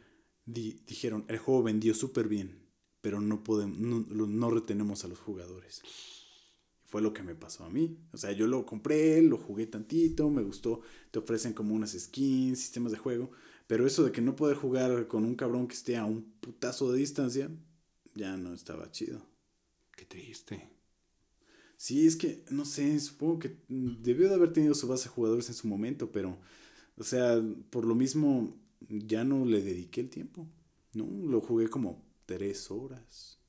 di- 0.45 0.81
dijeron, 0.89 1.25
el 1.29 1.39
juego 1.39 1.62
vendió 1.62 1.95
súper 1.95 2.27
bien, 2.27 2.59
pero 3.01 3.20
no, 3.20 3.45
podemos, 3.45 3.79
no, 3.79 4.27
no 4.27 4.51
retenemos 4.51 5.05
a 5.05 5.09
los 5.09 5.20
jugadores. 5.20 5.81
Fue 6.95 7.03
lo 7.03 7.13
que 7.13 7.25
me 7.25 7.35
pasó 7.35 7.65
a 7.65 7.71
mí. 7.71 7.99
O 8.13 8.17
sea, 8.17 8.31
yo 8.31 8.47
lo 8.47 8.65
compré, 8.65 9.21
lo 9.21 9.37
jugué 9.37 9.67
tantito, 9.67 10.31
me 10.31 10.45
gustó, 10.45 10.83
te 11.11 11.19
ofrecen 11.19 11.53
como 11.53 11.75
unas 11.75 11.91
skins, 11.91 12.61
sistemas 12.61 12.93
de 12.93 12.99
juego, 12.99 13.33
pero 13.67 13.85
eso 13.85 14.05
de 14.05 14.13
que 14.13 14.21
no 14.21 14.37
poder 14.37 14.57
jugar 14.57 15.09
con 15.09 15.25
un 15.25 15.35
cabrón 15.35 15.67
que 15.67 15.75
esté 15.75 15.97
a 15.97 16.05
un 16.05 16.23
putazo 16.39 16.93
de 16.93 17.01
distancia, 17.01 17.51
ya 18.15 18.37
no 18.37 18.55
estaba 18.55 18.93
chido. 18.93 19.27
Qué 19.97 20.05
triste. 20.05 20.69
Sí, 21.77 22.07
es 22.07 22.15
que, 22.15 22.45
no 22.51 22.65
sé, 22.65 23.01
supongo 23.01 23.41
que 23.41 23.57
debió 23.69 24.29
de 24.29 24.37
haber 24.37 24.53
tenido 24.53 24.75
su 24.77 24.87
base 24.87 25.09
de 25.09 25.17
jugadores 25.17 25.49
en 25.49 25.57
su 25.57 25.67
momento, 25.67 26.13
pero, 26.13 26.39
o 26.97 27.03
sea, 27.03 27.43
por 27.71 27.87
lo 27.87 27.97
mismo, 27.97 28.57
ya 28.89 29.25
no 29.25 29.45
le 29.45 29.63
dediqué 29.63 30.01
el 30.01 30.11
tiempo, 30.11 30.47
¿no? 30.93 31.09
Lo 31.29 31.41
jugué 31.41 31.67
como 31.69 32.07
tres 32.25 32.71
horas. 32.71 33.41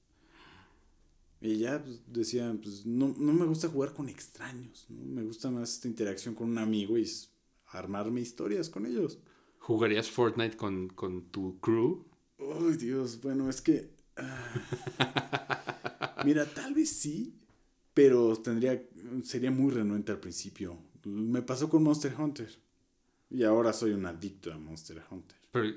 Y 1.46 1.60
ya 1.60 1.84
pues, 1.84 2.02
decía, 2.08 2.56
pues 2.62 2.86
no, 2.86 3.14
no 3.18 3.34
me 3.34 3.46
gusta 3.46 3.70
jugar 3.70 3.94
con 3.94 4.10
extraños, 4.10 4.88
¿no? 4.90 5.06
Me 5.06 5.24
gusta 5.24 5.52
más 5.52 5.74
esta 5.74 5.88
interacción 5.88 6.34
con 6.34 6.50
un 6.50 6.58
amigo 6.58 6.98
y 6.98 7.08
armarme 7.68 8.22
historias 8.22 8.70
con 8.70 8.86
ellos. 8.86 9.20
¿Jugarías 9.60 10.10
Fortnite 10.10 10.58
con, 10.58 10.90
con 10.90 11.26
tu 11.32 11.60
crew? 11.60 12.06
Ay, 12.40 12.78
Dios, 12.78 13.22
bueno, 13.22 13.50
es 13.50 13.62
que... 13.62 13.92
ah. 14.18 16.22
Mira, 16.26 16.46
tal 16.46 16.74
vez 16.74 16.90
sí, 16.90 17.36
pero 17.94 18.36
tendría, 18.38 18.82
sería 19.24 19.52
muy 19.52 19.72
renuente 19.72 20.12
al 20.12 20.20
principio. 20.20 20.78
Me 21.04 21.42
pasó 21.42 21.70
con 21.70 21.84
Monster 21.84 22.16
Hunter. 22.20 22.50
Y 23.30 23.44
ahora 23.44 23.74
soy 23.74 23.92
un 23.92 24.06
adicto 24.06 24.52
a 24.52 24.58
Monster 24.58 25.04
Hunter. 25.12 25.38
Pero, 25.52 25.68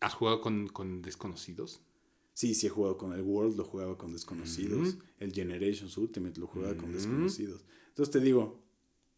¿Has 0.00 0.14
jugado 0.14 0.40
con, 0.40 0.68
con 0.68 1.02
desconocidos? 1.02 1.80
Sí, 2.34 2.54
sí 2.54 2.66
he 2.66 2.70
jugado 2.70 2.96
con 2.96 3.12
el 3.12 3.20
World, 3.22 3.56
lo 3.56 3.64
jugaba 3.64 3.98
con 3.98 4.12
desconocidos. 4.12 4.96
El 5.18 5.32
Generations 5.32 5.96
Ultimate 5.98 6.40
lo 6.40 6.46
jugaba 6.46 6.74
con 6.76 6.86
Ujú. 6.86 6.94
desconocidos. 6.94 7.64
Entonces 7.88 8.10
te 8.12 8.20
digo, 8.20 8.62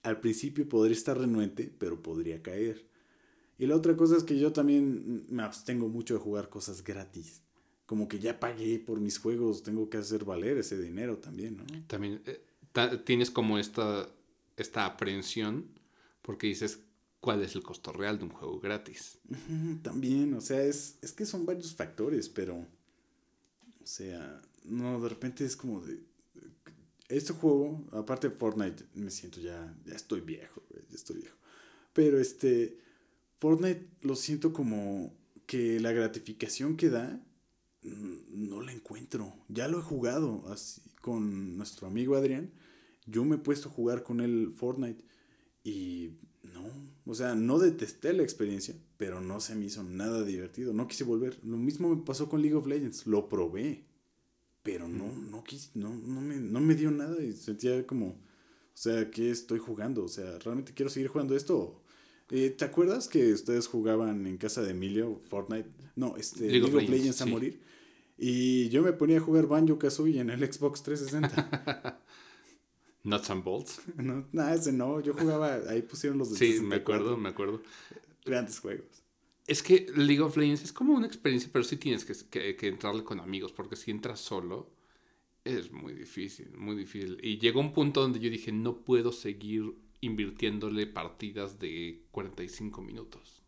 al 0.03 0.21
principio 0.21 0.69
podría 0.69 0.97
estar 0.97 1.17
renuente, 1.19 1.73
pero 1.79 2.03
podría 2.03 2.43
caer. 2.43 2.89
Y 3.57 3.67
la 3.67 3.77
otra 3.77 3.97
cosa 3.97 4.17
es 4.17 4.25
que 4.25 4.39
yo 4.39 4.53
también 4.53 5.27
me 5.29 5.43
abstengo 5.45 5.89
mucho 5.89 6.15
de 6.15 6.21
jugar 6.21 6.49
cosas 6.49 6.83
gratis. 6.83 7.43
Como 7.87 8.09
que 8.09 8.19
ya 8.19 8.41
pagué 8.41 8.81
por 8.81 8.99
mis 9.01 9.19
juegos, 9.19 9.63
tengo 9.63 9.89
que 9.89 9.99
hacer 9.99 10.25
valer 10.25 10.59
ese 10.59 10.81
dinero 10.81 11.19
también, 11.19 11.59
¿no? 11.59 11.65
También 11.87 12.21
eh, 12.27 12.43
ta- 12.73 13.05
tienes 13.05 13.31
como 13.31 13.59
esta, 13.59 14.09
esta 14.57 14.87
aprehensión 14.87 15.69
porque 16.23 16.49
dices, 16.49 16.81
¿cuál 17.21 17.43
es 17.43 17.55
el 17.55 17.63
costo 17.63 17.93
real 17.93 18.19
de 18.19 18.25
un 18.25 18.31
juego 18.31 18.59
gratis? 18.59 19.19
También, 19.83 20.35
o 20.35 20.41
sea, 20.41 20.63
es, 20.63 20.99
es 21.03 21.13
que 21.13 21.27
son 21.27 21.47
varios 21.47 21.75
factores, 21.75 22.29
pero, 22.29 22.67
o 23.85 23.87
sea, 23.87 24.41
no, 24.65 24.99
de 24.99 25.11
repente 25.11 25.45
es 25.45 25.57
como 25.57 25.81
de, 25.83 26.01
este 27.09 27.35
juego, 27.35 27.85
aparte 27.93 28.31
de 28.31 28.35
Fortnite, 28.35 28.83
me 28.95 29.11
siento 29.11 29.41
ya, 29.41 29.77
ya 29.85 29.95
estoy 29.95 30.23
viejo, 30.23 30.63
ya 30.89 30.97
estoy 30.97 31.17
viejo, 31.17 31.37
pero 31.93 32.19
este, 32.19 32.79
Fortnite 33.37 33.87
lo 34.01 34.17
siento 34.17 34.55
como 34.55 35.15
que 35.47 35.79
la 35.81 35.93
gratificación 35.93 36.79
que 36.79 36.89
da, 36.89 37.23
mm, 37.83 38.49
no 38.49 38.63
la 38.63 38.73
encuentro, 38.73 39.35
ya 39.49 39.69
lo 39.69 39.81
he 39.81 39.83
jugado 39.83 40.45
así 40.49 40.81
con 41.03 41.59
nuestro 41.59 41.87
amigo 41.87 42.17
Adrián, 42.17 42.51
yo 43.05 43.23
me 43.27 43.37
he 43.37 43.39
puesto 43.39 43.69
a 43.69 43.73
jugar 43.73 44.03
con 44.03 44.23
él 44.23 44.51
Fortnite 44.57 45.05
y 45.63 46.13
no, 46.43 46.65
o 47.07 47.15
sea, 47.15 47.35
no 47.35 47.59
detesté 47.59 48.13
la 48.13 48.23
experiencia, 48.23 48.75
pero 48.97 49.21
no 49.21 49.41
se 49.41 49.55
me 49.55 49.67
hizo 49.67 49.83
nada 49.83 50.25
divertido. 50.25 50.73
No 50.73 50.89
quise 50.89 51.05
volver. 51.05 51.39
Lo 51.45 51.57
mismo 51.57 51.95
me 51.95 52.03
pasó 52.03 52.29
con 52.29 52.41
League 52.41 52.57
of 52.57 52.67
Legends. 52.67 53.07
Lo 53.07 53.29
probé, 53.29 53.85
pero 54.63 54.89
no, 54.89 55.13
no 55.13 55.45
quise, 55.45 55.71
no, 55.75 55.95
no 55.95 56.21
me, 56.21 56.37
no 56.37 56.61
me 56.61 56.75
dio 56.75 56.91
nada 56.91 57.23
y 57.23 57.33
sentía 57.33 57.87
como, 57.87 58.07
o 58.07 58.17
sea, 58.73 59.11
¿qué 59.11 59.31
estoy 59.31 59.59
jugando? 59.59 60.05
O 60.05 60.09
sea, 60.09 60.39
¿realmente 60.39 60.73
quiero 60.73 60.91
seguir 60.91 61.09
jugando 61.09 61.37
esto? 61.37 61.83
Eh, 62.31 62.51
¿Te 62.51 62.65
acuerdas 62.65 63.07
que 63.07 63.33
ustedes 63.33 63.67
jugaban 63.67 64.27
en 64.27 64.39
casa 64.39 64.63
de 64.63 64.71
Emilio 64.71 65.21
Fortnite? 65.29 65.69
No, 65.97 66.17
este, 66.17 66.49
League, 66.51 66.65
of 66.65 66.89
Legends, 66.89 67.21
a 67.21 67.25
sí. 67.25 67.31
morir. 67.31 67.61
Y 68.17 68.69
yo 68.71 68.83
me 68.83 68.93
ponía 68.93 69.19
a 69.19 69.21
jugar 69.21 69.47
Banjo 69.47 69.79
Kazooie 69.79 70.21
en 70.21 70.31
el 70.31 70.41
Xbox 70.41 70.83
360. 70.83 72.01
Nuts 73.05 73.31
and 73.31 73.45
Bolts. 73.45 73.81
no, 73.97 74.27
nada, 74.33 74.55
ese 74.55 74.73
no. 74.73 75.01
Yo 75.01 75.15
jugaba, 75.15 75.55
ahí 75.69 75.83
pusieron 75.83 76.19
los 76.19 76.31
de 76.31 76.37
Sí, 76.39 76.53
64. 76.55 76.67
me 76.67 76.77
acuerdo, 76.77 77.17
me 77.17 77.29
acuerdo. 77.29 77.63
Grandes 78.25 78.59
juegos. 78.59 79.03
Es 79.47 79.63
que 79.63 79.87
League 79.95 80.23
of 80.23 80.37
Legends 80.39 80.63
es 80.65 80.73
como 80.73 80.95
una 80.95 81.07
experiencia, 81.07 81.51
pero 81.53 81.65
sí 81.65 81.77
tienes 81.77 82.05
que, 82.05 82.15
que- 82.31 82.57
que 82.57 82.67
entrarle 82.69 83.05
con 83.05 83.21
amigos, 83.21 83.53
porque 83.53 83.77
si 83.77 83.91
entras 83.91 84.19
solo, 84.21 84.71
es 85.45 85.71
muy 85.71 85.93
difícil, 85.93 86.51
muy 86.57 86.75
difícil. 86.75 87.19
Y 87.23 87.39
llegó 87.39 87.61
un 87.61 87.75
punto 87.75 88.01
donde 88.01 88.19
yo 88.21 88.31
dije, 88.31 88.51
no 88.53 88.79
puedo 88.79 89.13
seguir 89.13 89.75
invirtiéndole 90.01 90.87
partidas 90.87 91.59
de 91.59 92.05
45 92.11 92.81
minutos. 92.81 93.43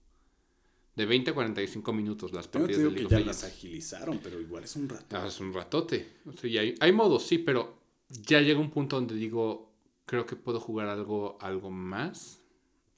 De 0.95 1.07
20 1.07 1.31
a 1.31 1.35
45 1.35 1.93
minutos 1.95 2.33
las 2.33 2.49
partidas 2.49 2.79
de 2.79 2.85
League 2.85 2.99
que 3.01 3.05
of 3.07 3.11
ya 3.13 3.19
Legends. 3.19 3.43
las 3.43 3.53
agilizaron, 3.53 4.19
pero 4.23 4.39
igual 4.41 4.65
es 4.65 4.77
un 4.77 4.89
rato. 4.91 5.17
Ah, 5.17 5.27
es 5.27 5.41
un 5.41 5.53
ratote. 5.53 6.07
O 6.27 6.33
sea, 6.33 6.61
hay, 6.61 6.75
hay 6.81 6.93
modos, 6.93 7.27
sí, 7.27 7.39
pero 7.39 7.79
ya 8.09 8.41
llega 8.41 8.61
un 8.61 8.71
punto 8.71 8.97
donde 8.97 9.15
digo, 9.15 9.73
creo 10.05 10.27
que 10.27 10.37
puedo 10.37 10.61
jugar 10.61 10.89
algo, 10.89 11.37
algo 11.41 11.71
más 11.71 12.43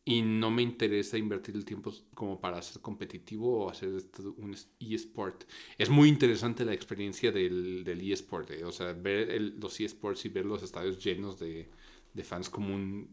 y 0.04 0.22
no 0.22 0.50
me 0.50 0.62
interesa 0.62 1.18
invertir 1.18 1.54
el 1.54 1.64
tiempo 1.64 1.92
como 2.14 2.40
para 2.40 2.60
ser 2.62 2.80
competitivo 2.80 3.64
o 3.66 3.70
hacer 3.70 3.94
esto 3.94 4.34
un 4.38 4.54
es- 4.54 4.68
eSport. 4.80 5.44
Es 5.76 5.90
muy 5.90 6.08
interesante 6.08 6.64
la 6.64 6.72
experiencia 6.72 7.30
del, 7.30 7.84
del 7.84 8.00
eSport, 8.10 8.50
eh, 8.50 8.64
o 8.64 8.72
sea, 8.72 8.92
ver 8.94 9.30
el- 9.30 9.58
los 9.60 9.78
eSports 9.80 10.24
y 10.24 10.28
ver 10.30 10.46
los 10.46 10.62
estadios 10.62 11.02
llenos 11.02 11.38
de, 11.38 11.68
de 12.14 12.24
fans 12.24 12.48
como 12.48 12.74
un, 12.74 13.08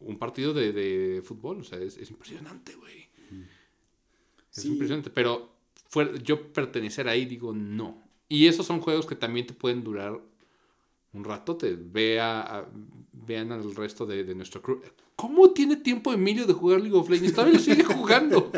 un 0.00 0.18
partido 0.18 0.54
de, 0.54 0.72
de 0.72 1.22
fútbol, 1.22 1.60
o 1.60 1.64
sea, 1.64 1.78
es, 1.78 1.98
es 1.98 2.10
impresionante, 2.10 2.74
güey. 2.74 3.08
Es 4.50 4.62
Sí. 4.62 4.68
impresionante, 4.68 5.10
pero 5.10 5.54
fuera- 5.88 6.16
yo 6.18 6.52
pertenecer 6.52 7.08
ahí 7.08 7.26
digo 7.26 7.52
no. 7.52 8.02
Y 8.28 8.46
esos 8.46 8.66
son 8.66 8.80
juegos 8.80 9.06
que 9.06 9.14
también 9.14 9.46
te 9.46 9.54
pueden 9.54 9.84
durar 9.84 10.20
un 11.12 11.24
ratote. 11.24 11.76
Vea, 11.76 12.40
a- 12.40 12.68
vean 13.12 13.52
al 13.52 13.74
resto 13.74 14.06
de, 14.06 14.34
nuestro 14.34 14.62
crew. 14.62 14.80
¿Cómo 15.16 15.52
tiene 15.52 15.76
tiempo 15.76 16.12
Emilio 16.12 16.46
de 16.46 16.52
jugar 16.52 16.80
League 16.80 16.96
of 16.96 17.08
Legends? 17.08 17.34
Todavía 17.34 17.54
lo 17.54 17.60
sigue 17.60 17.84
jugando. 17.84 18.52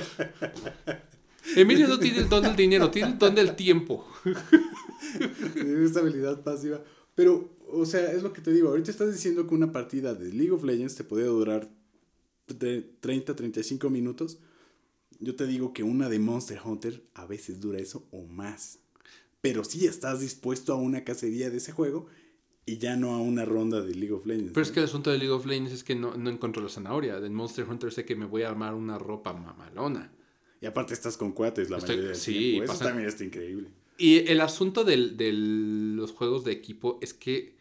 Emilio 1.56 1.88
no 1.88 1.98
tiene 1.98 2.18
el 2.18 2.28
don 2.28 2.42
del 2.42 2.54
dinero, 2.54 2.90
tiene 2.90 3.12
el 3.12 3.18
don 3.18 3.34
del 3.34 3.56
tiempo. 3.56 4.06
Tiene 5.54 5.84
esa 5.84 6.00
habilidad 6.00 6.42
pasiva. 6.42 6.82
Pero, 7.14 7.50
o 7.72 7.84
sea, 7.86 8.12
es 8.12 8.22
lo 8.22 8.32
que 8.32 8.40
te 8.40 8.52
digo. 8.52 8.68
Ahorita 8.68 8.90
estás 8.90 9.12
diciendo 9.12 9.46
que 9.46 9.54
una 9.54 9.72
partida 9.72 10.14
de 10.14 10.32
League 10.32 10.52
of 10.52 10.62
Legends 10.62 10.94
te 10.94 11.04
puede 11.04 11.24
durar 11.24 11.68
de 12.46 12.82
30, 13.00 13.34
35 13.34 13.90
minutos. 13.90 14.38
Yo 15.18 15.34
te 15.36 15.46
digo 15.46 15.72
que 15.72 15.82
una 15.82 16.08
de 16.08 16.18
Monster 16.18 16.60
Hunter 16.64 17.02
a 17.14 17.26
veces 17.26 17.60
dura 17.60 17.78
eso 17.78 18.06
o 18.10 18.24
más. 18.24 18.78
Pero 19.40 19.64
sí 19.64 19.86
estás 19.86 20.20
dispuesto 20.20 20.72
a 20.72 20.76
una 20.76 21.04
cacería 21.04 21.50
de 21.50 21.56
ese 21.56 21.72
juego 21.72 22.06
y 22.66 22.78
ya 22.78 22.96
no 22.96 23.14
a 23.14 23.18
una 23.18 23.44
ronda 23.44 23.80
de 23.80 23.94
League 23.94 24.12
of 24.12 24.26
Legends. 24.26 24.52
Pero 24.52 24.62
es 24.62 24.70
que 24.70 24.80
el 24.80 24.86
asunto 24.86 25.10
de 25.10 25.18
League 25.18 25.32
of 25.32 25.46
Legends 25.46 25.72
es 25.72 25.84
que 25.84 25.94
no, 25.94 26.16
no 26.16 26.30
encuentro 26.30 26.62
la 26.62 26.68
zanahoria. 26.68 27.16
En 27.18 27.34
Monster 27.34 27.66
Hunter 27.68 27.92
sé 27.92 28.04
que 28.04 28.14
me 28.16 28.26
voy 28.26 28.42
a 28.42 28.48
armar 28.48 28.74
una 28.74 28.98
ropa 28.98 29.32
mamalona. 29.32 30.12
Y 30.60 30.66
aparte 30.66 30.92
estás 30.94 31.16
con 31.16 31.32
cuates 31.32 31.70
la 31.70 31.78
Estoy- 31.78 31.96
mayoría 31.96 32.10
del 32.10 32.16
sí, 32.20 32.32
tiempo. 32.34 32.64
Eso 32.64 32.72
pasan- 32.74 32.86
también 32.88 33.08
está 33.08 33.24
increíble. 33.24 33.70
Y 33.98 34.30
el 34.30 34.40
asunto 34.40 34.84
de 34.84 34.96
los 35.32 36.12
juegos 36.12 36.44
de 36.44 36.52
equipo 36.52 36.98
es 37.02 37.12
que 37.14 37.56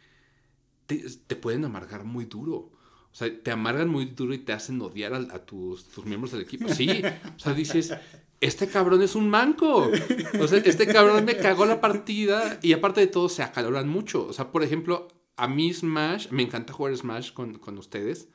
te, 0.86 1.04
te 1.28 1.36
pueden 1.36 1.66
amargar 1.66 2.04
muy 2.04 2.26
duro. 2.26 2.72
O 3.12 3.16
sea, 3.16 3.42
te 3.42 3.52
amargan 3.52 3.90
muy 3.90 4.06
duro 4.06 4.34
y 4.34 4.40
te 4.40 4.54
hacen 4.54 4.80
odiar 4.82 5.14
al- 5.14 5.32
a, 5.32 5.44
tus, 5.46 5.86
tus 5.86 6.06
miembros 6.06 6.32
del 6.32 6.42
equipo. 6.42 6.70
Sí, 6.70 6.88
o 7.36 7.40
sea, 7.40 7.54
dices, 7.54 7.94
este 8.42 8.68
cabrón 8.68 9.02
es 9.02 9.16
un 9.16 9.30
manco. 9.30 9.92
O 10.40 10.48
sea, 10.48 10.60
este 10.60 10.88
cabrón 10.88 11.26
me 11.26 11.38
cagó 11.38 11.66
la 11.66 11.82
partida 11.82 12.60
y 12.62 12.74
aparte 12.74 13.02
de 13.02 13.08
todo 13.08 13.30
se 13.30 13.44
acaloran 13.44 13.90
mucho. 13.90 14.26
O 14.28 14.34
sea, 14.34 14.52
por 14.52 14.64
ejemplo, 14.64 15.08
a 15.36 15.48
mí 15.48 15.74
Smash, 15.74 16.30
me 16.32 16.44
encanta 16.44 16.74
jugar 16.74 16.96
Smash 16.96 17.34
con, 17.34 17.58
con 17.60 17.78
ustedes, 17.78 18.30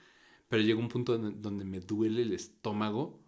pero 0.49 0.63
llega 0.63 0.79
un 0.79 0.89
punto 0.89 1.19
donde, 1.19 1.65
me 1.65 1.81
duele 1.81 2.23
el 2.23 2.33
estómago 2.33 3.21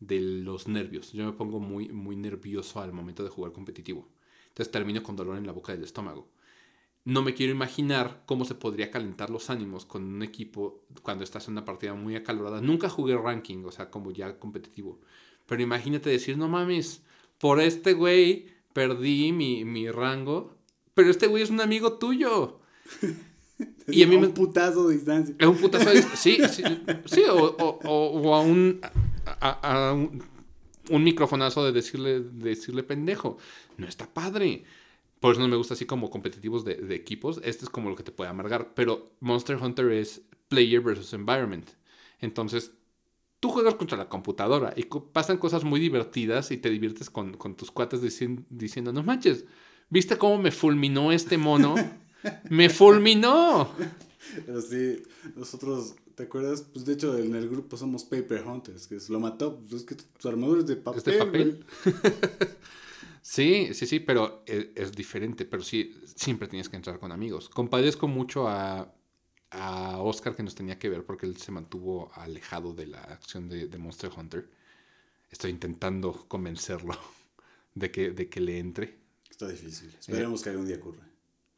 de 0.00 0.20
los 0.20 0.68
nervios. 0.68 1.12
Yo 1.12 1.24
me 1.24 1.32
pongo 1.32 1.60
muy, 1.60 1.88
muy 1.88 2.16
nervioso 2.16 2.80
al 2.80 2.92
momento 2.92 3.22
de 3.24 3.30
jugar 3.30 3.52
competitivo. 3.52 4.08
Entonces 4.48 4.72
termino 4.72 5.02
con 5.02 5.16
dolor 5.16 5.38
en 5.38 5.46
la 5.46 5.52
boca 5.52 5.72
del 5.72 5.84
estómago. 5.84 6.28
no 7.04 7.22
me 7.22 7.34
quiero 7.34 7.52
imaginar 7.52 8.24
cómo 8.26 8.44
se 8.44 8.56
podría 8.56 8.90
calentar 8.90 9.30
los 9.30 9.48
ánimos 9.50 9.86
con 9.86 10.02
un 10.04 10.22
equipo 10.22 10.84
cuando 11.02 11.24
estás 11.24 11.46
en 11.46 11.52
una 11.52 11.64
partida 11.64 11.94
muy 11.94 12.16
acalorada. 12.16 12.60
Nunca 12.60 12.88
jugué 12.88 13.16
ranking, 13.16 13.64
o 13.64 13.70
sea, 13.70 13.90
como 13.90 14.10
ya 14.10 14.38
competitivo. 14.40 15.00
Pero 15.46 15.62
imagínate 15.62 16.10
decir, 16.10 16.36
no 16.36 16.48
mames, 16.48 17.02
por 17.38 17.60
este 17.60 17.92
güey 17.92 18.46
perdí 18.72 19.32
mi, 19.32 19.64
mi 19.64 19.90
rango, 19.90 20.56
pero 20.94 21.10
este 21.10 21.26
güey 21.26 21.42
es 21.42 21.50
un 21.50 21.60
amigo 21.60 21.94
tuyo. 21.94 22.60
y 23.88 24.02
a 24.02 24.06
mí 24.06 24.18
me... 24.18 24.26
Un 24.26 24.34
putazo 24.34 24.88
de 24.88 24.94
distancia. 24.94 25.34
Es 25.38 25.46
un 25.46 25.56
putazo 25.56 25.88
de 25.88 25.96
distancia. 25.96 26.48
Sí, 26.48 26.62
sí, 26.62 26.64
sí 27.06 27.22
o, 27.30 27.56
o, 27.56 27.78
o, 27.84 28.34
a 28.34 28.40
un... 28.40 28.80
A, 29.40 29.88
a 29.88 29.92
un, 29.92 30.22
un 30.88 31.04
microfonazo 31.04 31.64
de 31.64 31.72
decirle, 31.72 32.20
de 32.20 32.48
decirle 32.50 32.82
pendejo. 32.82 33.38
No 33.76 33.86
está 33.86 34.06
padre. 34.06 34.64
Por 35.20 35.32
eso 35.32 35.40
no 35.40 35.48
me 35.48 35.56
gusta 35.56 35.74
así 35.74 35.86
como 35.86 36.10
competitivos 36.10 36.64
de, 36.64 36.76
de, 36.76 36.94
equipos. 36.94 37.40
Este 37.42 37.64
es 37.64 37.70
como 37.70 37.90
lo 37.90 37.96
que 37.96 38.02
te 38.02 38.12
puede 38.12 38.30
amargar. 38.30 38.74
Pero 38.74 39.10
Monster 39.20 39.56
Hunter 39.56 39.90
es 39.92 40.22
player 40.48 40.80
versus 40.80 41.12
environment. 41.12 41.68
Entonces, 42.20 42.72
tú 43.46 43.52
juegas 43.52 43.76
contra 43.76 43.96
la 43.96 44.08
computadora 44.08 44.74
y 44.76 44.82
pasan 45.12 45.38
cosas 45.38 45.62
muy 45.62 45.78
divertidas 45.78 46.50
y 46.50 46.56
te 46.56 46.68
diviertes 46.68 47.10
con, 47.10 47.36
con 47.36 47.54
tus 47.54 47.70
cuates 47.70 48.00
diciendo, 48.02 48.92
no 48.92 49.04
manches, 49.04 49.44
¿viste 49.88 50.18
cómo 50.18 50.38
me 50.38 50.50
fulminó 50.50 51.12
este 51.12 51.38
mono? 51.38 51.76
¡Me 52.50 52.68
fulminó! 52.68 53.70
Pero 54.44 54.60
sí, 54.60 55.00
nosotros, 55.36 55.94
¿te 56.16 56.24
acuerdas? 56.24 56.62
Pues 56.62 56.84
de 56.84 56.94
hecho 56.94 57.16
en 57.16 57.36
el 57.36 57.48
grupo 57.48 57.76
somos 57.76 58.02
Paper 58.02 58.44
Hunters, 58.44 58.88
que 58.88 58.98
lo 59.10 59.20
mató, 59.20 59.60
pues 59.60 59.82
es 59.82 59.84
que 59.84 59.94
su 60.18 60.28
armadura 60.28 60.62
es 60.62 60.66
de 60.66 60.76
papel. 60.76 60.98
¿Es 60.98 61.04
de 61.04 61.18
papel? 61.18 61.64
Sí, 63.22 63.74
sí, 63.74 63.88
sí, 63.88 63.98
pero 63.98 64.44
es, 64.46 64.68
es, 64.76 64.92
diferente, 64.92 65.44
pero 65.44 65.60
sí, 65.60 66.00
siempre 66.14 66.46
tienes 66.46 66.68
que 66.68 66.76
entrar 66.76 67.00
con 67.00 67.10
amigos. 67.10 67.48
Compadezco 67.48 68.06
mucho 68.06 68.46
a, 68.46 68.94
a 69.50 69.98
Oscar 69.98 70.34
que 70.34 70.42
nos 70.42 70.54
tenía 70.54 70.78
que 70.78 70.88
ver 70.88 71.04
porque 71.04 71.26
él 71.26 71.36
se 71.36 71.52
mantuvo 71.52 72.10
alejado 72.14 72.72
de 72.72 72.86
la 72.86 73.00
acción 73.00 73.48
de, 73.48 73.68
de 73.68 73.78
Monster 73.78 74.10
Hunter. 74.16 74.48
Estoy 75.30 75.50
intentando 75.50 76.26
convencerlo 76.28 76.98
de 77.74 77.90
que, 77.90 78.10
de 78.10 78.28
que 78.28 78.40
le 78.40 78.58
entre. 78.58 78.98
Está 79.30 79.48
difícil. 79.48 79.94
Esperemos 79.98 80.40
eh, 80.40 80.44
que 80.44 80.50
algún 80.50 80.66
día 80.66 80.76
ocurra. 80.76 81.06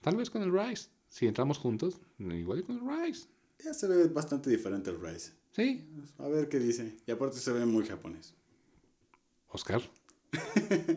Tal 0.01 0.17
vez 0.17 0.31
con 0.31 0.43
el 0.43 0.53
Rise. 0.53 0.89
Si 1.09 1.27
entramos 1.27 1.59
juntos, 1.59 2.01
igual 2.19 2.63
con 2.65 2.77
el 2.77 3.07
Rise. 3.07 3.29
Ya 3.65 3.75
se 3.75 3.89
ve 3.89 4.07
bastante 4.09 4.51
diferente 4.51 4.91
el 4.91 5.01
Rise. 5.01 5.33
Sí. 5.53 5.85
A 6.19 6.29
ver 6.29 6.49
qué 6.49 6.59
dice. 6.59 6.97
Y 7.07 7.11
aparte 7.11 7.39
se 7.39 7.53
ve 7.53 7.67
muy 7.67 7.87
japonés. 7.87 8.35
Oscar. 9.49 9.83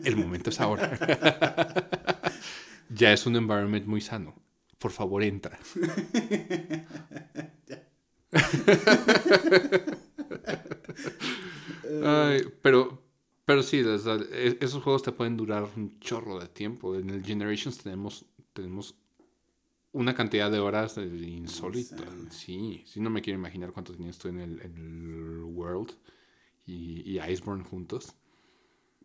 El 0.04 0.16
momento 0.16 0.50
es 0.50 0.60
ahora. 0.60 0.98
ya 2.90 3.12
es 3.12 3.26
un 3.26 3.36
environment 3.36 3.86
muy 3.86 4.00
sano. 4.00 4.34
Por 4.82 4.90
favor, 4.90 5.22
entra. 5.22 5.58
pero, 12.62 13.00
pero 13.44 13.62
sí, 13.62 13.78
e, 13.78 14.58
esos 14.60 14.82
juegos 14.82 15.04
te 15.04 15.12
pueden 15.12 15.36
durar 15.36 15.68
un 15.76 16.00
chorro 16.00 16.40
de 16.40 16.48
tiempo. 16.48 16.96
En 16.96 17.10
el 17.10 17.24
Generations 17.24 17.78
tenemos, 17.78 18.24
tenemos 18.52 18.96
una 19.92 20.16
cantidad 20.16 20.50
de 20.50 20.58
horas 20.58 20.96
insólita. 20.96 22.02
Sí, 22.30 22.82
sí, 22.84 22.98
no 22.98 23.08
me 23.08 23.22
quiero 23.22 23.38
imaginar 23.38 23.72
cuánto 23.72 23.92
tenías 23.92 24.18
tú 24.18 24.26
en 24.26 24.40
el, 24.40 24.60
en 24.62 24.76
el 24.76 25.44
World 25.44 25.92
y, 26.66 27.08
y 27.08 27.20
Iceborne 27.20 27.62
juntos. 27.62 28.16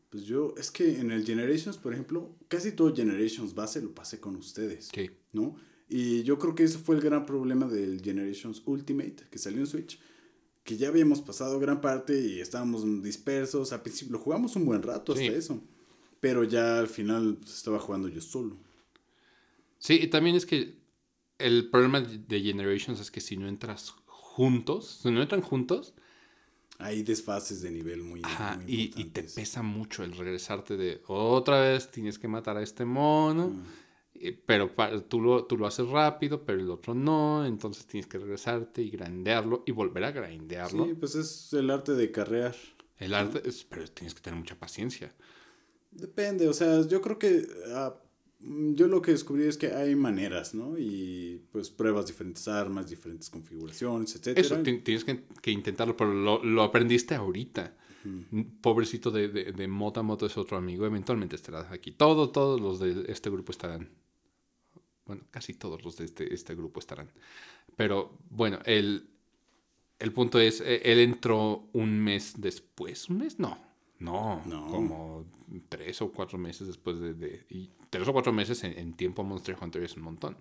Pues 0.09 0.23
yo, 0.23 0.53
es 0.57 0.71
que 0.71 0.99
en 0.99 1.11
el 1.11 1.25
Generations, 1.25 1.77
por 1.77 1.93
ejemplo, 1.93 2.35
casi 2.47 2.71
todo 2.71 2.95
Generations 2.95 3.53
base 3.53 3.81
lo 3.81 3.93
pasé 3.93 4.19
con 4.19 4.35
ustedes. 4.35 4.89
Sí. 4.93 5.09
¿No? 5.33 5.55
Y 5.89 6.23
yo 6.23 6.37
creo 6.37 6.55
que 6.55 6.63
ese 6.63 6.77
fue 6.77 6.95
el 6.95 7.01
gran 7.01 7.25
problema 7.25 7.67
del 7.67 8.01
Generations 8.01 8.61
Ultimate, 8.65 9.15
que 9.29 9.37
salió 9.37 9.59
en 9.59 9.67
Switch. 9.67 9.99
Que 10.63 10.77
ya 10.77 10.89
habíamos 10.89 11.21
pasado 11.21 11.59
gran 11.59 11.79
parte 11.79 12.19
y 12.19 12.41
estábamos 12.41 13.03
dispersos. 13.03 13.71
Al 13.71 13.81
principio 13.81 14.13
lo 14.13 14.19
jugamos 14.19 14.55
un 14.55 14.65
buen 14.65 14.83
rato 14.83 15.13
hasta 15.13 15.25
eso. 15.25 15.61
Pero 16.19 16.43
ya 16.43 16.79
al 16.79 16.87
final 16.87 17.37
pues, 17.37 17.55
estaba 17.55 17.79
jugando 17.79 18.09
yo 18.09 18.21
solo. 18.21 18.57
Sí, 19.77 19.99
y 20.01 20.07
también 20.07 20.35
es 20.35 20.45
que 20.45 20.77
el 21.37 21.69
problema 21.69 22.01
de 22.01 22.41
Generations 22.41 22.99
es 22.99 23.11
que 23.11 23.21
si 23.21 23.37
no 23.37 23.47
entras 23.47 23.93
juntos, 24.05 24.99
si 25.03 25.11
no 25.11 25.21
entran 25.21 25.41
juntos, 25.41 25.93
hay 26.79 27.03
desfases 27.03 27.61
de 27.61 27.71
nivel 27.71 28.03
muy, 28.03 28.21
Ajá, 28.23 28.59
y, 28.67 28.91
y, 28.99 29.05
te 29.05 29.23
pesa 29.23 29.63
mucho 29.63 30.03
el 30.03 30.15
regresarte 30.15 30.77
de 30.77 31.01
otra 31.07 31.61
vez 31.61 31.89
tienes 31.89 32.19
que 32.19 32.27
matar 32.27 32.57
a 32.57 32.63
este 32.63 32.85
mono. 32.85 33.51
Pero 34.45 34.71
tú, 35.07 35.21
lo, 35.21 35.45
tú 35.45 35.57
lo 35.57 35.67
haces 35.67 35.87
rápido, 35.87 36.43
pero 36.43 36.59
el 36.59 36.69
otro 36.71 36.95
no. 36.95 37.45
Entonces 37.45 37.85
tienes 37.85 38.07
que 38.07 38.17
regresarte 38.17 38.81
y 38.81 38.89
grandearlo 38.89 39.63
y 39.65 39.71
volver 39.71 40.05
a 40.05 40.11
grandearlo. 40.11 40.85
Sí, 40.85 40.93
pues 40.95 41.15
es 41.15 41.53
el 41.53 41.69
arte 41.69 41.93
de 41.93 42.11
carrear. 42.11 42.55
El 42.97 43.13
arte, 43.13 43.47
es, 43.47 43.63
pero 43.63 43.87
tienes 43.87 44.15
que 44.15 44.21
tener 44.21 44.39
mucha 44.39 44.55
paciencia. 44.55 45.13
Depende, 45.91 46.47
o 46.47 46.53
sea, 46.53 46.81
yo 46.87 46.99
creo 47.01 47.19
que 47.19 47.47
ah, 47.73 47.95
yo 48.47 48.87
lo 48.87 49.01
que 49.01 49.11
descubrí 49.11 49.43
es 49.43 49.57
que 49.57 49.73
hay 49.73 49.95
maneras, 49.95 50.53
¿no? 50.53 50.77
Y 50.77 51.41
pues 51.51 51.69
pruebas 51.69 52.07
diferentes 52.07 52.47
armas, 52.47 52.89
diferentes 52.89 53.29
configuraciones, 53.29 54.15
etc. 54.15 54.37
Eso, 54.37 54.61
tienes 54.61 55.03
que, 55.03 55.51
intentarlo, 55.51 55.97
pero 55.97 56.13
lo, 56.13 56.63
aprendiste 56.63 57.15
ahorita. 57.15 57.75
Mm, 58.03 58.41
pobrecito 58.61 59.11
de, 59.11 59.27
de, 59.27 59.51
de, 59.51 59.67
Mota, 59.67 60.01
Mota 60.01 60.27
es 60.27 60.37
otro 60.37 60.55
amigo, 60.55 60.85
eventualmente 60.85 61.35
estarás 61.35 61.71
aquí. 61.71 61.91
Todo, 61.91 62.29
todos 62.29 62.61
los 62.61 62.79
de 62.79 63.11
este 63.11 63.29
grupo 63.29 63.51
estarán. 63.51 63.89
Bueno, 65.05 65.23
casi 65.29 65.53
todos 65.53 65.83
los 65.83 65.97
de 65.97 66.05
este, 66.05 66.33
este 66.33 66.55
grupo 66.55 66.79
estarán. 66.79 67.11
Pero 67.75 68.17
bueno, 68.29 68.59
el, 68.65 69.09
el 69.99 70.13
punto 70.13 70.39
es, 70.39 70.61
e, 70.61 70.81
él 70.83 70.99
entró 70.99 71.67
un 71.73 71.99
mes 71.99 72.35
después. 72.37 73.09
¿Un 73.09 73.19
mes? 73.19 73.39
No. 73.39 73.66
No, 73.99 74.43
no. 74.45 74.67
como 74.67 75.25
tres 75.69 76.01
o 76.01 76.11
cuatro 76.11 76.37
meses 76.37 76.67
después 76.67 76.99
de... 76.99 77.45
y 77.49 77.71
tres 77.89 78.07
o 78.07 78.13
cuatro 78.13 78.31
meses 78.31 78.63
en, 78.63 78.93
tiempo 78.93 79.23
Monster 79.23 79.57
Hunter 79.59 79.83
es 79.83 79.95
un 79.97 80.03
montón. 80.03 80.37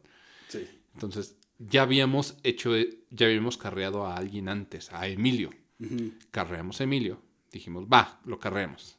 Sí. 0.49 0.67
Entonces, 0.95 1.37
ya 1.59 1.83
habíamos 1.83 2.37
hecho, 2.43 2.73
ya 3.11 3.27
habíamos 3.27 3.57
carreado 3.57 4.07
a 4.07 4.17
alguien 4.17 4.49
antes, 4.49 4.93
a 4.93 5.09
Emilio. 5.09 5.51
Carreamos 6.31 6.81
a 6.81 6.85
Emilio. 6.85 7.21
Dijimos, 7.53 7.87
va, 7.87 8.21
lo 8.25 8.39
carreamos. 8.39 8.99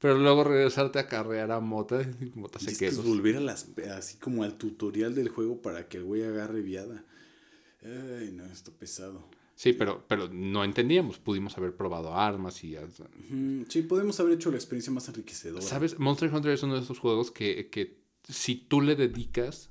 Pero 0.00 0.18
luego 0.18 0.44
regresarte 0.44 0.98
a 0.98 1.06
carrear 1.06 1.52
a 1.52 1.60
Mota, 1.60 2.02
Mota 2.34 2.58
se 2.58 2.86
es 2.86 3.04
volver 3.04 3.36
a 3.36 3.40
las, 3.40 3.68
así 3.96 4.16
como 4.16 4.44
al 4.44 4.56
tutorial 4.56 5.14
del 5.14 5.28
juego 5.28 5.60
para 5.60 5.88
que 5.88 5.98
el 5.98 6.04
güey 6.04 6.22
agarre 6.22 6.62
viada. 6.62 7.04
Ay, 7.82 8.30
no, 8.32 8.46
esto 8.46 8.72
pesado. 8.72 9.28
Sí, 9.60 9.74
pero, 9.74 10.06
pero 10.08 10.26
no 10.32 10.64
entendíamos. 10.64 11.18
Pudimos 11.18 11.58
haber 11.58 11.76
probado 11.76 12.14
armas 12.14 12.64
y... 12.64 12.78
Sí, 13.68 13.82
podemos 13.82 14.18
haber 14.18 14.32
hecho 14.32 14.50
la 14.50 14.56
experiencia 14.56 14.90
más 14.90 15.06
enriquecedora. 15.08 15.60
¿Sabes? 15.60 15.98
Monster 15.98 16.32
Hunter 16.34 16.52
es 16.52 16.62
uno 16.62 16.76
de 16.76 16.80
esos 16.80 16.98
juegos 16.98 17.30
que, 17.30 17.68
que 17.68 18.00
si 18.26 18.54
tú 18.56 18.80
le 18.80 18.96
dedicas, 18.96 19.68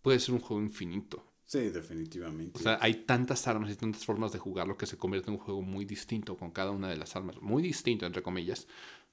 puede 0.00 0.20
ser 0.20 0.32
un 0.32 0.40
juego 0.40 0.62
infinito. 0.62 1.22
Sí, 1.44 1.68
definitivamente. 1.68 2.58
O 2.58 2.62
sea, 2.62 2.78
hay 2.80 3.04
tantas 3.04 3.46
armas 3.46 3.70
y 3.70 3.76
tantas 3.76 4.06
formas 4.06 4.32
de 4.32 4.38
jugarlo 4.38 4.78
que 4.78 4.86
se 4.86 4.96
convierte 4.96 5.28
en 5.28 5.34
un 5.34 5.40
juego 5.40 5.60
muy 5.60 5.84
distinto 5.84 6.38
con 6.38 6.50
cada 6.50 6.70
una 6.70 6.88
de 6.88 6.96
las 6.96 7.14
armas. 7.14 7.36
Muy 7.42 7.62
distinto, 7.62 8.06
entre 8.06 8.22
comillas. 8.22 8.66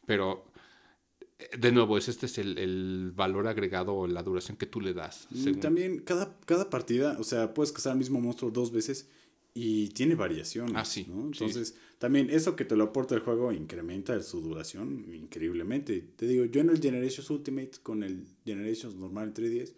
Pero, 0.06 0.46
eh, 1.38 1.50
de 1.58 1.74
nuevo, 1.74 1.98
es 1.98 2.08
este 2.08 2.28
es 2.28 2.38
el, 2.38 2.58
el 2.60 3.12
valor 3.14 3.46
agregado 3.50 3.94
o 3.94 4.08
la 4.08 4.24
duración 4.24 4.56
que 4.56 4.68
tú 4.68 4.80
le 4.80 4.94
das. 4.94 5.28
Mm, 5.32 5.60
también, 5.60 6.00
cada, 6.00 6.40
cada 6.46 6.70
partida, 6.70 7.18
o 7.20 7.26
sea, 7.26 7.54
puedes 7.54 7.74
cazar 7.74 7.92
al 7.92 7.98
mismo 7.98 8.22
monstruo 8.22 8.52
dos 8.52 8.72
veces 8.72 9.10
y 9.54 9.90
tiene 9.90 10.16
variación. 10.16 10.76
Ah, 10.76 10.86
sí. 10.86 11.06
Entonces, 11.10 11.76
también 12.00 12.30
eso 12.30 12.56
que 12.56 12.66
te 12.66 12.76
lo 12.76 12.86
aporta 12.86 13.16
el 13.16 13.22
juego 13.22 13.52
incrementa 13.52 14.22
su 14.22 14.42
duración 14.42 15.06
increíblemente. 15.14 16.02
Te 16.16 16.28
digo, 16.28 16.46
yo 16.46 16.62
en 16.62 16.70
el 16.70 16.82
Generations 16.82 17.30
Ultimate 17.30 17.72
con 17.84 18.04
el 18.04 18.26
Generations 18.46 18.96
normal 18.96 19.34
3DS 19.34 19.74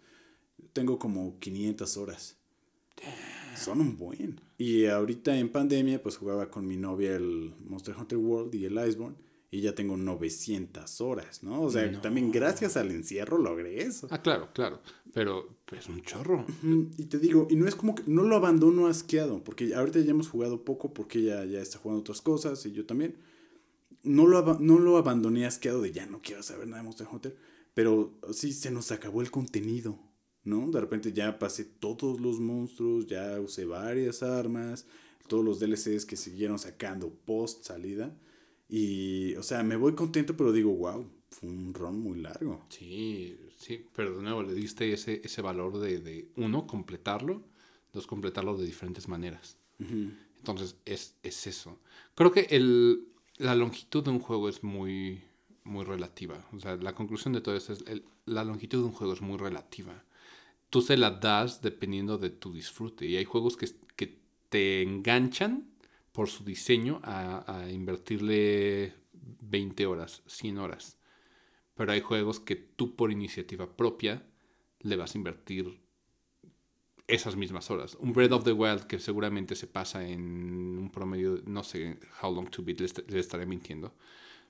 tengo 0.72 0.98
como 0.98 1.38
500 1.38 1.96
horas. 1.98 2.36
Son 3.56 3.80
un 3.80 3.96
buen. 3.96 4.40
Y 4.58 4.86
ahorita 4.86 5.38
en 5.38 5.50
pandemia, 5.50 6.02
pues 6.02 6.16
jugaba 6.16 6.50
con 6.50 6.66
mi 6.66 6.76
novia 6.76 7.16
el 7.16 7.54
Monster 7.66 7.94
Hunter 7.96 8.18
World 8.18 8.54
y 8.54 8.64
el 8.64 8.72
Iceborne 8.72 9.16
y 9.50 9.60
ya 9.60 9.74
tengo 9.74 9.96
900 9.96 11.00
horas, 11.00 11.42
¿no? 11.42 11.62
O 11.62 11.70
sea, 11.70 12.00
también 12.00 12.32
gracias 12.32 12.76
al 12.76 12.90
encierro 12.90 13.38
logré 13.38 13.82
eso. 13.82 14.08
Ah, 14.10 14.20
claro, 14.20 14.48
claro, 14.52 14.80
pero 15.14 15.56
pues 15.64 15.88
un 15.88 16.02
chorro. 16.02 16.44
Y 16.98 17.04
te 17.04 17.18
digo, 17.18 17.46
y 17.48 17.56
no 17.56 17.68
es 17.68 17.74
como 17.74 17.94
que 17.94 18.02
no 18.06 18.22
lo 18.22 18.36
abandono 18.36 18.86
asqueado, 18.88 19.42
porque 19.44 19.74
ahorita 19.74 20.00
ya 20.00 20.10
hemos 20.10 20.28
jugado 20.28 20.64
poco 20.64 20.92
porque 20.92 21.20
ella 21.20 21.44
ya 21.44 21.60
está 21.60 21.78
jugando 21.78 22.00
otras 22.00 22.20
cosas 22.20 22.64
y 22.66 22.72
yo 22.72 22.86
también. 22.86 23.16
No 24.02 24.26
lo, 24.26 24.58
no 24.60 24.78
lo 24.78 24.98
abandoné 24.98 25.46
asqueado 25.46 25.82
de 25.82 25.90
ya 25.90 26.06
no 26.06 26.20
quiero 26.22 26.40
saber 26.42 26.68
nada 26.68 26.80
de 26.80 26.84
Monster 26.84 27.08
Hunter, 27.10 27.36
pero 27.74 28.16
sí 28.32 28.52
se 28.52 28.70
nos 28.70 28.92
acabó 28.92 29.20
el 29.20 29.32
contenido, 29.32 29.98
¿no? 30.44 30.70
De 30.70 30.80
repente 30.80 31.12
ya 31.12 31.40
pasé 31.40 31.64
todos 31.64 32.20
los 32.20 32.38
monstruos, 32.38 33.08
ya 33.08 33.40
usé 33.40 33.64
varias 33.64 34.22
armas, 34.22 34.86
todos 35.26 35.44
los 35.44 35.58
DLCs 35.58 36.06
que 36.06 36.14
siguieron 36.16 36.60
sacando 36.60 37.10
post 37.10 37.64
salida 37.64 38.16
y, 38.68 39.34
o 39.36 39.42
sea, 39.42 39.62
me 39.62 39.76
voy 39.76 39.94
contento, 39.94 40.36
pero 40.36 40.52
digo, 40.52 40.72
wow, 40.72 41.06
fue 41.30 41.48
un 41.48 41.74
run 41.74 42.00
muy 42.00 42.20
largo. 42.20 42.64
Sí, 42.68 43.38
Sí, 43.56 43.86
pero 43.94 44.16
de 44.16 44.22
nuevo 44.22 44.42
le 44.42 44.54
diste 44.54 44.92
ese, 44.92 45.20
ese 45.24 45.42
valor 45.42 45.78
de, 45.78 45.98
de, 45.98 46.28
uno, 46.36 46.66
completarlo, 46.66 47.42
dos, 47.92 48.06
completarlo 48.06 48.56
de 48.56 48.66
diferentes 48.66 49.08
maneras. 49.08 49.56
Entonces, 49.78 50.76
es, 50.84 51.16
es, 51.22 51.46
eso. 51.46 51.78
Creo 52.14 52.30
que 52.30 52.46
el, 52.50 53.08
la 53.38 53.54
longitud 53.54 54.04
de 54.04 54.10
un 54.10 54.20
juego 54.20 54.48
es 54.48 54.62
muy, 54.62 55.22
muy 55.64 55.84
relativa. 55.84 56.46
O 56.52 56.60
sea, 56.60 56.76
la 56.76 56.94
conclusión 56.94 57.32
de 57.32 57.40
todo 57.40 57.56
esto 57.56 57.72
es, 57.72 57.82
el, 57.86 58.04
la 58.26 58.44
longitud 58.44 58.78
de 58.78 58.84
un 58.84 58.92
juego 58.92 59.14
es 59.14 59.22
muy 59.22 59.38
relativa. 59.38 60.04
Tú 60.70 60.82
se 60.82 60.96
la 60.96 61.10
das 61.10 61.62
dependiendo 61.62 62.18
de 62.18 62.30
tu 62.30 62.52
disfrute. 62.52 63.06
Y 63.06 63.16
hay 63.16 63.24
juegos 63.24 63.56
que, 63.56 63.68
que 63.96 64.18
te 64.50 64.82
enganchan 64.82 65.66
por 66.16 66.30
su 66.30 66.44
diseño 66.44 66.98
a, 67.04 67.44
a 67.46 67.70
invertirle 67.70 68.94
20 69.12 69.84
horas, 69.84 70.22
100 70.26 70.56
horas. 70.56 70.96
Pero 71.74 71.92
hay 71.92 72.00
juegos 72.00 72.40
que 72.40 72.56
tú 72.56 72.96
por 72.96 73.12
iniciativa 73.12 73.76
propia 73.76 74.26
le 74.80 74.96
vas 74.96 75.14
a 75.14 75.18
invertir 75.18 75.78
esas 77.06 77.36
mismas 77.36 77.70
horas. 77.70 77.98
Un 78.00 78.14
Breath 78.14 78.32
of 78.32 78.44
the 78.44 78.52
Wild 78.52 78.84
que 78.84 78.98
seguramente 78.98 79.54
se 79.54 79.66
pasa 79.66 80.08
en 80.08 80.22
un 80.78 80.90
promedio, 80.90 81.42
no 81.44 81.62
sé 81.62 81.98
how 82.22 82.34
long 82.34 82.48
to 82.48 82.62
beat, 82.62 82.80
le, 82.80 83.20
estaré 83.20 83.44
mintiendo. 83.44 83.94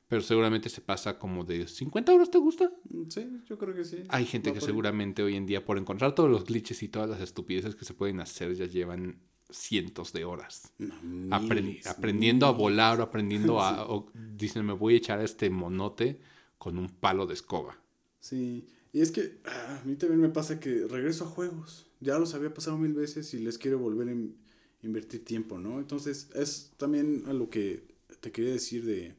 Pero 0.07 0.23
seguramente 0.23 0.69
se 0.69 0.83
pasa 0.83 1.19
como 1.19 1.43
de 1.43 1.67
50 1.67 2.15
horas, 2.15 2.31
¿te 2.31 2.39
gusta? 2.39 2.71
Sí, 3.09 3.29
yo 3.45 3.59
creo 3.59 3.75
que 3.75 3.85
sí. 3.85 4.05
Hay 4.09 4.25
gente 4.25 4.53
que 4.53 4.61
seguramente 4.61 5.25
hoy 5.25 5.35
en 5.35 5.47
día, 5.47 5.65
por 5.65 5.79
encontrar 5.79 6.15
todos 6.15 6.31
los 6.31 6.45
glitches 6.45 6.85
y 6.85 6.89
todas 6.89 7.11
las 7.11 7.21
estupideces 7.21 7.75
que 7.75 7.85
se 7.85 7.93
pueden 7.93 8.21
hacer, 8.21 8.55
ya 8.55 8.67
llevan 8.67 9.21
cientos 9.51 10.13
de 10.13 10.25
horas. 10.25 10.73
No, 10.79 10.95
miles, 11.41 11.87
aprendiendo 11.87 12.47
miles. 12.47 12.55
a 12.55 12.59
volar 12.59 13.01
o 13.01 13.03
aprendiendo 13.03 13.61
a... 13.61 13.77
sí. 13.77 13.85
O, 13.89 14.07
dicen, 14.37 14.65
me 14.65 14.73
voy 14.73 14.95
a 14.95 14.97
echar 14.99 15.21
a 15.21 15.25
este 15.25 15.51
monote 15.51 16.21
con 16.59 16.79
un 16.79 16.89
palo 16.89 17.27
de 17.27 17.35
escoba. 17.35 17.79
Sí, 18.21 18.67
y 18.93 19.01
es 19.01 19.11
que 19.11 19.39
ah, 19.45 19.81
a 19.83 19.85
mí 19.87 19.97
también 19.97 20.21
me 20.21 20.29
pasa 20.29 20.59
que 20.59 20.87
regreso 20.89 21.25
a 21.25 21.29
juegos. 21.29 21.87
Ya 22.01 22.19
los 22.19 22.35
había 22.35 22.53
pasado 22.53 22.79
mil 22.79 22.95
veces 22.95 23.33
y 23.35 23.39
les 23.39 23.59
quiero 23.59 23.79
volver 23.79 24.09
a 24.09 24.13
in 24.13 24.37
invertir 24.83 25.25
tiempo, 25.25 25.59
¿no? 25.59 25.79
Entonces 25.79 26.29
es 26.35 26.73
también 26.77 27.25
a 27.27 27.33
lo 27.33 27.51
que 27.51 27.83
te 28.21 28.31
quería 28.31 28.53
decir 28.53 28.85
de 28.85 29.15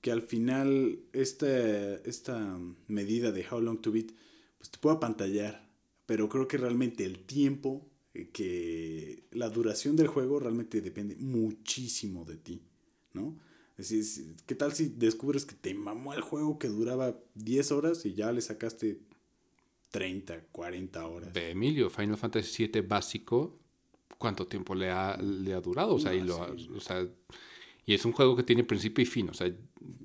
que 0.00 0.10
al 0.10 0.22
final 0.22 1.00
esta, 1.12 1.94
esta 1.96 2.58
medida 2.88 3.32
de 3.32 3.46
how 3.50 3.60
long 3.60 3.80
to 3.80 3.92
beat 3.92 4.12
pues 4.58 4.70
te 4.70 4.78
puede 4.78 4.96
apantallar, 4.96 5.66
pero 6.06 6.28
creo 6.28 6.48
que 6.48 6.58
realmente 6.58 7.04
el 7.04 7.24
tiempo, 7.24 7.89
que 8.32 9.24
la 9.30 9.48
duración 9.48 9.96
del 9.96 10.08
juego 10.08 10.40
realmente 10.40 10.80
depende 10.80 11.16
muchísimo 11.16 12.24
de 12.24 12.36
ti, 12.36 12.62
¿no? 13.12 13.38
Es 13.78 13.90
decir, 13.90 14.36
¿qué 14.46 14.54
tal 14.54 14.72
si 14.72 14.88
descubres 14.88 15.46
que 15.46 15.54
te 15.54 15.72
mamó 15.72 16.12
el 16.12 16.20
juego 16.20 16.58
que 16.58 16.68
duraba 16.68 17.16
10 17.34 17.72
horas 17.72 18.04
y 18.04 18.12
ya 18.12 18.30
le 18.30 18.42
sacaste 18.42 19.00
30, 19.90 20.48
40 20.52 21.06
horas? 21.06 21.32
De 21.32 21.50
Emilio, 21.50 21.88
Final 21.88 22.18
Fantasy 22.18 22.66
VII 22.66 22.82
básico, 22.82 23.58
¿cuánto 24.18 24.46
tiempo 24.46 24.74
le 24.74 24.90
ha, 24.90 25.16
le 25.16 25.54
ha 25.54 25.60
durado? 25.60 25.94
O 25.94 25.98
sea, 25.98 26.12
no, 26.12 26.18
y, 26.18 26.20
lo, 26.20 26.58
sí. 26.58 26.68
o 26.76 26.80
sea, 26.80 27.08
y 27.86 27.94
es 27.94 28.04
un 28.04 28.12
juego 28.12 28.36
que 28.36 28.42
tiene 28.42 28.64
principio 28.64 29.02
y 29.02 29.06
fin, 29.06 29.30
o 29.30 29.34
sea, 29.34 29.50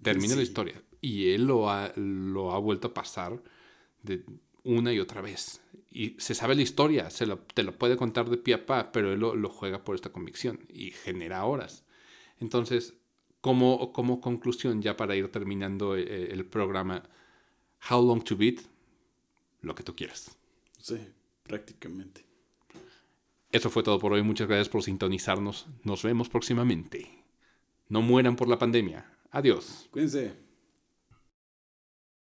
termina 0.01 0.33
sí. 0.33 0.37
la 0.37 0.43
historia. 0.43 0.81
Y 1.01 1.31
él 1.31 1.45
lo 1.45 1.69
ha, 1.69 1.91
lo 1.97 2.53
ha 2.53 2.59
vuelto 2.59 2.87
a 2.87 2.93
pasar 2.93 3.43
de 4.03 4.23
una 4.65 4.91
y 4.91 4.99
otra 4.99 5.21
vez. 5.21 5.61
Y 5.89 6.15
se 6.19 6.35
sabe 6.35 6.55
la 6.55 6.63
historia, 6.63 7.09
se 7.09 7.25
lo, 7.25 7.39
te 7.39 7.63
lo 7.63 7.77
puede 7.77 7.95
contar 7.95 8.29
de 8.29 8.37
pie 8.37 8.55
a 8.55 8.65
pa, 8.65 8.91
pero 8.91 9.13
él 9.13 9.19
lo, 9.19 9.35
lo 9.35 9.49
juega 9.49 9.85
por 9.85 9.95
esta 9.95 10.11
convicción 10.11 10.59
y 10.67 10.91
genera 10.91 11.45
horas. 11.45 11.85
Entonces, 12.41 12.95
como, 13.39 13.93
como 13.93 14.19
conclusión, 14.19 14.81
ya 14.81 14.97
para 14.97 15.15
ir 15.15 15.31
terminando 15.31 15.95
el, 15.95 16.07
el, 16.09 16.45
programa, 16.45 17.03
How 17.89 18.05
Long 18.05 18.23
to 18.23 18.35
Beat, 18.35 18.59
lo 19.61 19.73
que 19.73 19.83
tú 19.83 19.95
quieras. 19.95 20.35
Sí, 20.81 20.97
prácticamente. 21.43 22.25
Eso 23.51 23.69
fue 23.69 23.83
todo 23.83 23.99
por 23.99 24.11
hoy. 24.11 24.23
Muchas 24.23 24.47
gracias 24.47 24.67
por 24.67 24.83
sintonizarnos. 24.83 25.67
Nos 25.83 26.03
vemos 26.03 26.27
próximamente. 26.27 27.23
No 27.87 28.01
mueran 28.01 28.35
por 28.35 28.49
la 28.49 28.59
pandemia. 28.59 29.05
Adiós. 29.31 29.87
Cuídense. 29.91 30.44